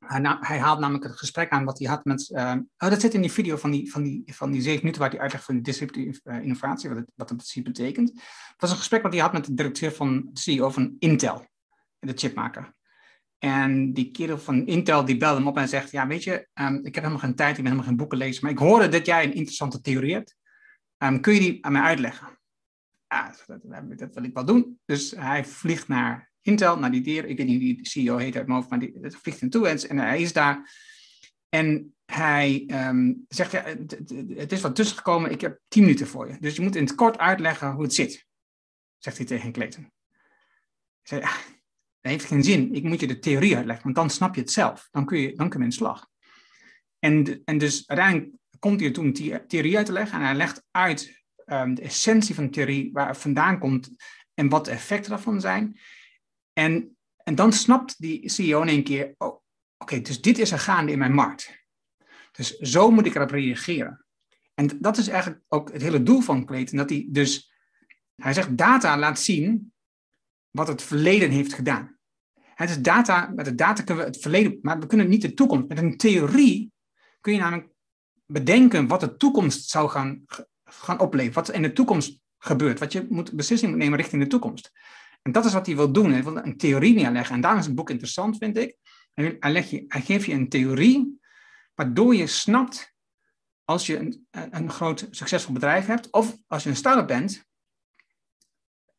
hij, 0.09 0.37
hij, 0.39 0.59
haalt 0.59 0.79
namelijk 0.79 1.03
het 1.03 1.17
gesprek 1.17 1.49
aan 1.49 1.65
wat 1.65 1.79
hij 1.79 1.87
had 1.87 2.05
met. 2.05 2.29
Oh, 2.31 2.59
dat 2.77 3.01
zit 3.01 3.13
in 3.13 3.21
die 3.21 3.31
video 3.31 3.55
van 3.57 3.71
die, 3.71 3.91
van 3.91 4.03
die, 4.03 4.23
van 4.25 4.51
die 4.51 4.61
zeven 4.61 4.79
minuten 4.79 5.01
waar 5.01 5.09
hij 5.09 5.19
uitlegt 5.19 5.45
van 5.45 5.55
de 5.55 5.61
disruptieve 5.61 6.41
innovatie, 6.41 6.89
wat 6.89 6.97
het, 6.97 7.11
wat 7.15 7.29
het 7.29 7.37
precies 7.37 7.63
betekent. 7.63 8.09
Het 8.09 8.61
was 8.61 8.71
een 8.71 8.77
gesprek 8.77 9.01
wat 9.01 9.13
hij 9.13 9.21
had 9.21 9.33
met 9.33 9.45
de 9.45 9.53
directeur 9.53 9.91
van 9.91 10.29
de 10.31 10.39
CEO 10.39 10.69
van 10.69 10.95
Intel, 10.99 11.45
de 11.99 12.13
chipmaker. 12.15 12.77
En 13.39 13.93
die 13.93 14.11
kerel 14.11 14.37
van 14.37 14.65
Intel 14.65 15.05
die 15.05 15.17
belde 15.17 15.37
hem 15.37 15.47
op 15.47 15.57
en 15.57 15.67
zegt: 15.67 15.91
Ja, 15.91 16.07
weet 16.07 16.23
je, 16.23 16.47
um, 16.53 16.75
ik 16.75 16.95
heb 16.95 17.03
helemaal 17.03 17.17
geen 17.17 17.35
tijd, 17.35 17.49
ik 17.49 17.55
ben 17.55 17.65
helemaal 17.65 17.87
geen 17.87 17.97
boeken 17.97 18.17
lezen, 18.17 18.43
maar 18.43 18.51
ik 18.51 18.57
hoorde 18.57 18.87
dat 18.87 19.05
jij 19.05 19.23
een 19.23 19.33
interessante 19.33 19.81
theorie 19.81 20.13
hebt. 20.13 20.35
Um, 20.97 21.21
kun 21.21 21.33
je 21.33 21.39
die 21.39 21.65
aan 21.65 21.71
mij 21.71 21.81
uitleggen? 21.81 22.39
Ja, 23.07 23.35
dat, 23.45 24.13
wil 24.13 24.23
ik 24.23 24.33
wel 24.33 24.45
doen. 24.45 24.79
Dus 24.85 25.11
hij 25.11 25.45
vliegt 25.45 25.87
naar 25.87 26.31
Intel, 26.41 26.79
naar 26.79 26.91
die 26.91 27.01
dier, 27.01 27.25
ik 27.25 27.37
weet 27.37 27.47
niet 27.47 27.59
wie 27.59 27.77
de 27.77 27.89
CEO 27.89 28.17
heet 28.17 28.35
uit 28.35 28.45
mijn 28.45 28.57
hoofd, 28.57 28.69
maar 28.69 28.79
die, 28.79 28.93
vliegt 29.01 29.39
hem 29.39 29.49
toe 29.49 29.67
en, 29.67 29.97
hij 29.97 30.21
is 30.21 30.33
daar. 30.33 30.73
En 31.49 31.95
hij 32.05 32.63
um, 32.87 33.25
zegt, 33.27 33.51
ja, 33.51 33.63
het 34.35 34.51
is 34.51 34.61
wat 34.61 34.75
tussen 34.75 34.97
gekomen, 34.97 35.31
ik 35.31 35.41
heb 35.41 35.59
tien 35.67 35.83
minuten 35.83 36.07
voor 36.07 36.27
je. 36.27 36.37
Dus 36.39 36.55
je 36.55 36.61
moet 36.61 36.75
in 36.75 36.83
het 36.83 36.95
kort 36.95 37.17
uitleggen 37.17 37.71
hoe 37.71 37.83
het 37.83 37.93
zit, 37.93 38.25
zegt 38.97 39.17
hij 39.17 39.25
tegen 39.25 39.51
Clayton. 39.51 39.91
Hij 41.01 41.19
zei, 41.19 41.31
dat 42.09 42.19
heeft 42.19 42.31
geen 42.31 42.43
zin, 42.43 42.73
ik 42.73 42.83
moet 42.83 42.99
je 42.99 43.07
de 43.07 43.19
theorie 43.19 43.55
uitleggen, 43.55 43.83
want 43.83 43.95
dan 43.95 44.09
snap 44.09 44.35
je 44.35 44.41
het 44.41 44.51
zelf. 44.51 44.87
Dan 44.91 45.05
kun 45.05 45.19
je, 45.19 45.35
dan 45.35 45.49
kun 45.49 45.59
je 45.59 45.65
in 45.65 45.71
slag. 45.71 46.07
En, 46.99 47.41
en 47.45 47.57
dus 47.57 47.87
uiteindelijk 47.87 48.31
komt 48.59 48.79
hij 48.79 48.91
toen 48.91 49.13
theorie 49.47 49.77
uit 49.77 49.85
te 49.85 49.91
leggen 49.91 50.19
en 50.19 50.25
hij 50.25 50.35
legt 50.35 50.63
uit 50.71 51.23
um, 51.45 51.75
de 51.75 51.81
essentie 51.81 52.35
van 52.35 52.43
de 52.43 52.49
theorie, 52.49 52.91
waar 52.91 53.07
het 53.07 53.17
vandaan 53.17 53.59
komt 53.59 53.89
en 54.33 54.49
wat 54.49 54.65
de 54.65 54.71
effecten 54.71 55.09
daarvan 55.09 55.41
zijn. 55.41 55.79
En, 56.53 56.97
en 57.23 57.35
dan 57.35 57.53
snapt 57.53 58.01
die 58.01 58.29
CEO 58.29 58.61
in 58.61 58.67
één 58.67 58.83
keer, 58.83 59.13
oh, 59.17 59.41
oké, 59.77 60.01
dus 60.01 60.21
dit 60.21 60.37
is 60.37 60.51
er 60.51 60.59
gaande 60.59 60.91
in 60.91 60.99
mijn 60.99 61.13
markt. 61.13 61.67
Dus 62.31 62.57
zo 62.57 62.91
moet 62.91 63.05
ik 63.05 63.15
erop 63.15 63.29
reageren. 63.29 64.05
En 64.53 64.67
dat 64.79 64.97
is 64.97 65.07
eigenlijk 65.07 65.41
ook 65.47 65.71
het 65.71 65.81
hele 65.81 66.03
doel 66.03 66.21
van 66.21 66.45
Clayton. 66.45 66.77
Dat 66.77 66.89
hij 66.89 67.07
dus, 67.09 67.53
hij 68.15 68.33
zegt, 68.33 68.57
data 68.57 68.97
laat 68.97 69.19
zien 69.19 69.73
wat 70.49 70.67
het 70.67 70.81
verleden 70.81 71.29
heeft 71.29 71.53
gedaan. 71.53 71.98
Het 72.59 72.69
is 72.69 72.81
data, 72.81 73.31
met 73.35 73.45
de 73.45 73.55
data 73.55 73.83
kunnen 73.83 74.03
we 74.03 74.09
het 74.09 74.21
verleden, 74.21 74.59
maar 74.61 74.79
we 74.79 74.87
kunnen 74.87 75.09
niet 75.09 75.21
de 75.21 75.33
toekomst. 75.33 75.67
Met 75.67 75.77
een 75.77 75.97
theorie 75.97 76.71
kun 77.21 77.33
je 77.33 77.39
namelijk 77.39 77.69
bedenken 78.25 78.87
wat 78.87 78.99
de 78.99 79.15
toekomst 79.15 79.69
zou 79.69 79.89
gaan, 79.89 80.23
gaan 80.63 80.99
opleveren. 80.99 81.33
Wat 81.33 81.49
in 81.49 81.61
de 81.61 81.73
toekomst 81.73 82.19
gebeurt. 82.37 82.79
Wat 82.79 82.91
je 82.91 83.05
moet 83.09 83.33
beslissing 83.33 83.71
moet 83.71 83.79
nemen 83.79 83.97
richting 83.97 84.21
de 84.21 84.27
toekomst. 84.27 84.71
En 85.21 85.31
dat 85.31 85.45
is 85.45 85.53
wat 85.53 85.65
hij 85.65 85.75
wil 85.75 85.91
doen. 85.91 86.11
Hij 86.11 86.23
wil 86.23 86.37
een 86.37 86.57
theorie 86.57 86.93
neerleggen. 86.93 87.35
En 87.35 87.41
daarom 87.41 87.59
is 87.59 87.65
het 87.65 87.75
boek 87.75 87.89
interessant, 87.89 88.37
vind 88.37 88.57
ik. 88.57 88.75
Hij, 89.13 89.51
leg 89.51 89.69
je, 89.69 89.85
hij 89.87 90.01
geeft 90.01 90.25
je 90.25 90.33
een 90.33 90.49
theorie, 90.49 91.19
waardoor 91.75 92.15
je 92.15 92.27
snapt, 92.27 92.93
als 93.63 93.85
je 93.85 93.97
een, 93.97 94.27
een 94.31 94.71
groot 94.71 95.07
succesvol 95.11 95.53
bedrijf 95.53 95.85
hebt, 95.85 96.11
of 96.11 96.37
als 96.47 96.63
je 96.63 96.69
een 96.69 96.75
start-up 96.75 97.07
bent, 97.07 97.45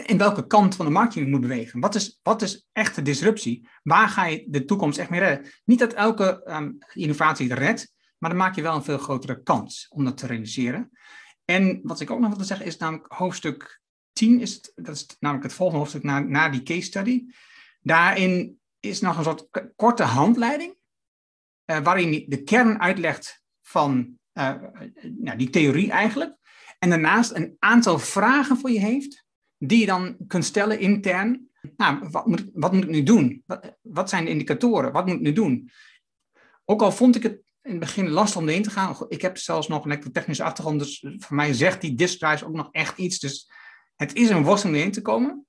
in 0.06 0.18
welke 0.18 0.46
kant 0.46 0.76
van 0.76 0.86
de 0.86 0.92
markt 0.92 1.14
je 1.14 1.26
moet 1.26 1.40
bewegen. 1.40 1.80
Wat 1.80 1.94
is, 1.94 2.20
wat 2.22 2.42
is 2.42 2.68
echte 2.72 3.02
disruptie? 3.02 3.68
Waar 3.82 4.08
ga 4.08 4.24
je 4.24 4.44
de 4.48 4.64
toekomst 4.64 4.98
echt 4.98 5.10
mee 5.10 5.20
redden? 5.20 5.52
Niet 5.64 5.78
dat 5.78 5.92
elke 5.92 6.42
um, 6.46 6.78
innovatie 6.92 7.48
het 7.48 7.58
redt, 7.58 7.94
maar 8.18 8.30
dan 8.30 8.38
maak 8.38 8.54
je 8.54 8.62
wel 8.62 8.74
een 8.74 8.82
veel 8.82 8.98
grotere 8.98 9.42
kans 9.42 9.86
om 9.88 10.04
dat 10.04 10.16
te 10.16 10.26
realiseren. 10.26 10.90
En 11.44 11.80
wat 11.82 12.00
ik 12.00 12.10
ook 12.10 12.20
nog 12.20 12.36
wil 12.36 12.44
zeggen 12.44 12.66
is 12.66 12.76
namelijk 12.76 13.12
hoofdstuk 13.12 13.80
10, 14.12 14.40
is 14.40 14.54
het, 14.54 14.72
dat 14.74 14.94
is 14.94 15.16
namelijk 15.18 15.46
het 15.46 15.56
volgende 15.56 15.80
hoofdstuk 15.80 16.02
na, 16.02 16.18
na 16.18 16.48
die 16.48 16.62
case 16.62 16.82
study. 16.82 17.24
Daarin 17.80 18.60
is 18.80 19.00
nog 19.00 19.16
een 19.16 19.24
soort 19.24 19.48
korte 19.76 20.02
handleiding, 20.02 20.74
uh, 21.66 21.78
waarin 21.78 22.24
de 22.28 22.42
kern 22.42 22.80
uitlegt 22.80 23.42
van 23.62 24.18
uh, 24.34 24.54
nou, 25.02 25.38
die 25.38 25.50
theorie 25.50 25.90
eigenlijk. 25.90 26.36
En 26.78 26.90
daarnaast 26.90 27.34
een 27.34 27.56
aantal 27.58 27.98
vragen 27.98 28.56
voor 28.56 28.70
je 28.70 28.80
heeft, 28.80 29.24
die 29.62 29.78
je 29.78 29.86
dan 29.86 30.16
kunt 30.26 30.44
stellen 30.44 30.78
intern. 30.78 31.48
Nou, 31.76 32.08
wat 32.10 32.26
moet, 32.26 32.50
wat 32.54 32.72
moet 32.72 32.82
ik 32.82 32.90
nu 32.90 33.02
doen? 33.02 33.44
Wat, 33.82 34.08
zijn 34.08 34.24
de 34.24 34.30
indicatoren? 34.30 34.92
Wat 34.92 35.06
moet 35.06 35.14
ik 35.14 35.20
nu 35.20 35.32
doen? 35.32 35.70
Ook 36.64 36.82
al 36.82 36.92
vond 36.92 37.16
ik 37.16 37.22
het 37.22 37.42
in 37.62 37.70
het 37.70 37.80
begin 37.80 38.08
lastig 38.08 38.40
om 38.40 38.48
erin 38.48 38.62
te 38.62 38.70
gaan. 38.70 38.96
Ik 39.08 39.22
heb 39.22 39.38
zelfs 39.38 39.68
nog 39.68 39.84
een 39.84 40.12
technische 40.12 40.42
achtergrond, 40.42 40.78
dus 40.78 41.06
voor 41.16 41.36
mij 41.36 41.52
zegt 41.52 41.80
die 41.80 41.94
disk 41.94 42.24
ook 42.24 42.52
nog 42.52 42.68
echt 42.70 42.98
iets. 42.98 43.18
Dus 43.18 43.50
het 43.96 44.14
is 44.14 44.28
een 44.28 44.44
worsteling 44.44 44.78
erin 44.78 44.92
te 44.92 45.02
komen. 45.02 45.46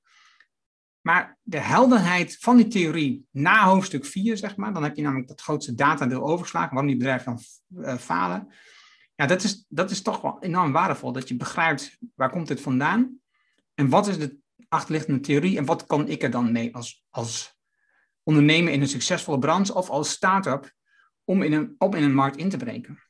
Maar 1.02 1.38
de 1.41 1.60
helderheid 1.60 2.38
van 2.39 2.58
die 2.58 2.67
theorie 2.67 3.26
na 3.32 3.65
hoofdstuk 3.65 4.06
4, 4.06 4.38
zeg 4.38 4.56
maar, 4.56 4.74
dan 4.74 4.84
heb 4.84 4.95
je 4.95 5.02
namelijk 5.02 5.28
dat 5.28 5.41
grootste 5.41 5.76
datadeel 5.76 6.24
overgeslagen, 6.24 6.69
waarom 6.69 6.88
die 6.88 6.97
bedrijven 6.97 7.26
dan 7.26 7.43
uh, 7.84 7.97
falen. 7.97 8.47
Ja, 9.15 9.26
dat 9.26 9.43
is, 9.43 9.65
dat 9.69 9.91
is 9.91 10.02
toch 10.02 10.21
wel 10.21 10.38
enorm 10.39 10.71
waardevol, 10.71 11.12
dat 11.12 11.28
je 11.28 11.36
begrijpt 11.36 11.97
waar 12.15 12.30
komt 12.30 12.47
dit 12.47 12.62
vandaan 12.62 13.21
en 13.74 13.90
wat 13.90 14.08
is 14.08 14.18
de 14.18 14.38
achterliggende 14.68 15.20
theorie 15.20 15.58
en 15.58 15.66
wat 15.66 15.86
kan 15.86 16.08
ik 16.08 16.24
er 16.24 16.32
dan 16.32 16.52
mee 16.52 16.76
als, 16.76 17.06
als 17.10 17.60
ondernemer 18.24 18.74
in 18.74 18.82
een 18.82 18.88
succesvolle 18.88 19.40
branche 19.40 19.74
of 19.74 19.90
als 19.90 20.12
start-up 20.12 20.74
om 21.24 21.42
in 21.42 21.54
een, 21.54 21.76
om 21.78 21.94
in 21.94 22.04
een 22.04 22.14
markt 22.14 22.38
in 22.38 22.50
te 22.50 22.58
breken. 22.58 23.04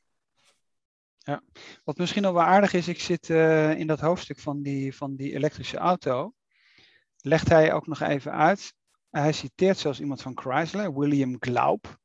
Ja, 1.18 1.44
wat 1.84 1.98
misschien 1.98 2.22
nog 2.22 2.34
wel 2.34 2.44
aardig 2.44 2.74
is, 2.74 2.88
ik 2.88 3.00
zit 3.00 3.30
uh, 3.30 3.80
in 3.80 3.88
dat 3.88 4.00
hoofdstuk 4.00 4.40
van 4.40 4.62
die, 4.62 4.96
van 4.96 5.16
die 5.16 5.34
elektrische 5.34 5.78
auto. 5.78 6.34
Legt 7.22 7.50
hij 7.50 7.74
ook 7.74 7.88
nog 7.88 8.00
even 8.02 8.32
uit. 8.32 8.74
Hij 9.10 9.32
citeert 9.32 9.78
zelfs 9.78 10.00
iemand 10.00 10.22
van 10.22 10.38
Chrysler, 10.38 11.00
William 11.00 11.36
Glaub. 11.40 12.00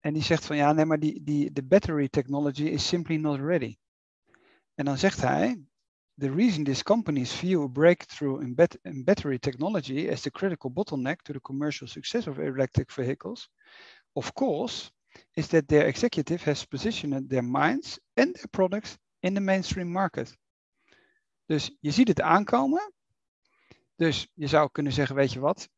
En 0.00 0.12
die 0.12 0.22
zegt 0.22 0.46
van 0.46 0.56
ja, 0.56 0.72
nee, 0.72 0.84
maar 0.84 0.98
die, 0.98 1.22
die, 1.22 1.52
de 1.52 1.62
battery 1.62 2.08
technology 2.08 2.62
is 2.62 2.86
simply 2.86 3.16
not 3.16 3.40
ready. 3.40 3.76
En 4.74 4.84
dan 4.84 4.98
zegt 4.98 5.20
hij, 5.20 5.62
the 6.22 6.30
reason 6.30 6.62
these 6.62 6.84
companies 6.84 7.32
view 7.32 7.64
a 7.64 7.68
breakthrough 7.68 8.38
in, 8.38 8.54
bat 8.54 8.76
in 8.84 9.02
battery 9.02 9.40
technology 9.40 10.08
as 10.08 10.22
the 10.22 10.30
critical 10.30 10.70
bottleneck 10.70 11.20
to 11.22 11.32
the 11.32 11.40
commercial 11.40 11.88
success 11.88 12.28
of 12.28 12.38
electric 12.38 12.92
vehicles, 12.92 13.48
of 14.14 14.32
course, 14.32 14.92
is 15.34 15.48
that 15.48 15.66
their 15.66 15.88
executive 15.88 16.44
has 16.44 16.64
positioned 16.64 17.28
their 17.28 17.42
minds 17.42 17.98
and 18.16 18.36
their 18.36 18.46
products 18.52 18.96
in 19.22 19.34
the 19.34 19.40
mainstream 19.40 19.90
market. 19.92 20.36
Dus 21.48 21.76
je 21.80 21.90
ziet 21.90 22.08
het 22.08 22.20
aankomen. 22.20 22.92
Dus 23.96 24.28
je 24.34 24.46
zou 24.46 24.68
kunnen 24.72 24.92
zeggen, 24.92 25.16
weet 25.16 25.32
je 25.32 25.40
wat, 25.40 25.68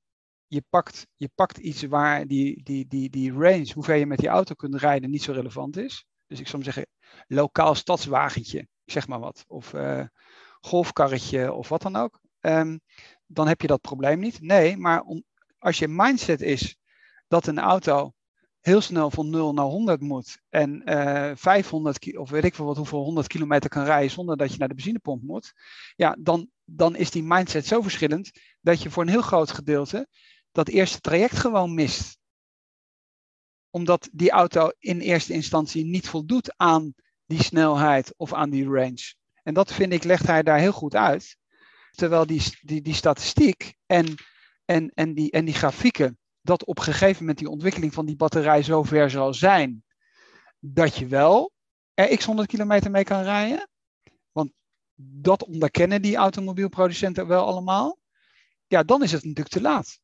je 0.47 0.63
pakt, 0.71 1.07
je 1.17 1.31
pakt 1.35 1.59
iets 1.59 1.83
waar 1.83 2.27
die, 2.27 2.63
die, 2.63 2.87
die, 2.87 3.11
die 3.11 3.33
range, 3.33 3.73
hoeveel 3.75 3.97
je 3.97 4.07
met 4.07 4.19
die 4.19 4.29
auto 4.29 4.55
kunt 4.55 4.75
rijden, 4.75 5.11
niet 5.11 5.23
zo 5.23 5.33
relevant 5.33 5.77
is. 5.77 6.07
Dus 6.27 6.41
ik 6.41 6.49
zou 6.49 6.63
zeggen, 6.63 6.87
lokaal 7.27 7.75
stadswagentje, 7.75 8.69
zeg 8.85 9.09
maar 9.09 9.21
wat. 9.21 9.45
Of 9.47 9.73
uh, 9.73 10.05
golfkarretje 10.65 11.53
of 11.53 11.69
wat 11.69 11.83
dan 11.83 11.97
ook. 11.97 12.21
Um, 12.41 12.81
dan 13.27 13.49
heb 13.49 13.61
je 13.61 13.67
dat 13.67 13.81
probleem 13.81 14.19
niet. 14.19 14.41
Nee, 14.41 14.77
maar 14.77 15.01
om, 15.01 15.25
als 15.59 15.79
je 15.79 15.89
mindset 15.89 16.41
is 16.41 16.77
dat 17.29 17.47
een 17.47 17.59
auto 17.59 18.13
heel 18.61 18.81
snel 18.81 19.11
van 19.11 19.31
0 19.31 19.53
naar 19.53 19.65
100 19.65 20.01
moet 20.01 20.39
en 20.49 20.83
uh, 20.85 21.31
eh, 21.31 21.37
500 21.37 22.17
of 22.17 22.31
weet 22.31 22.45
ik 22.45 22.55
veel 22.55 22.65
wat 22.65 22.77
hoeveel 22.77 23.03
100 23.03 23.27
kilometer 23.27 23.71
kan 23.71 23.85
rijden 23.85 24.11
zonder 24.11 24.37
dat 24.37 24.53
je 24.53 24.59
naar 24.59 24.69
de 24.69 24.75
benzinepomp 24.75 25.23
moet, 25.23 25.53
ja, 25.97 26.17
dan, 26.21 26.51
dan 26.65 26.97
is 26.97 27.11
die 27.11 27.23
mindset 27.23 27.67
zo 27.67 27.83
verschillend 27.83 28.31
dat 28.61 28.83
je 28.83 28.91
voor 28.91 29.03
een 29.03 29.09
heel 29.09 29.23
groot 29.23 29.51
gedeelte 29.51 30.09
dat 30.53 30.69
eerste 30.69 31.01
traject 31.01 31.37
gewoon 31.37 31.75
mist. 31.75 32.19
Omdat 33.71 34.09
die 34.13 34.31
auto 34.31 34.71
in 34.79 35.01
eerste 35.01 35.33
instantie 35.33 35.85
niet 35.85 36.09
voldoet 36.09 36.55
aan 36.57 36.95
die 37.27 37.43
snelheid 37.43 38.15
of 38.17 38.33
aan 38.33 38.51
die 38.51 38.65
range. 38.65 39.15
En 39.45 39.55
dat 39.55 39.73
vind 39.73 39.93
ik, 39.93 40.05
legt 40.05 40.27
hij 40.27 40.43
daar 40.43 40.59
heel 40.59 40.73
goed 40.73 40.95
uit. 40.95 41.37
Terwijl 41.91 42.27
die, 42.27 42.43
die, 42.61 42.83
die 42.83 42.95
statistiek 42.95 43.75
en, 43.87 44.15
en, 44.65 44.91
en, 44.95 45.15
die, 45.15 45.31
en 45.31 45.45
die 45.45 45.55
grafieken 45.55 46.19
dat 46.41 46.65
op 46.65 46.79
een 46.79 46.85
gegeven 46.85 47.19
moment 47.19 47.39
die 47.39 47.49
ontwikkeling 47.49 47.95
van 47.95 48.07
die 48.07 48.17
batterij 48.17 48.63
zo 48.63 48.83
ver 48.83 49.11
zal 49.11 49.35
zijn 49.35 49.85
dat 50.59 50.97
je 50.97 51.07
wel 51.07 51.53
er 51.95 52.17
x 52.17 52.25
100 52.25 52.49
kilometer 52.49 52.91
mee 52.91 53.05
kan 53.05 53.23
rijden. 53.23 53.69
Want 54.33 54.53
dat 54.95 55.45
onderkennen 55.45 56.03
die 56.03 56.17
automobielproducenten 56.17 57.27
wel 57.27 57.47
allemaal. 57.47 57.99
Ja, 58.67 58.83
dan 58.83 59.03
is 59.03 59.13
het 59.13 59.23
natuurlijk 59.23 59.55
te 59.55 59.61
laat. 59.61 59.99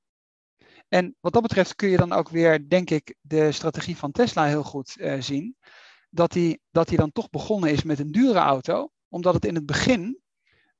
En 0.88 1.16
wat 1.20 1.32
dat 1.32 1.42
betreft 1.42 1.74
kun 1.74 1.88
je 1.88 1.96
dan 1.96 2.12
ook 2.12 2.28
weer, 2.28 2.68
denk 2.68 2.90
ik, 2.90 3.14
de 3.20 3.52
strategie 3.52 3.96
van 3.96 4.12
Tesla 4.12 4.46
heel 4.46 4.62
goed 4.62 4.96
uh, 4.98 5.20
zien. 5.20 5.56
Dat 6.10 6.34
hij 6.34 6.58
dat 6.70 6.88
dan 6.88 7.12
toch 7.12 7.30
begonnen 7.30 7.70
is 7.70 7.82
met 7.82 7.98
een 7.98 8.12
dure 8.12 8.38
auto, 8.38 8.90
omdat 9.10 9.34
het 9.34 9.44
in 9.44 9.54
het 9.54 9.66
begin 9.66 10.20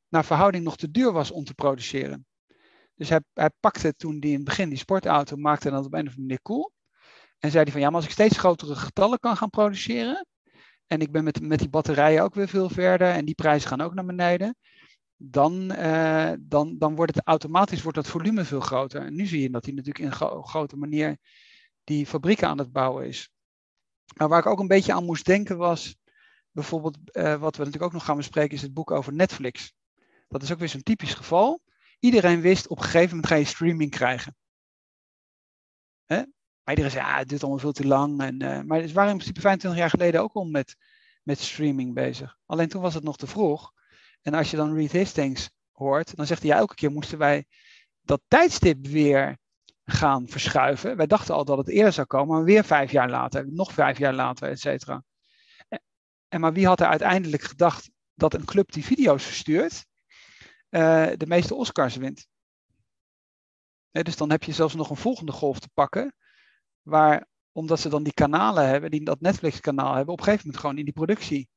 naar 0.08 0.24
verhouding 0.24 0.64
nog 0.64 0.76
te 0.76 0.90
duur 0.90 1.12
was 1.12 1.30
om 1.30 1.44
te 1.44 1.54
produceren. 1.54 2.26
Dus 2.94 3.08
hij, 3.08 3.20
hij 3.32 3.50
pakte 3.60 3.94
toen 3.94 4.20
die 4.20 4.30
in 4.30 4.36
het 4.36 4.44
begin 4.44 4.68
die 4.68 4.78
sportauto, 4.78 5.36
maakte 5.36 5.70
dat 5.70 5.84
op 5.84 5.92
een 5.92 6.00
of 6.00 6.06
andere 6.06 6.20
manier 6.20 6.42
cool. 6.42 6.72
En 7.38 7.50
zei 7.50 7.62
hij 7.62 7.72
van 7.72 7.80
ja, 7.80 7.86
maar 7.86 7.96
als 7.96 8.04
ik 8.04 8.10
steeds 8.10 8.38
grotere 8.38 8.74
getallen 8.74 9.18
kan 9.18 9.36
gaan 9.36 9.50
produceren. 9.50 10.26
En 10.86 11.00
ik 11.00 11.12
ben 11.12 11.24
met, 11.24 11.40
met 11.40 11.58
die 11.58 11.68
batterijen 11.68 12.22
ook 12.22 12.34
weer 12.34 12.48
veel 12.48 12.68
verder. 12.68 13.10
En 13.10 13.24
die 13.24 13.34
prijzen 13.34 13.68
gaan 13.68 13.80
ook 13.80 13.94
naar 13.94 14.04
beneden. 14.04 14.56
Dan, 15.16 15.72
uh, 15.72 16.32
dan, 16.40 16.78
dan 16.78 16.94
wordt 16.94 17.14
het 17.14 17.26
automatisch 17.26 17.82
wordt 17.82 17.96
dat 17.96 18.06
volume 18.06 18.44
veel 18.44 18.60
groter. 18.60 19.02
En 19.02 19.14
nu 19.14 19.26
zie 19.26 19.42
je 19.42 19.50
dat 19.50 19.64
hij 19.64 19.74
natuurlijk 19.74 20.04
in 20.04 20.26
een 20.26 20.44
grote 20.44 20.76
manier 20.76 21.18
die 21.84 22.06
fabrieken 22.06 22.48
aan 22.48 22.58
het 22.58 22.72
bouwen 22.72 23.06
is. 23.06 23.30
Maar 24.16 24.28
waar 24.28 24.38
ik 24.38 24.46
ook 24.46 24.60
een 24.60 24.66
beetje 24.66 24.92
aan 24.92 25.04
moest 25.04 25.26
denken 25.26 25.56
was. 25.56 25.96
Bijvoorbeeld, 26.52 26.98
uh, 27.12 27.36
wat 27.36 27.56
we 27.56 27.64
natuurlijk 27.64 27.82
ook 27.82 27.92
nog 27.92 28.04
gaan 28.04 28.16
bespreken, 28.16 28.56
is 28.56 28.62
het 28.62 28.74
boek 28.74 28.90
over 28.90 29.12
Netflix. 29.12 29.72
Dat 30.28 30.42
is 30.42 30.52
ook 30.52 30.58
weer 30.58 30.68
zo'n 30.68 30.82
typisch 30.82 31.14
geval. 31.14 31.60
Iedereen 31.98 32.40
wist, 32.40 32.68
op 32.68 32.78
een 32.78 32.84
gegeven 32.84 33.08
moment 33.08 33.26
ga 33.26 33.34
je 33.34 33.44
streaming 33.44 33.90
krijgen. 33.90 34.36
Hè? 36.06 36.16
Maar 36.16 36.74
iedereen 36.74 36.90
zei, 36.90 37.06
ja, 37.06 37.18
het 37.18 37.28
duurt 37.28 37.42
allemaal 37.42 37.60
veel 37.60 37.72
te 37.72 37.86
lang. 37.86 38.20
En, 38.20 38.42
uh, 38.42 38.60
maar 38.60 38.86
ze 38.86 38.94
waren 38.94 39.10
in 39.10 39.16
principe 39.16 39.40
25 39.40 39.80
jaar 39.80 39.90
geleden 39.90 40.22
ook 40.22 40.32
al 40.32 40.44
met, 40.44 40.76
met 41.22 41.38
streaming 41.38 41.94
bezig. 41.94 42.36
Alleen 42.46 42.68
toen 42.68 42.82
was 42.82 42.94
het 42.94 43.04
nog 43.04 43.16
te 43.16 43.26
vroeg. 43.26 43.72
En 44.22 44.34
als 44.34 44.50
je 44.50 44.56
dan 44.56 44.74
Reed 44.74 44.92
Hastings 44.92 45.50
hoort, 45.72 46.16
dan 46.16 46.26
zegt 46.26 46.42
hij, 46.42 46.50
ja, 46.50 46.56
elke 46.56 46.74
keer 46.74 46.90
moesten 46.90 47.18
wij 47.18 47.46
dat 48.00 48.20
tijdstip 48.28 48.86
weer 48.86 49.38
gaan 49.84 50.28
verschuiven. 50.28 50.96
Wij 50.96 51.06
dachten 51.06 51.34
al 51.34 51.44
dat 51.44 51.58
het 51.58 51.68
eerder 51.68 51.92
zou 51.92 52.06
komen, 52.06 52.34
maar 52.34 52.44
weer 52.44 52.64
vijf 52.64 52.90
jaar 52.90 53.10
later, 53.10 53.52
nog 53.52 53.72
vijf 53.72 53.98
jaar 53.98 54.14
later, 54.14 54.48
et 54.48 54.60
cetera. 54.60 55.02
En 56.30 56.40
maar 56.40 56.52
wie 56.52 56.66
had 56.66 56.80
er 56.80 56.86
uiteindelijk 56.86 57.42
gedacht 57.42 57.90
dat 58.14 58.34
een 58.34 58.44
club 58.44 58.72
die 58.72 58.84
video's 58.84 59.24
verstuurt, 59.24 59.86
uh, 60.70 61.10
de 61.16 61.26
meeste 61.26 61.54
Oscars 61.54 61.96
wint. 61.96 62.26
dus 63.90 64.16
dan 64.16 64.30
heb 64.30 64.42
je 64.42 64.52
zelfs 64.52 64.74
nog 64.74 64.90
een 64.90 64.96
volgende 64.96 65.32
golf 65.32 65.58
te 65.58 65.68
pakken, 65.74 66.14
waar, 66.82 67.26
omdat 67.52 67.80
ze 67.80 67.88
dan 67.88 68.02
die 68.02 68.12
kanalen 68.12 68.68
hebben, 68.68 68.90
die 68.90 69.04
dat 69.04 69.20
Netflix-kanaal 69.20 69.94
hebben, 69.94 70.12
op 70.12 70.18
een 70.18 70.24
gegeven 70.24 70.46
moment 70.46 70.62
gewoon 70.62 70.78
in 70.78 70.84
die 70.84 70.94
productie 70.94 71.48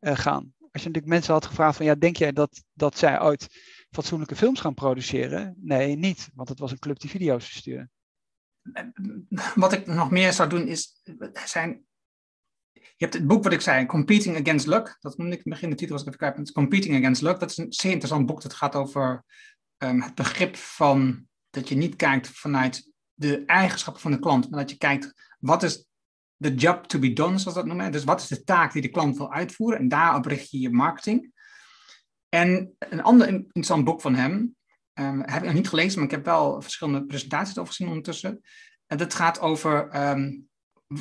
uh, 0.00 0.16
gaan. 0.16 0.54
Als 0.58 0.82
je 0.82 0.88
natuurlijk 0.88 1.06
mensen 1.06 1.32
had 1.32 1.46
gevraagd 1.46 1.76
van, 1.76 1.86
ja, 1.86 1.94
denk 1.94 2.16
jij 2.16 2.32
dat, 2.32 2.64
dat 2.72 2.98
zij 2.98 3.20
ooit 3.20 3.46
fatsoenlijke 3.90 4.36
films 4.36 4.60
gaan 4.60 4.74
produceren? 4.74 5.56
Nee, 5.60 5.96
niet, 5.96 6.30
want 6.34 6.48
het 6.48 6.58
was 6.58 6.70
een 6.70 6.78
club 6.78 6.98
die 6.98 7.10
video's 7.10 7.44
verstuurde. 7.44 7.88
Wat 9.54 9.72
ik 9.72 9.86
nog 9.86 10.10
meer 10.10 10.32
zou 10.32 10.48
doen 10.48 10.66
is, 10.66 11.02
zijn 11.44 11.86
hebt 13.02 13.14
het 13.14 13.26
boek 13.26 13.42
wat 13.42 13.52
ik 13.52 13.60
zei, 13.60 13.86
Competing 13.86 14.40
Against 14.40 14.66
Luck. 14.66 14.96
Dat 15.00 15.16
noemde 15.16 15.36
ik 15.36 15.44
in 15.44 15.50
het 15.50 15.60
begin, 15.60 15.70
de 15.70 15.76
titel 15.76 15.96
was 15.96 16.06
even 16.06 16.18
kwijt. 16.18 16.52
Competing 16.52 16.96
Against 16.96 17.22
Luck, 17.22 17.40
dat 17.40 17.50
is 17.50 17.56
een 17.56 17.72
zeer 17.72 17.90
interessant 17.90 18.26
boek. 18.26 18.42
Dat 18.42 18.54
gaat 18.54 18.74
over 18.74 19.24
ehm, 19.78 20.00
het 20.00 20.14
begrip 20.14 20.56
van 20.56 21.26
dat 21.50 21.68
je 21.68 21.74
niet 21.74 21.96
kijkt 21.96 22.28
vanuit 22.28 22.90
de 23.14 23.44
eigenschappen 23.44 24.02
van 24.02 24.10
de 24.10 24.18
klant, 24.18 24.50
maar 24.50 24.60
dat 24.60 24.70
je 24.70 24.76
kijkt, 24.76 25.34
wat 25.38 25.62
is 25.62 25.86
de 26.36 26.54
job 26.54 26.86
to 26.86 26.98
be 26.98 27.12
done, 27.12 27.38
zoals 27.38 27.56
dat 27.56 27.66
noemen. 27.66 27.92
Dus 27.92 28.04
wat 28.04 28.20
is 28.20 28.28
de 28.28 28.44
taak 28.44 28.72
die 28.72 28.82
de 28.82 28.90
klant 28.90 29.16
wil 29.16 29.32
uitvoeren? 29.32 29.78
En 29.78 29.88
daarop 29.88 30.26
richt 30.26 30.50
je 30.50 30.60
je 30.60 30.70
marketing. 30.70 31.32
En 32.28 32.74
een 32.78 33.02
ander 33.02 33.28
interessant 33.28 33.84
boek 33.84 34.00
van 34.00 34.14
hem, 34.14 34.56
um, 34.94 35.20
heb 35.20 35.40
ik 35.40 35.44
nog 35.44 35.54
niet 35.54 35.68
gelezen, 35.68 35.94
maar 35.94 36.08
ik 36.08 36.14
heb 36.14 36.24
wel 36.24 36.62
verschillende 36.62 37.04
presentaties 37.04 37.58
over 37.58 37.74
gezien 37.74 37.88
ondertussen. 37.88 38.40
En 38.86 38.98
dat 38.98 39.14
gaat 39.14 39.40
over 39.40 39.88
ehm, 39.88 40.30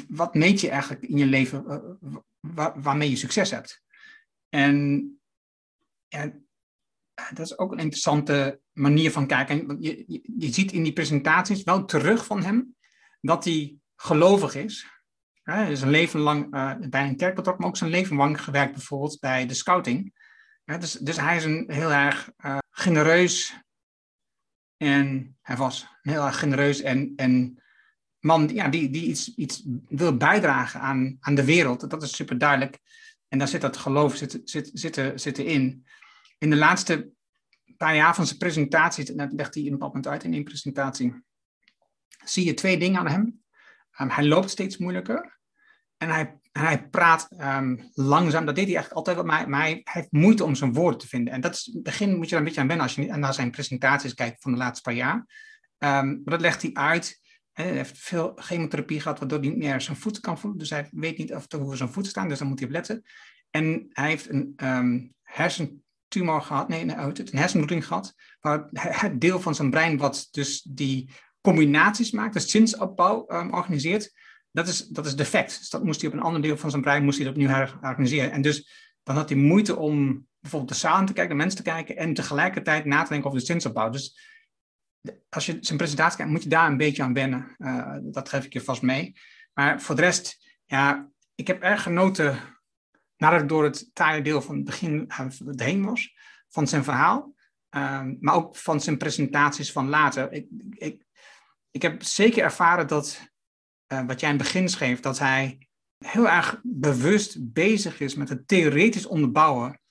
wat 0.07 0.33
meet 0.33 0.61
je 0.61 0.69
eigenlijk 0.69 1.03
in 1.03 1.17
je 1.17 1.25
leven 1.25 1.65
uh, 2.55 2.67
waarmee 2.75 3.09
je 3.09 3.15
succes 3.15 3.51
hebt. 3.51 3.83
En 4.49 5.05
ja, 6.07 6.31
dat 7.33 7.45
is 7.45 7.57
ook 7.57 7.71
een 7.71 7.79
interessante 7.79 8.59
manier 8.71 9.11
van 9.11 9.27
kijken. 9.27 9.77
Je, 9.79 10.21
je, 10.37 10.53
ziet 10.53 10.71
in 10.71 10.83
die 10.83 10.93
presentaties 10.93 11.63
wel 11.63 11.85
terug 11.85 12.25
van 12.25 12.43
hem 12.43 12.75
dat 13.21 13.43
hij 13.43 13.75
gelovig 13.95 14.55
is. 14.55 14.87
Hij 15.43 15.71
is 15.71 15.81
een 15.81 15.89
leven 15.89 16.19
lang 16.19 16.55
uh, 16.55 16.75
bij 16.89 17.07
een 17.07 17.17
kerk 17.17 17.35
betrokken, 17.35 17.61
maar 17.61 17.71
ook 17.71 17.77
zijn 17.77 17.89
leven 17.89 18.15
lang 18.15 18.43
gewerkt 18.43 18.73
bijvoorbeeld 18.73 19.19
bij 19.19 19.45
de 19.45 19.53
scouting. 19.53 20.13
dus, 20.63 20.91
dus 20.91 21.19
hij 21.19 21.35
is 21.35 21.43
een 21.43 21.63
heel 21.67 21.91
erg 21.91 22.31
uh, 22.45 22.57
genereus 22.69 23.61
en 24.77 25.37
hij 25.41 25.57
was 25.57 25.87
heel 26.01 26.25
erg 26.25 26.39
genereus 26.39 26.81
en, 26.81 27.13
en 27.15 27.61
man 28.21 28.49
ja, 28.53 28.67
die, 28.67 28.89
die 28.89 29.05
iets, 29.05 29.35
iets 29.35 29.63
wil 29.87 30.17
bijdragen 30.17 30.79
aan, 30.79 31.17
aan 31.19 31.35
de 31.35 31.45
wereld. 31.45 31.89
Dat 31.89 32.03
is 32.03 32.15
super 32.15 32.37
duidelijk. 32.37 32.79
En 33.27 33.37
daar 33.37 33.47
zit 33.47 33.61
dat 33.61 33.77
geloof 33.77 34.15
zit, 34.15 34.41
zit, 34.43 34.71
zitten, 35.15 35.45
in. 35.45 35.85
In 36.37 36.49
de 36.49 36.55
laatste 36.55 37.11
paar 37.77 37.95
jaar 37.95 38.15
van 38.15 38.25
zijn 38.25 38.37
presentaties, 38.37 39.09
en 39.09 39.17
dat 39.17 39.31
legt 39.31 39.53
hij 39.53 39.63
een 39.63 39.69
bepaald 39.69 39.93
moment 39.93 40.11
uit 40.11 40.23
in 40.23 40.33
één 40.33 40.43
presentatie, 40.43 41.23
zie 42.23 42.45
je 42.45 42.53
twee 42.53 42.77
dingen 42.77 42.99
aan 42.99 43.07
hem. 43.07 43.41
Um, 43.99 44.09
hij 44.09 44.25
loopt 44.25 44.49
steeds 44.49 44.77
moeilijker 44.77 45.39
en 45.97 46.09
hij, 46.09 46.39
hij 46.51 46.89
praat 46.89 47.27
um, 47.37 47.89
langzaam. 47.93 48.45
Dat 48.45 48.55
deed 48.55 48.65
hij 48.65 48.75
eigenlijk 48.75 49.07
altijd, 49.07 49.25
maar, 49.25 49.49
maar 49.49 49.61
hij, 49.61 49.81
heeft 49.83 50.11
moeite 50.11 50.43
om 50.43 50.55
zijn 50.55 50.73
woorden 50.73 50.99
te 50.99 51.07
vinden. 51.07 51.33
En 51.33 51.41
dat 51.41 51.53
is, 51.53 51.67
in 51.67 51.73
het 51.73 51.83
begin 51.83 52.15
moet 52.15 52.23
je 52.23 52.29
daar 52.29 52.39
een 52.39 52.45
beetje 52.45 52.61
aan 52.61 52.67
wennen 52.67 52.85
als 52.85 52.95
je 52.95 53.05
naar 53.05 53.33
zijn 53.33 53.51
presentaties 53.51 54.13
kijkt 54.13 54.41
van 54.41 54.51
de 54.51 54.57
laatste 54.57 54.81
paar 54.81 54.93
jaar. 54.93 55.15
Um, 55.15 55.27
maar 55.77 56.21
dat 56.23 56.41
legt 56.41 56.61
hij 56.61 56.73
uit. 56.73 57.19
Hij 57.51 57.71
heeft 57.71 57.97
veel 57.97 58.31
chemotherapie 58.35 58.99
gehad, 58.99 59.19
waardoor 59.19 59.39
hij 59.39 59.47
niet 59.47 59.57
meer 59.57 59.81
zijn 59.81 59.97
voeten 59.97 60.21
kan 60.21 60.39
voelen. 60.39 60.59
Dus 60.59 60.69
hij 60.69 60.87
weet 60.91 61.17
niet 61.17 61.33
of 61.33 61.45
hoe 61.51 61.75
zijn 61.75 61.89
voeten 61.89 62.11
staan, 62.11 62.27
dus 62.27 62.39
daar 62.39 62.47
moet 62.47 62.59
hij 62.59 62.67
op 62.67 62.73
letten. 62.73 63.03
En 63.49 63.87
hij 63.89 64.09
heeft 64.09 64.29
een 64.29 64.53
um, 64.63 65.13
hersentumor 65.21 66.41
gehad, 66.41 66.67
nee, 66.67 66.85
nee 66.85 66.95
een 66.95 67.27
hersenbloeding 67.31 67.87
gehad, 67.87 68.13
waar 68.39 68.67
het 68.71 69.21
deel 69.21 69.39
van 69.39 69.55
zijn 69.55 69.69
brein 69.69 69.97
wat 69.97 70.27
dus 70.31 70.61
die 70.61 71.09
combinaties 71.41 72.11
maakt, 72.11 72.33
dus 72.33 72.51
zinsopbouw 72.51 73.25
um, 73.27 73.53
organiseert, 73.53 74.13
dat 74.51 74.67
is, 74.67 74.87
dat 74.87 75.05
is 75.05 75.15
defect. 75.15 75.57
Dus 75.59 75.69
dat 75.69 75.83
moest 75.83 76.01
hij 76.01 76.09
op 76.09 76.15
een 76.15 76.23
ander 76.23 76.41
deel 76.41 76.57
van 76.57 76.69
zijn 76.69 76.81
brein 76.81 77.03
moest 77.03 77.19
hij 77.19 77.27
opnieuw 77.27 77.47
herorganiseren. 77.47 78.31
En 78.31 78.41
dus 78.41 78.69
dan 79.03 79.15
had 79.15 79.29
hij 79.29 79.37
moeite 79.37 79.75
om 79.75 80.27
bijvoorbeeld 80.39 80.71
de 80.71 80.77
zaal 80.77 81.05
te 81.05 81.13
kijken, 81.13 81.37
de 81.37 81.43
mensen 81.43 81.63
te 81.63 81.69
kijken 81.69 81.97
en 81.97 82.13
tegelijkertijd 82.13 82.85
na 82.85 83.03
te 83.03 83.09
denken 83.09 83.27
over 83.27 83.39
de 83.39 83.45
zinsopbouw. 83.45 83.89
Dus 83.89 84.19
als 85.29 85.45
je 85.45 85.57
zijn 85.61 85.77
presentatie 85.77 86.17
kijkt, 86.17 86.31
moet 86.31 86.43
je 86.43 86.49
daar 86.49 86.67
een 86.67 86.77
beetje 86.77 87.03
aan 87.03 87.13
wennen. 87.13 87.55
Uh, 87.57 87.97
dat 88.01 88.29
geef 88.29 88.45
ik 88.45 88.53
je 88.53 88.61
vast 88.61 88.81
mee. 88.81 89.15
Maar 89.53 89.81
voor 89.81 89.95
de 89.95 90.01
rest, 90.01 90.55
ja, 90.65 91.09
ik 91.35 91.47
heb 91.47 91.61
erg 91.61 91.83
genoten 91.83 92.39
nadat 93.17 93.41
ik 93.41 93.49
door 93.49 93.63
het 93.63 93.89
taaie 93.93 94.21
deel 94.21 94.41
van 94.41 94.55
het 94.55 94.65
begin 94.65 95.11
uh, 95.19 95.27
heen 95.55 95.85
was, 95.85 96.15
van 96.47 96.67
zijn 96.67 96.83
verhaal. 96.83 97.33
Uh, 97.75 98.03
maar 98.19 98.33
ook 98.35 98.55
van 98.55 98.81
zijn 98.81 98.97
presentaties 98.97 99.71
van 99.71 99.89
later. 99.89 100.31
Ik, 100.31 100.47
ik, 100.69 101.05
ik 101.71 101.81
heb 101.81 102.03
zeker 102.03 102.43
ervaren 102.43 102.87
dat, 102.87 103.31
uh, 103.93 104.05
wat 104.05 104.19
jij 104.19 104.29
in 104.29 104.35
het 104.35 104.43
begin 104.43 104.69
schreef, 104.69 104.99
dat 104.99 105.19
hij 105.19 105.67
heel 105.97 106.29
erg 106.29 106.59
bewust 106.63 107.53
bezig 107.53 107.99
is 107.99 108.15
met 108.15 108.29
het 108.29 108.47
theoretisch 108.47 109.05
onderbouwen 109.05 109.81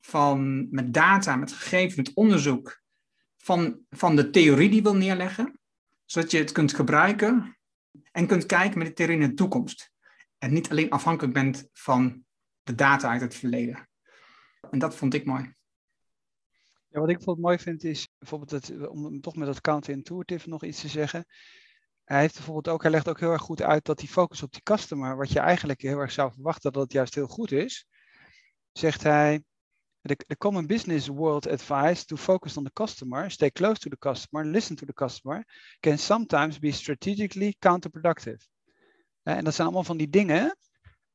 van, 0.00 0.68
met 0.70 0.94
data, 0.94 1.36
met 1.36 1.52
gegevens, 1.52 1.94
met 1.94 2.14
onderzoek 2.14 2.80
van, 3.42 3.80
van 3.90 4.16
de 4.16 4.30
theorie 4.30 4.70
die 4.70 4.82
wil 4.82 4.94
neerleggen, 4.94 5.60
zodat 6.04 6.30
je 6.30 6.38
het 6.38 6.52
kunt 6.52 6.74
gebruiken 6.74 7.58
en 8.12 8.26
kunt 8.26 8.46
kijken 8.46 8.78
met 8.78 8.86
de 8.86 8.92
theorie 8.92 9.18
naar 9.18 9.28
de 9.28 9.34
toekomst. 9.34 9.90
En 10.38 10.52
niet 10.52 10.70
alleen 10.70 10.90
afhankelijk 10.90 11.34
bent 11.34 11.68
van 11.72 12.24
de 12.62 12.74
data 12.74 13.10
uit 13.10 13.20
het 13.20 13.34
verleden. 13.34 13.88
En 14.70 14.78
dat 14.78 14.96
vond 14.96 15.14
ik 15.14 15.24
mooi. 15.24 15.54
Ja, 16.88 17.00
wat 17.00 17.08
ik 17.08 17.16
bijvoorbeeld 17.16 17.46
mooi 17.46 17.58
vind 17.58 17.84
is, 17.84 18.08
bijvoorbeeld 18.18 18.88
om 18.88 19.20
toch 19.20 19.36
met 19.36 19.46
dat 19.46 19.60
counterintuitive 19.60 20.48
nog 20.48 20.64
iets 20.64 20.80
te 20.80 20.88
zeggen. 20.88 21.24
Hij 22.04 22.20
heeft 22.20 22.34
bijvoorbeeld 22.34 22.68
ook, 22.68 22.82
hij 22.82 22.90
legt 22.90 23.08
ook 23.08 23.20
heel 23.20 23.32
erg 23.32 23.42
goed 23.42 23.62
uit 23.62 23.84
dat 23.84 23.98
die 23.98 24.08
focus 24.08 24.42
op 24.42 24.52
die 24.52 24.62
customer, 24.62 25.16
wat 25.16 25.32
je 25.32 25.38
eigenlijk 25.38 25.80
heel 25.80 25.98
erg 25.98 26.12
zou 26.12 26.32
verwachten 26.32 26.72
dat 26.72 26.82
het 26.82 26.92
juist 26.92 27.14
heel 27.14 27.26
goed 27.26 27.52
is, 27.52 27.86
zegt 28.72 29.02
hij, 29.02 29.42
The, 30.02 30.36
common 30.38 30.66
business 30.66 31.08
world 31.08 31.46
advice 31.46 32.04
to 32.04 32.16
focus 32.16 32.56
on 32.56 32.64
the 32.64 32.72
customer, 32.72 33.30
stay 33.30 33.50
close 33.50 33.80
to 33.80 33.90
the 33.90 33.98
customer, 33.98 34.46
listen 34.46 34.76
to 34.76 34.86
the 34.86 34.92
customer, 34.92 35.44
can 35.80 35.98
sometimes 35.98 36.58
be 36.58 36.72
strategically 36.72 37.56
counterproductive. 37.58 38.38
Uh, 39.24 39.36
en 39.36 39.44
dat 39.44 39.54
zijn 39.54 39.66
allemaal 39.66 39.84
van 39.84 39.96
die 39.96 40.08
dingen, 40.08 40.56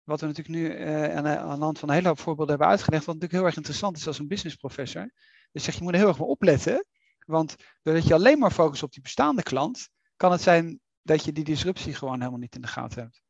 wat 0.04 0.20
we 0.22 0.28
natuurlijk 0.28 0.56
nu 0.56 0.78
uh, 0.78 1.16
aan, 1.16 1.28
aan, 1.28 1.60
de 1.60 1.64
hand 1.64 1.80
van 1.80 1.90
een 1.90 1.96
hele 1.96 2.08
hoop 2.08 2.20
voorbeelden 2.20 2.50
hebben 2.56 2.68
uitgelegd, 2.68 3.06
wat 3.06 3.16
natuurlijk 3.16 3.40
heel 3.40 3.50
erg 3.50 3.58
interessant 3.58 3.98
is 3.98 4.08
als 4.08 4.20
een 4.20 4.28
business 4.28 4.56
professor. 4.56 5.12
Dus 5.52 5.64
zeg 5.64 5.76
je 5.76 5.84
moet 5.84 5.92
er 5.92 6.00
heel 6.00 6.08
erg 6.08 6.20
mee 6.20 6.28
opletten, 6.28 6.86
want 7.26 7.56
doordat 7.82 8.08
je 8.08 8.14
alleen 8.14 8.40
maar 8.40 8.52
focust 8.52 8.84
op 8.84 8.92
die 8.92 9.02
bestaande 9.02 9.44
klant, 9.44 9.90
kan 10.16 10.32
het 10.32 10.42
zijn 10.42 10.80
dat 11.02 11.24
je 11.24 11.32
die 11.32 11.44
disruptie 11.44 11.94
gewoon 11.94 12.20
helemaal 12.20 12.40
niet 12.40 12.56
in 12.56 12.62
de 12.62 12.68
gaten 12.68 13.02
hebt. 13.02 13.22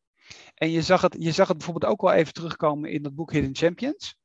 En 0.53 0.69
je 0.69 0.81
zag 0.81 1.01
het, 1.01 1.15
je 1.19 1.31
zag 1.31 1.47
het 1.47 1.57
bijvoorbeeld 1.57 1.91
ook 1.91 2.01
wel 2.01 2.11
even 2.11 2.33
terugkomen 2.33 2.91
in 2.91 3.03
dat 3.03 3.15
boek 3.15 3.31
Hidden 3.31 3.55
Champions 3.55 4.15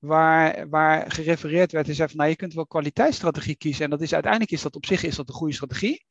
waar, 0.00 0.68
waar 0.68 1.10
gerefereerd 1.10 1.72
werd 1.72 1.88
en 1.88 1.94
zei 1.94 2.08
van 2.08 2.16
nou 2.16 2.30
je 2.30 2.36
kunt 2.36 2.54
wel 2.54 2.66
kwaliteitsstrategie 2.66 3.56
kiezen. 3.56 3.84
En 3.84 3.90
dat 3.90 4.00
is 4.00 4.12
uiteindelijk 4.12 4.52
is 4.52 4.62
dat 4.62 4.76
op 4.76 4.86
zich 4.86 5.02
is 5.02 5.16
dat 5.16 5.28
een 5.28 5.34
goede 5.34 5.54
strategie, 5.54 6.06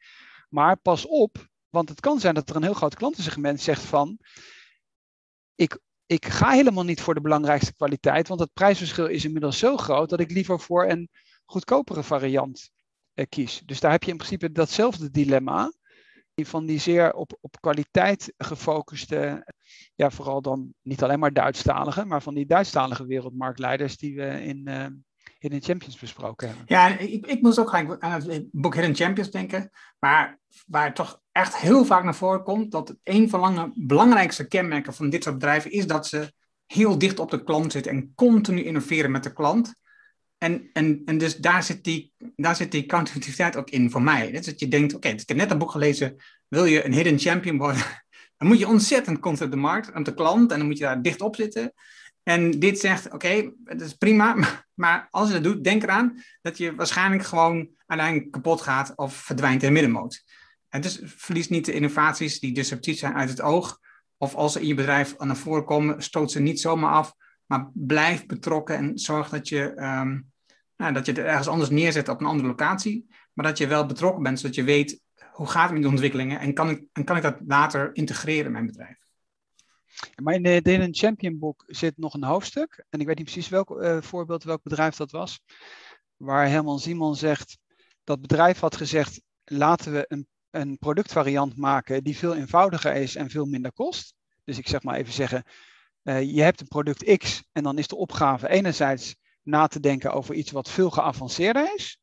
maar 0.49 0.77
pas 0.77 1.05
op, 1.05 1.47
want 1.69 1.89
het 1.89 1.99
kan 1.99 2.19
zijn 2.19 2.33
dat 2.33 2.49
er 2.49 2.55
een 2.55 2.63
heel 2.63 2.73
groot 2.73 2.95
klantensegment 2.95 3.61
zegt 3.61 3.81
van 3.81 4.17
ik, 5.55 5.79
ik 6.05 6.25
ga 6.25 6.49
helemaal 6.49 6.83
niet 6.83 7.01
voor 7.01 7.13
de 7.13 7.21
belangrijkste 7.21 7.73
kwaliteit, 7.73 8.27
want 8.27 8.39
het 8.39 8.53
prijsverschil 8.53 9.07
is 9.07 9.25
inmiddels 9.25 9.57
zo 9.57 9.77
groot 9.77 10.09
dat 10.09 10.19
ik 10.19 10.31
liever 10.31 10.59
voor 10.59 10.89
een 10.89 11.09
goedkopere 11.45 12.03
variant 12.03 12.71
eh, 13.13 13.25
kies. 13.29 13.61
Dus 13.65 13.79
daar 13.79 13.91
heb 13.91 14.03
je 14.03 14.11
in 14.11 14.17
principe 14.17 14.51
datzelfde 14.51 15.09
dilemma 15.09 15.71
van 16.47 16.65
die 16.65 16.79
zeer 16.79 17.13
op, 17.13 17.37
op 17.41 17.61
kwaliteit 17.61 18.33
gefocuste, 18.37 19.47
ja, 19.95 20.09
vooral 20.09 20.41
dan 20.41 20.73
niet 20.81 21.03
alleen 21.03 21.19
maar 21.19 21.33
Duitsstalige, 21.33 22.05
maar 22.05 22.21
van 22.21 22.33
die 22.33 22.45
Duitsstalige 22.45 23.05
wereldmarktleiders 23.05 23.97
die 23.97 24.15
we 24.15 24.43
in, 24.43 24.65
uh, 24.69 24.85
Hidden 25.39 25.61
Champions 25.61 25.99
besproken 25.99 26.47
hebben. 26.47 26.65
Ja, 26.67 26.97
ik, 26.97 27.25
ik 27.25 27.41
moest 27.41 27.59
ook 27.59 27.73
aan 27.73 27.99
het 27.99 28.47
boek 28.51 28.75
Hidden 28.75 28.95
Champions 28.95 29.31
denken, 29.31 29.69
maar 29.99 30.39
waar 30.67 30.93
toch 30.93 31.21
echt 31.31 31.57
heel 31.57 31.85
vaak 31.85 32.03
naar 32.03 32.15
voren 32.15 32.43
komt 32.43 32.71
dat 32.71 32.95
een 33.03 33.29
van 33.29 33.55
de 33.55 33.71
belangrijkste 33.75 34.47
kenmerken 34.47 34.93
van 34.93 35.09
dit 35.09 35.23
soort 35.23 35.35
bedrijven 35.35 35.71
is 35.71 35.87
dat 35.87 36.07
ze 36.07 36.33
heel 36.65 36.97
dicht 36.97 37.19
op 37.19 37.31
de 37.31 37.43
klant 37.43 37.71
zitten 37.71 37.91
en 37.91 38.11
continu 38.15 38.63
innoveren 38.63 39.11
met 39.11 39.23
de 39.23 39.33
klant. 39.33 39.73
En, 40.39 40.69
en, 40.73 41.01
en 41.05 41.17
dus 41.17 41.35
daar 41.35 41.63
zit 41.63 41.83
die, 41.83 42.13
daar 42.35 42.55
zit 42.55 42.71
die 42.71 42.93
ook 43.55 43.69
in 43.69 43.91
voor 43.91 44.01
mij. 44.01 44.31
Dus 44.31 44.45
dat 44.45 44.59
je 44.59 44.67
denkt, 44.67 44.93
oké, 44.93 45.07
ik 45.07 45.27
heb 45.27 45.37
net 45.37 45.51
een 45.51 45.57
boek 45.57 45.71
gelezen, 45.71 46.15
wil 46.47 46.65
je 46.65 46.85
een 46.85 46.93
hidden 46.93 47.19
champion 47.19 47.57
worden? 47.57 47.83
Dan 48.37 48.47
moet 48.47 48.59
je 48.59 48.67
ontzettend 48.67 49.19
komt 49.19 49.41
op 49.41 49.51
de 49.51 49.57
markt, 49.57 49.95
op 49.95 50.05
de 50.05 50.13
klant, 50.13 50.51
en 50.51 50.57
dan 50.57 50.67
moet 50.67 50.77
je 50.77 50.83
daar 50.83 51.01
dicht 51.01 51.21
op 51.21 51.35
zitten. 51.35 51.73
En 52.23 52.51
dit 52.59 52.79
zegt, 52.79 53.13
oké, 53.13 53.51
dat 53.63 53.81
is 53.81 53.93
prima, 53.93 54.35
maar 54.81 55.07
als 55.09 55.27
je 55.27 55.33
dat 55.33 55.43
doet, 55.43 55.63
denk 55.63 55.83
eraan 55.83 56.23
dat 56.41 56.57
je 56.57 56.75
waarschijnlijk 56.75 57.23
gewoon 57.23 57.69
uiteindelijk 57.85 58.31
kapot 58.31 58.61
gaat 58.61 58.93
of 58.95 59.13
verdwijnt 59.13 59.61
in 59.61 59.67
de 59.67 59.73
middenmoot. 59.73 60.23
En 60.69 60.81
dus 60.81 61.01
verlies 61.03 61.49
niet 61.49 61.65
de 61.65 61.73
innovaties 61.73 62.39
die 62.39 62.53
disruptief 62.53 62.97
zijn 62.97 63.13
uit 63.13 63.29
het 63.29 63.41
oog. 63.41 63.79
Of 64.17 64.35
als 64.35 64.53
ze 64.53 64.61
in 64.61 64.67
je 64.67 64.73
bedrijf 64.73 65.17
naar 65.17 65.37
voren 65.37 65.65
komen, 65.65 66.01
stoot 66.01 66.31
ze 66.31 66.39
niet 66.39 66.59
zomaar 66.59 66.93
af, 66.93 67.13
maar 67.45 67.69
blijf 67.73 68.25
betrokken 68.25 68.77
en 68.77 68.99
zorg 68.99 69.29
dat 69.29 69.47
je, 69.47 69.81
um, 69.81 70.28
nou, 70.79 70.93
dat 70.93 71.05
je 71.05 71.11
het 71.11 71.21
ergens 71.21 71.47
anders 71.47 71.69
neerzet 71.69 72.09
op 72.09 72.19
een 72.19 72.25
andere 72.25 72.47
locatie. 72.47 73.07
Maar 73.33 73.45
dat 73.45 73.57
je 73.57 73.67
wel 73.67 73.85
betrokken 73.85 74.23
bent, 74.23 74.39
zodat 74.39 74.55
je 74.55 74.63
weet 74.63 75.01
hoe 75.31 75.47
gaat 75.47 75.63
het 75.63 75.73
met 75.73 75.81
de 75.81 75.87
ontwikkelingen 75.87 76.39
en 76.39 76.53
kan 76.53 76.69
ik, 76.69 76.83
en 76.93 77.03
kan 77.03 77.17
ik 77.17 77.23
dat 77.23 77.37
later 77.47 77.95
integreren 77.95 78.45
in 78.45 78.51
mijn 78.51 78.65
bedrijf. 78.65 78.97
Maar 80.23 80.33
in 80.33 80.43
de 80.43 80.87
Champion 80.91 81.39
boek 81.39 81.63
zit 81.67 81.97
nog 81.97 82.13
een 82.13 82.23
hoofdstuk. 82.23 82.85
En 82.89 82.99
ik 82.99 83.05
weet 83.07 83.17
niet 83.17 83.25
precies 83.25 83.49
welk 83.49 83.69
uh, 83.69 84.01
voorbeeld, 84.01 84.43
welk 84.43 84.63
bedrijf 84.63 84.95
dat 84.95 85.11
was. 85.11 85.41
Waar 86.17 86.49
Herman 86.49 86.79
Simon 86.79 87.15
zegt, 87.15 87.57
dat 88.03 88.21
bedrijf 88.21 88.59
had 88.59 88.75
gezegd, 88.75 89.21
laten 89.43 89.91
we 89.91 90.05
een, 90.07 90.27
een 90.49 90.77
productvariant 90.77 91.57
maken 91.57 92.03
die 92.03 92.17
veel 92.17 92.35
eenvoudiger 92.35 92.95
is 92.95 93.15
en 93.15 93.29
veel 93.29 93.45
minder 93.45 93.73
kost. 93.73 94.13
Dus 94.43 94.57
ik 94.57 94.67
zeg 94.67 94.83
maar 94.83 94.95
even 94.95 95.13
zeggen, 95.13 95.43
je 96.03 96.41
hebt 96.41 96.61
een 96.61 96.67
product 96.67 97.17
X 97.17 97.43
en 97.51 97.63
dan 97.63 97.77
is 97.77 97.87
de 97.87 97.95
opgave 97.95 98.49
enerzijds 98.49 99.15
na 99.43 99.67
te 99.67 99.79
denken 99.79 100.13
over 100.13 100.35
iets 100.35 100.51
wat 100.51 100.69
veel 100.69 100.89
geavanceerder 100.89 101.73
is. 101.75 101.99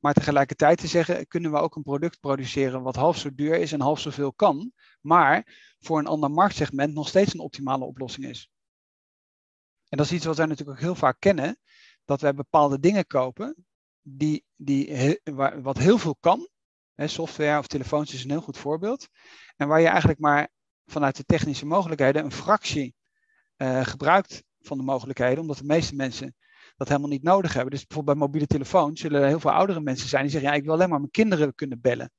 Maar 0.00 0.14
tegelijkertijd 0.14 0.78
te 0.78 0.86
zeggen, 0.86 1.26
kunnen 1.26 1.50
we 1.50 1.58
ook 1.58 1.76
een 1.76 1.82
product 1.82 2.20
produceren 2.20 2.82
wat 2.82 2.96
half 2.96 3.18
zo 3.18 3.34
duur 3.34 3.54
is 3.54 3.72
en 3.72 3.80
half 3.80 4.00
zoveel 4.00 4.32
kan, 4.32 4.72
maar 5.00 5.46
voor 5.78 5.98
een 5.98 6.06
ander 6.06 6.30
marktsegment 6.30 6.94
nog 6.94 7.08
steeds 7.08 7.34
een 7.34 7.40
optimale 7.40 7.84
oplossing 7.84 8.26
is. 8.26 8.50
En 9.88 9.96
dat 9.96 10.06
is 10.06 10.12
iets 10.12 10.24
wat 10.24 10.36
wij 10.36 10.46
natuurlijk 10.46 10.78
ook 10.78 10.84
heel 10.84 10.94
vaak 10.94 11.16
kennen, 11.18 11.58
dat 12.04 12.20
wij 12.20 12.34
bepaalde 12.34 12.80
dingen 12.80 13.06
kopen 13.06 13.66
die, 14.02 14.44
die, 14.56 15.20
wat 15.62 15.78
heel 15.78 15.98
veel 15.98 16.16
kan. 16.20 16.48
Software 16.96 17.58
of 17.58 17.66
telefoons 17.66 18.14
is 18.14 18.24
een 18.24 18.30
heel 18.30 18.40
goed 18.40 18.58
voorbeeld. 18.58 19.08
En 19.56 19.68
waar 19.68 19.80
je 19.80 19.88
eigenlijk 19.88 20.18
maar 20.18 20.48
vanuit 20.86 21.16
de 21.16 21.24
technische 21.24 21.66
mogelijkheden 21.66 22.24
een 22.24 22.32
fractie 22.32 22.94
uh, 23.56 23.84
gebruikt 23.84 24.44
van 24.60 24.78
de 24.78 24.84
mogelijkheden, 24.84 25.38
omdat 25.38 25.58
de 25.58 25.64
meeste 25.64 25.94
mensen 25.94 26.36
dat 26.76 26.88
helemaal 26.88 27.10
niet 27.10 27.22
nodig 27.22 27.52
hebben. 27.52 27.70
Dus 27.70 27.86
bijvoorbeeld 27.86 28.18
bij 28.18 28.26
mobiele 28.26 28.46
telefoons 28.46 29.00
zullen 29.00 29.20
er 29.20 29.28
heel 29.28 29.40
veel 29.40 29.50
oudere 29.50 29.80
mensen 29.80 30.08
zijn 30.08 30.22
die 30.22 30.30
zeggen, 30.30 30.50
ja, 30.50 30.56
ik 30.56 30.64
wil 30.64 30.72
alleen 30.72 30.88
maar 30.88 30.98
mijn 30.98 31.10
kinderen 31.10 31.54
kunnen 31.54 31.80
bellen. 31.80 32.10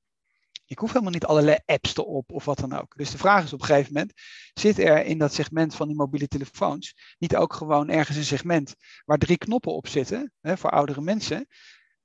Ik 0.65 0.79
hoef 0.79 0.91
helemaal 0.91 1.13
niet 1.13 1.25
allerlei 1.25 1.57
apps 1.65 1.97
erop 1.97 2.31
of 2.31 2.45
wat 2.45 2.59
dan 2.59 2.73
ook. 2.73 2.97
Dus 2.97 3.11
de 3.11 3.17
vraag 3.17 3.43
is 3.43 3.53
op 3.53 3.59
een 3.59 3.65
gegeven 3.65 3.93
moment, 3.93 4.13
zit 4.53 4.79
er 4.79 5.05
in 5.05 5.17
dat 5.17 5.33
segment 5.33 5.75
van 5.75 5.87
die 5.87 5.95
mobiele 5.95 6.27
telefoons 6.27 7.15
niet 7.17 7.35
ook 7.35 7.53
gewoon 7.53 7.89
ergens 7.89 8.17
een 8.17 8.23
segment 8.23 8.75
waar 9.05 9.17
drie 9.17 9.37
knoppen 9.37 9.73
op 9.73 9.87
zitten 9.87 10.33
hè, 10.41 10.57
voor 10.57 10.69
oudere 10.69 11.01
mensen, 11.01 11.47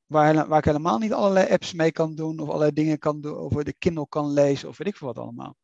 waar, 0.06 0.48
waar 0.48 0.58
ik 0.58 0.64
helemaal 0.64 0.98
niet 0.98 1.12
allerlei 1.12 1.48
apps 1.48 1.72
mee 1.72 1.92
kan 1.92 2.14
doen 2.14 2.38
of 2.38 2.46
allerlei 2.48 2.72
dingen 2.72 2.98
kan 2.98 3.20
doen, 3.20 3.36
of 3.36 3.62
de 3.62 3.74
Kindle 3.78 4.08
kan 4.08 4.32
lezen 4.32 4.68
of 4.68 4.78
weet 4.78 4.88
ik 4.88 4.96
veel 4.96 5.06
wat 5.06 5.18
allemaal. 5.18 5.56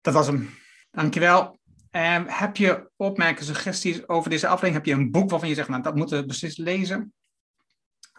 Dat 0.00 0.14
was 0.14 0.26
hem. 0.26 0.50
Dankjewel. 0.90 1.58
Um, 1.96 2.24
heb 2.26 2.56
je 2.56 2.90
opmerkingen, 2.96 3.44
suggesties 3.44 4.08
over 4.08 4.30
deze 4.30 4.46
aflevering? 4.46 4.74
Heb 4.74 4.86
je 4.86 5.02
een 5.02 5.10
boek 5.10 5.30
waarvan 5.30 5.48
je 5.48 5.54
zegt, 5.54 5.68
nou 5.68 5.82
dat 5.82 5.94
moeten 5.94 6.18
we 6.18 6.24
precies 6.24 6.56
lezen? 6.56 7.14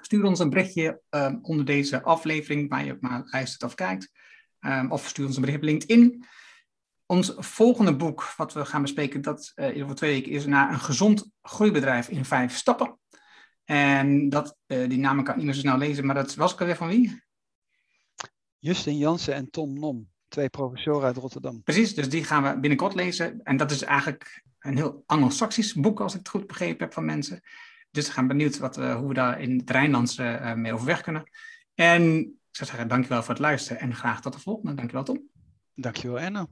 Stuur 0.01 0.23
ons 0.23 0.39
een 0.39 0.49
berichtje 0.49 1.01
um, 1.09 1.39
onder 1.41 1.65
deze 1.65 2.03
aflevering 2.03 2.69
waar 2.69 2.85
je 2.85 2.97
maar 2.99 3.21
luistert 3.25 3.63
of 3.63 3.75
kijkt. 3.75 4.11
Um, 4.59 4.91
of 4.91 5.07
stuur 5.07 5.25
ons 5.25 5.35
een 5.35 5.41
berichtje 5.41 5.67
op 5.67 5.73
LinkedIn. 5.73 6.25
Ons 7.05 7.33
volgende 7.37 7.95
boek, 7.95 8.33
wat 8.37 8.53
we 8.53 8.65
gaan 8.65 8.81
bespreken, 8.81 9.21
dat 9.21 9.51
uh, 9.55 9.83
over 9.83 9.95
twee 9.95 10.13
weken 10.13 10.31
is 10.31 10.45
naar 10.45 10.71
een 10.71 10.79
gezond 10.79 11.31
groeibedrijf 11.41 12.09
in 12.09 12.25
vijf 12.25 12.55
stappen. 12.55 12.99
En 13.63 14.29
dat, 14.29 14.57
uh, 14.67 14.89
die 14.89 14.99
namen 14.99 15.23
kan 15.23 15.31
ik 15.33 15.37
niet 15.37 15.45
meer 15.45 15.55
zo 15.55 15.61
snel 15.61 15.77
lezen, 15.77 16.05
maar 16.05 16.15
dat 16.15 16.35
was 16.35 16.53
ik 16.53 16.59
alweer 16.59 16.75
van 16.75 16.87
wie? 16.87 17.23
Justin 18.57 18.97
Jansen 18.97 19.33
en 19.33 19.49
Tom 19.49 19.79
Nom, 19.79 20.09
twee 20.27 20.49
professoren 20.49 21.05
uit 21.05 21.17
Rotterdam. 21.17 21.63
Precies, 21.63 21.95
dus 21.95 22.09
die 22.09 22.23
gaan 22.23 22.43
we 22.43 22.59
binnenkort 22.59 22.95
lezen. 22.95 23.43
En 23.43 23.57
dat 23.57 23.71
is 23.71 23.81
eigenlijk 23.83 24.43
een 24.59 24.75
heel 24.75 25.03
anglo-saxisch 25.05 25.73
boek, 25.73 26.01
als 26.01 26.13
ik 26.13 26.19
het 26.19 26.29
goed 26.29 26.47
begrepen 26.47 26.83
heb 26.83 26.93
van 26.93 27.05
mensen. 27.05 27.41
Dus 27.91 28.07
we 28.07 28.13
gaan 28.13 28.27
benieuwd 28.27 28.57
wat, 28.57 28.77
uh, 28.77 28.95
hoe 28.95 29.07
we 29.07 29.13
daar 29.13 29.41
in 29.41 29.57
het 29.57 29.69
Rijnlands 29.69 30.17
uh, 30.17 30.53
mee 30.53 30.73
overweg 30.73 31.01
kunnen. 31.01 31.23
En 31.73 32.17
ik 32.19 32.55
zou 32.55 32.69
zeggen, 32.69 32.87
dankjewel 32.87 33.21
voor 33.21 33.33
het 33.33 33.43
luisteren 33.43 33.81
en 33.81 33.95
graag 33.95 34.21
tot 34.21 34.33
de 34.33 34.39
volgende. 34.39 34.73
Dankjewel 34.73 35.03
Tom. 35.03 35.29
Dankjewel 35.73 36.19
Enno. 36.19 36.47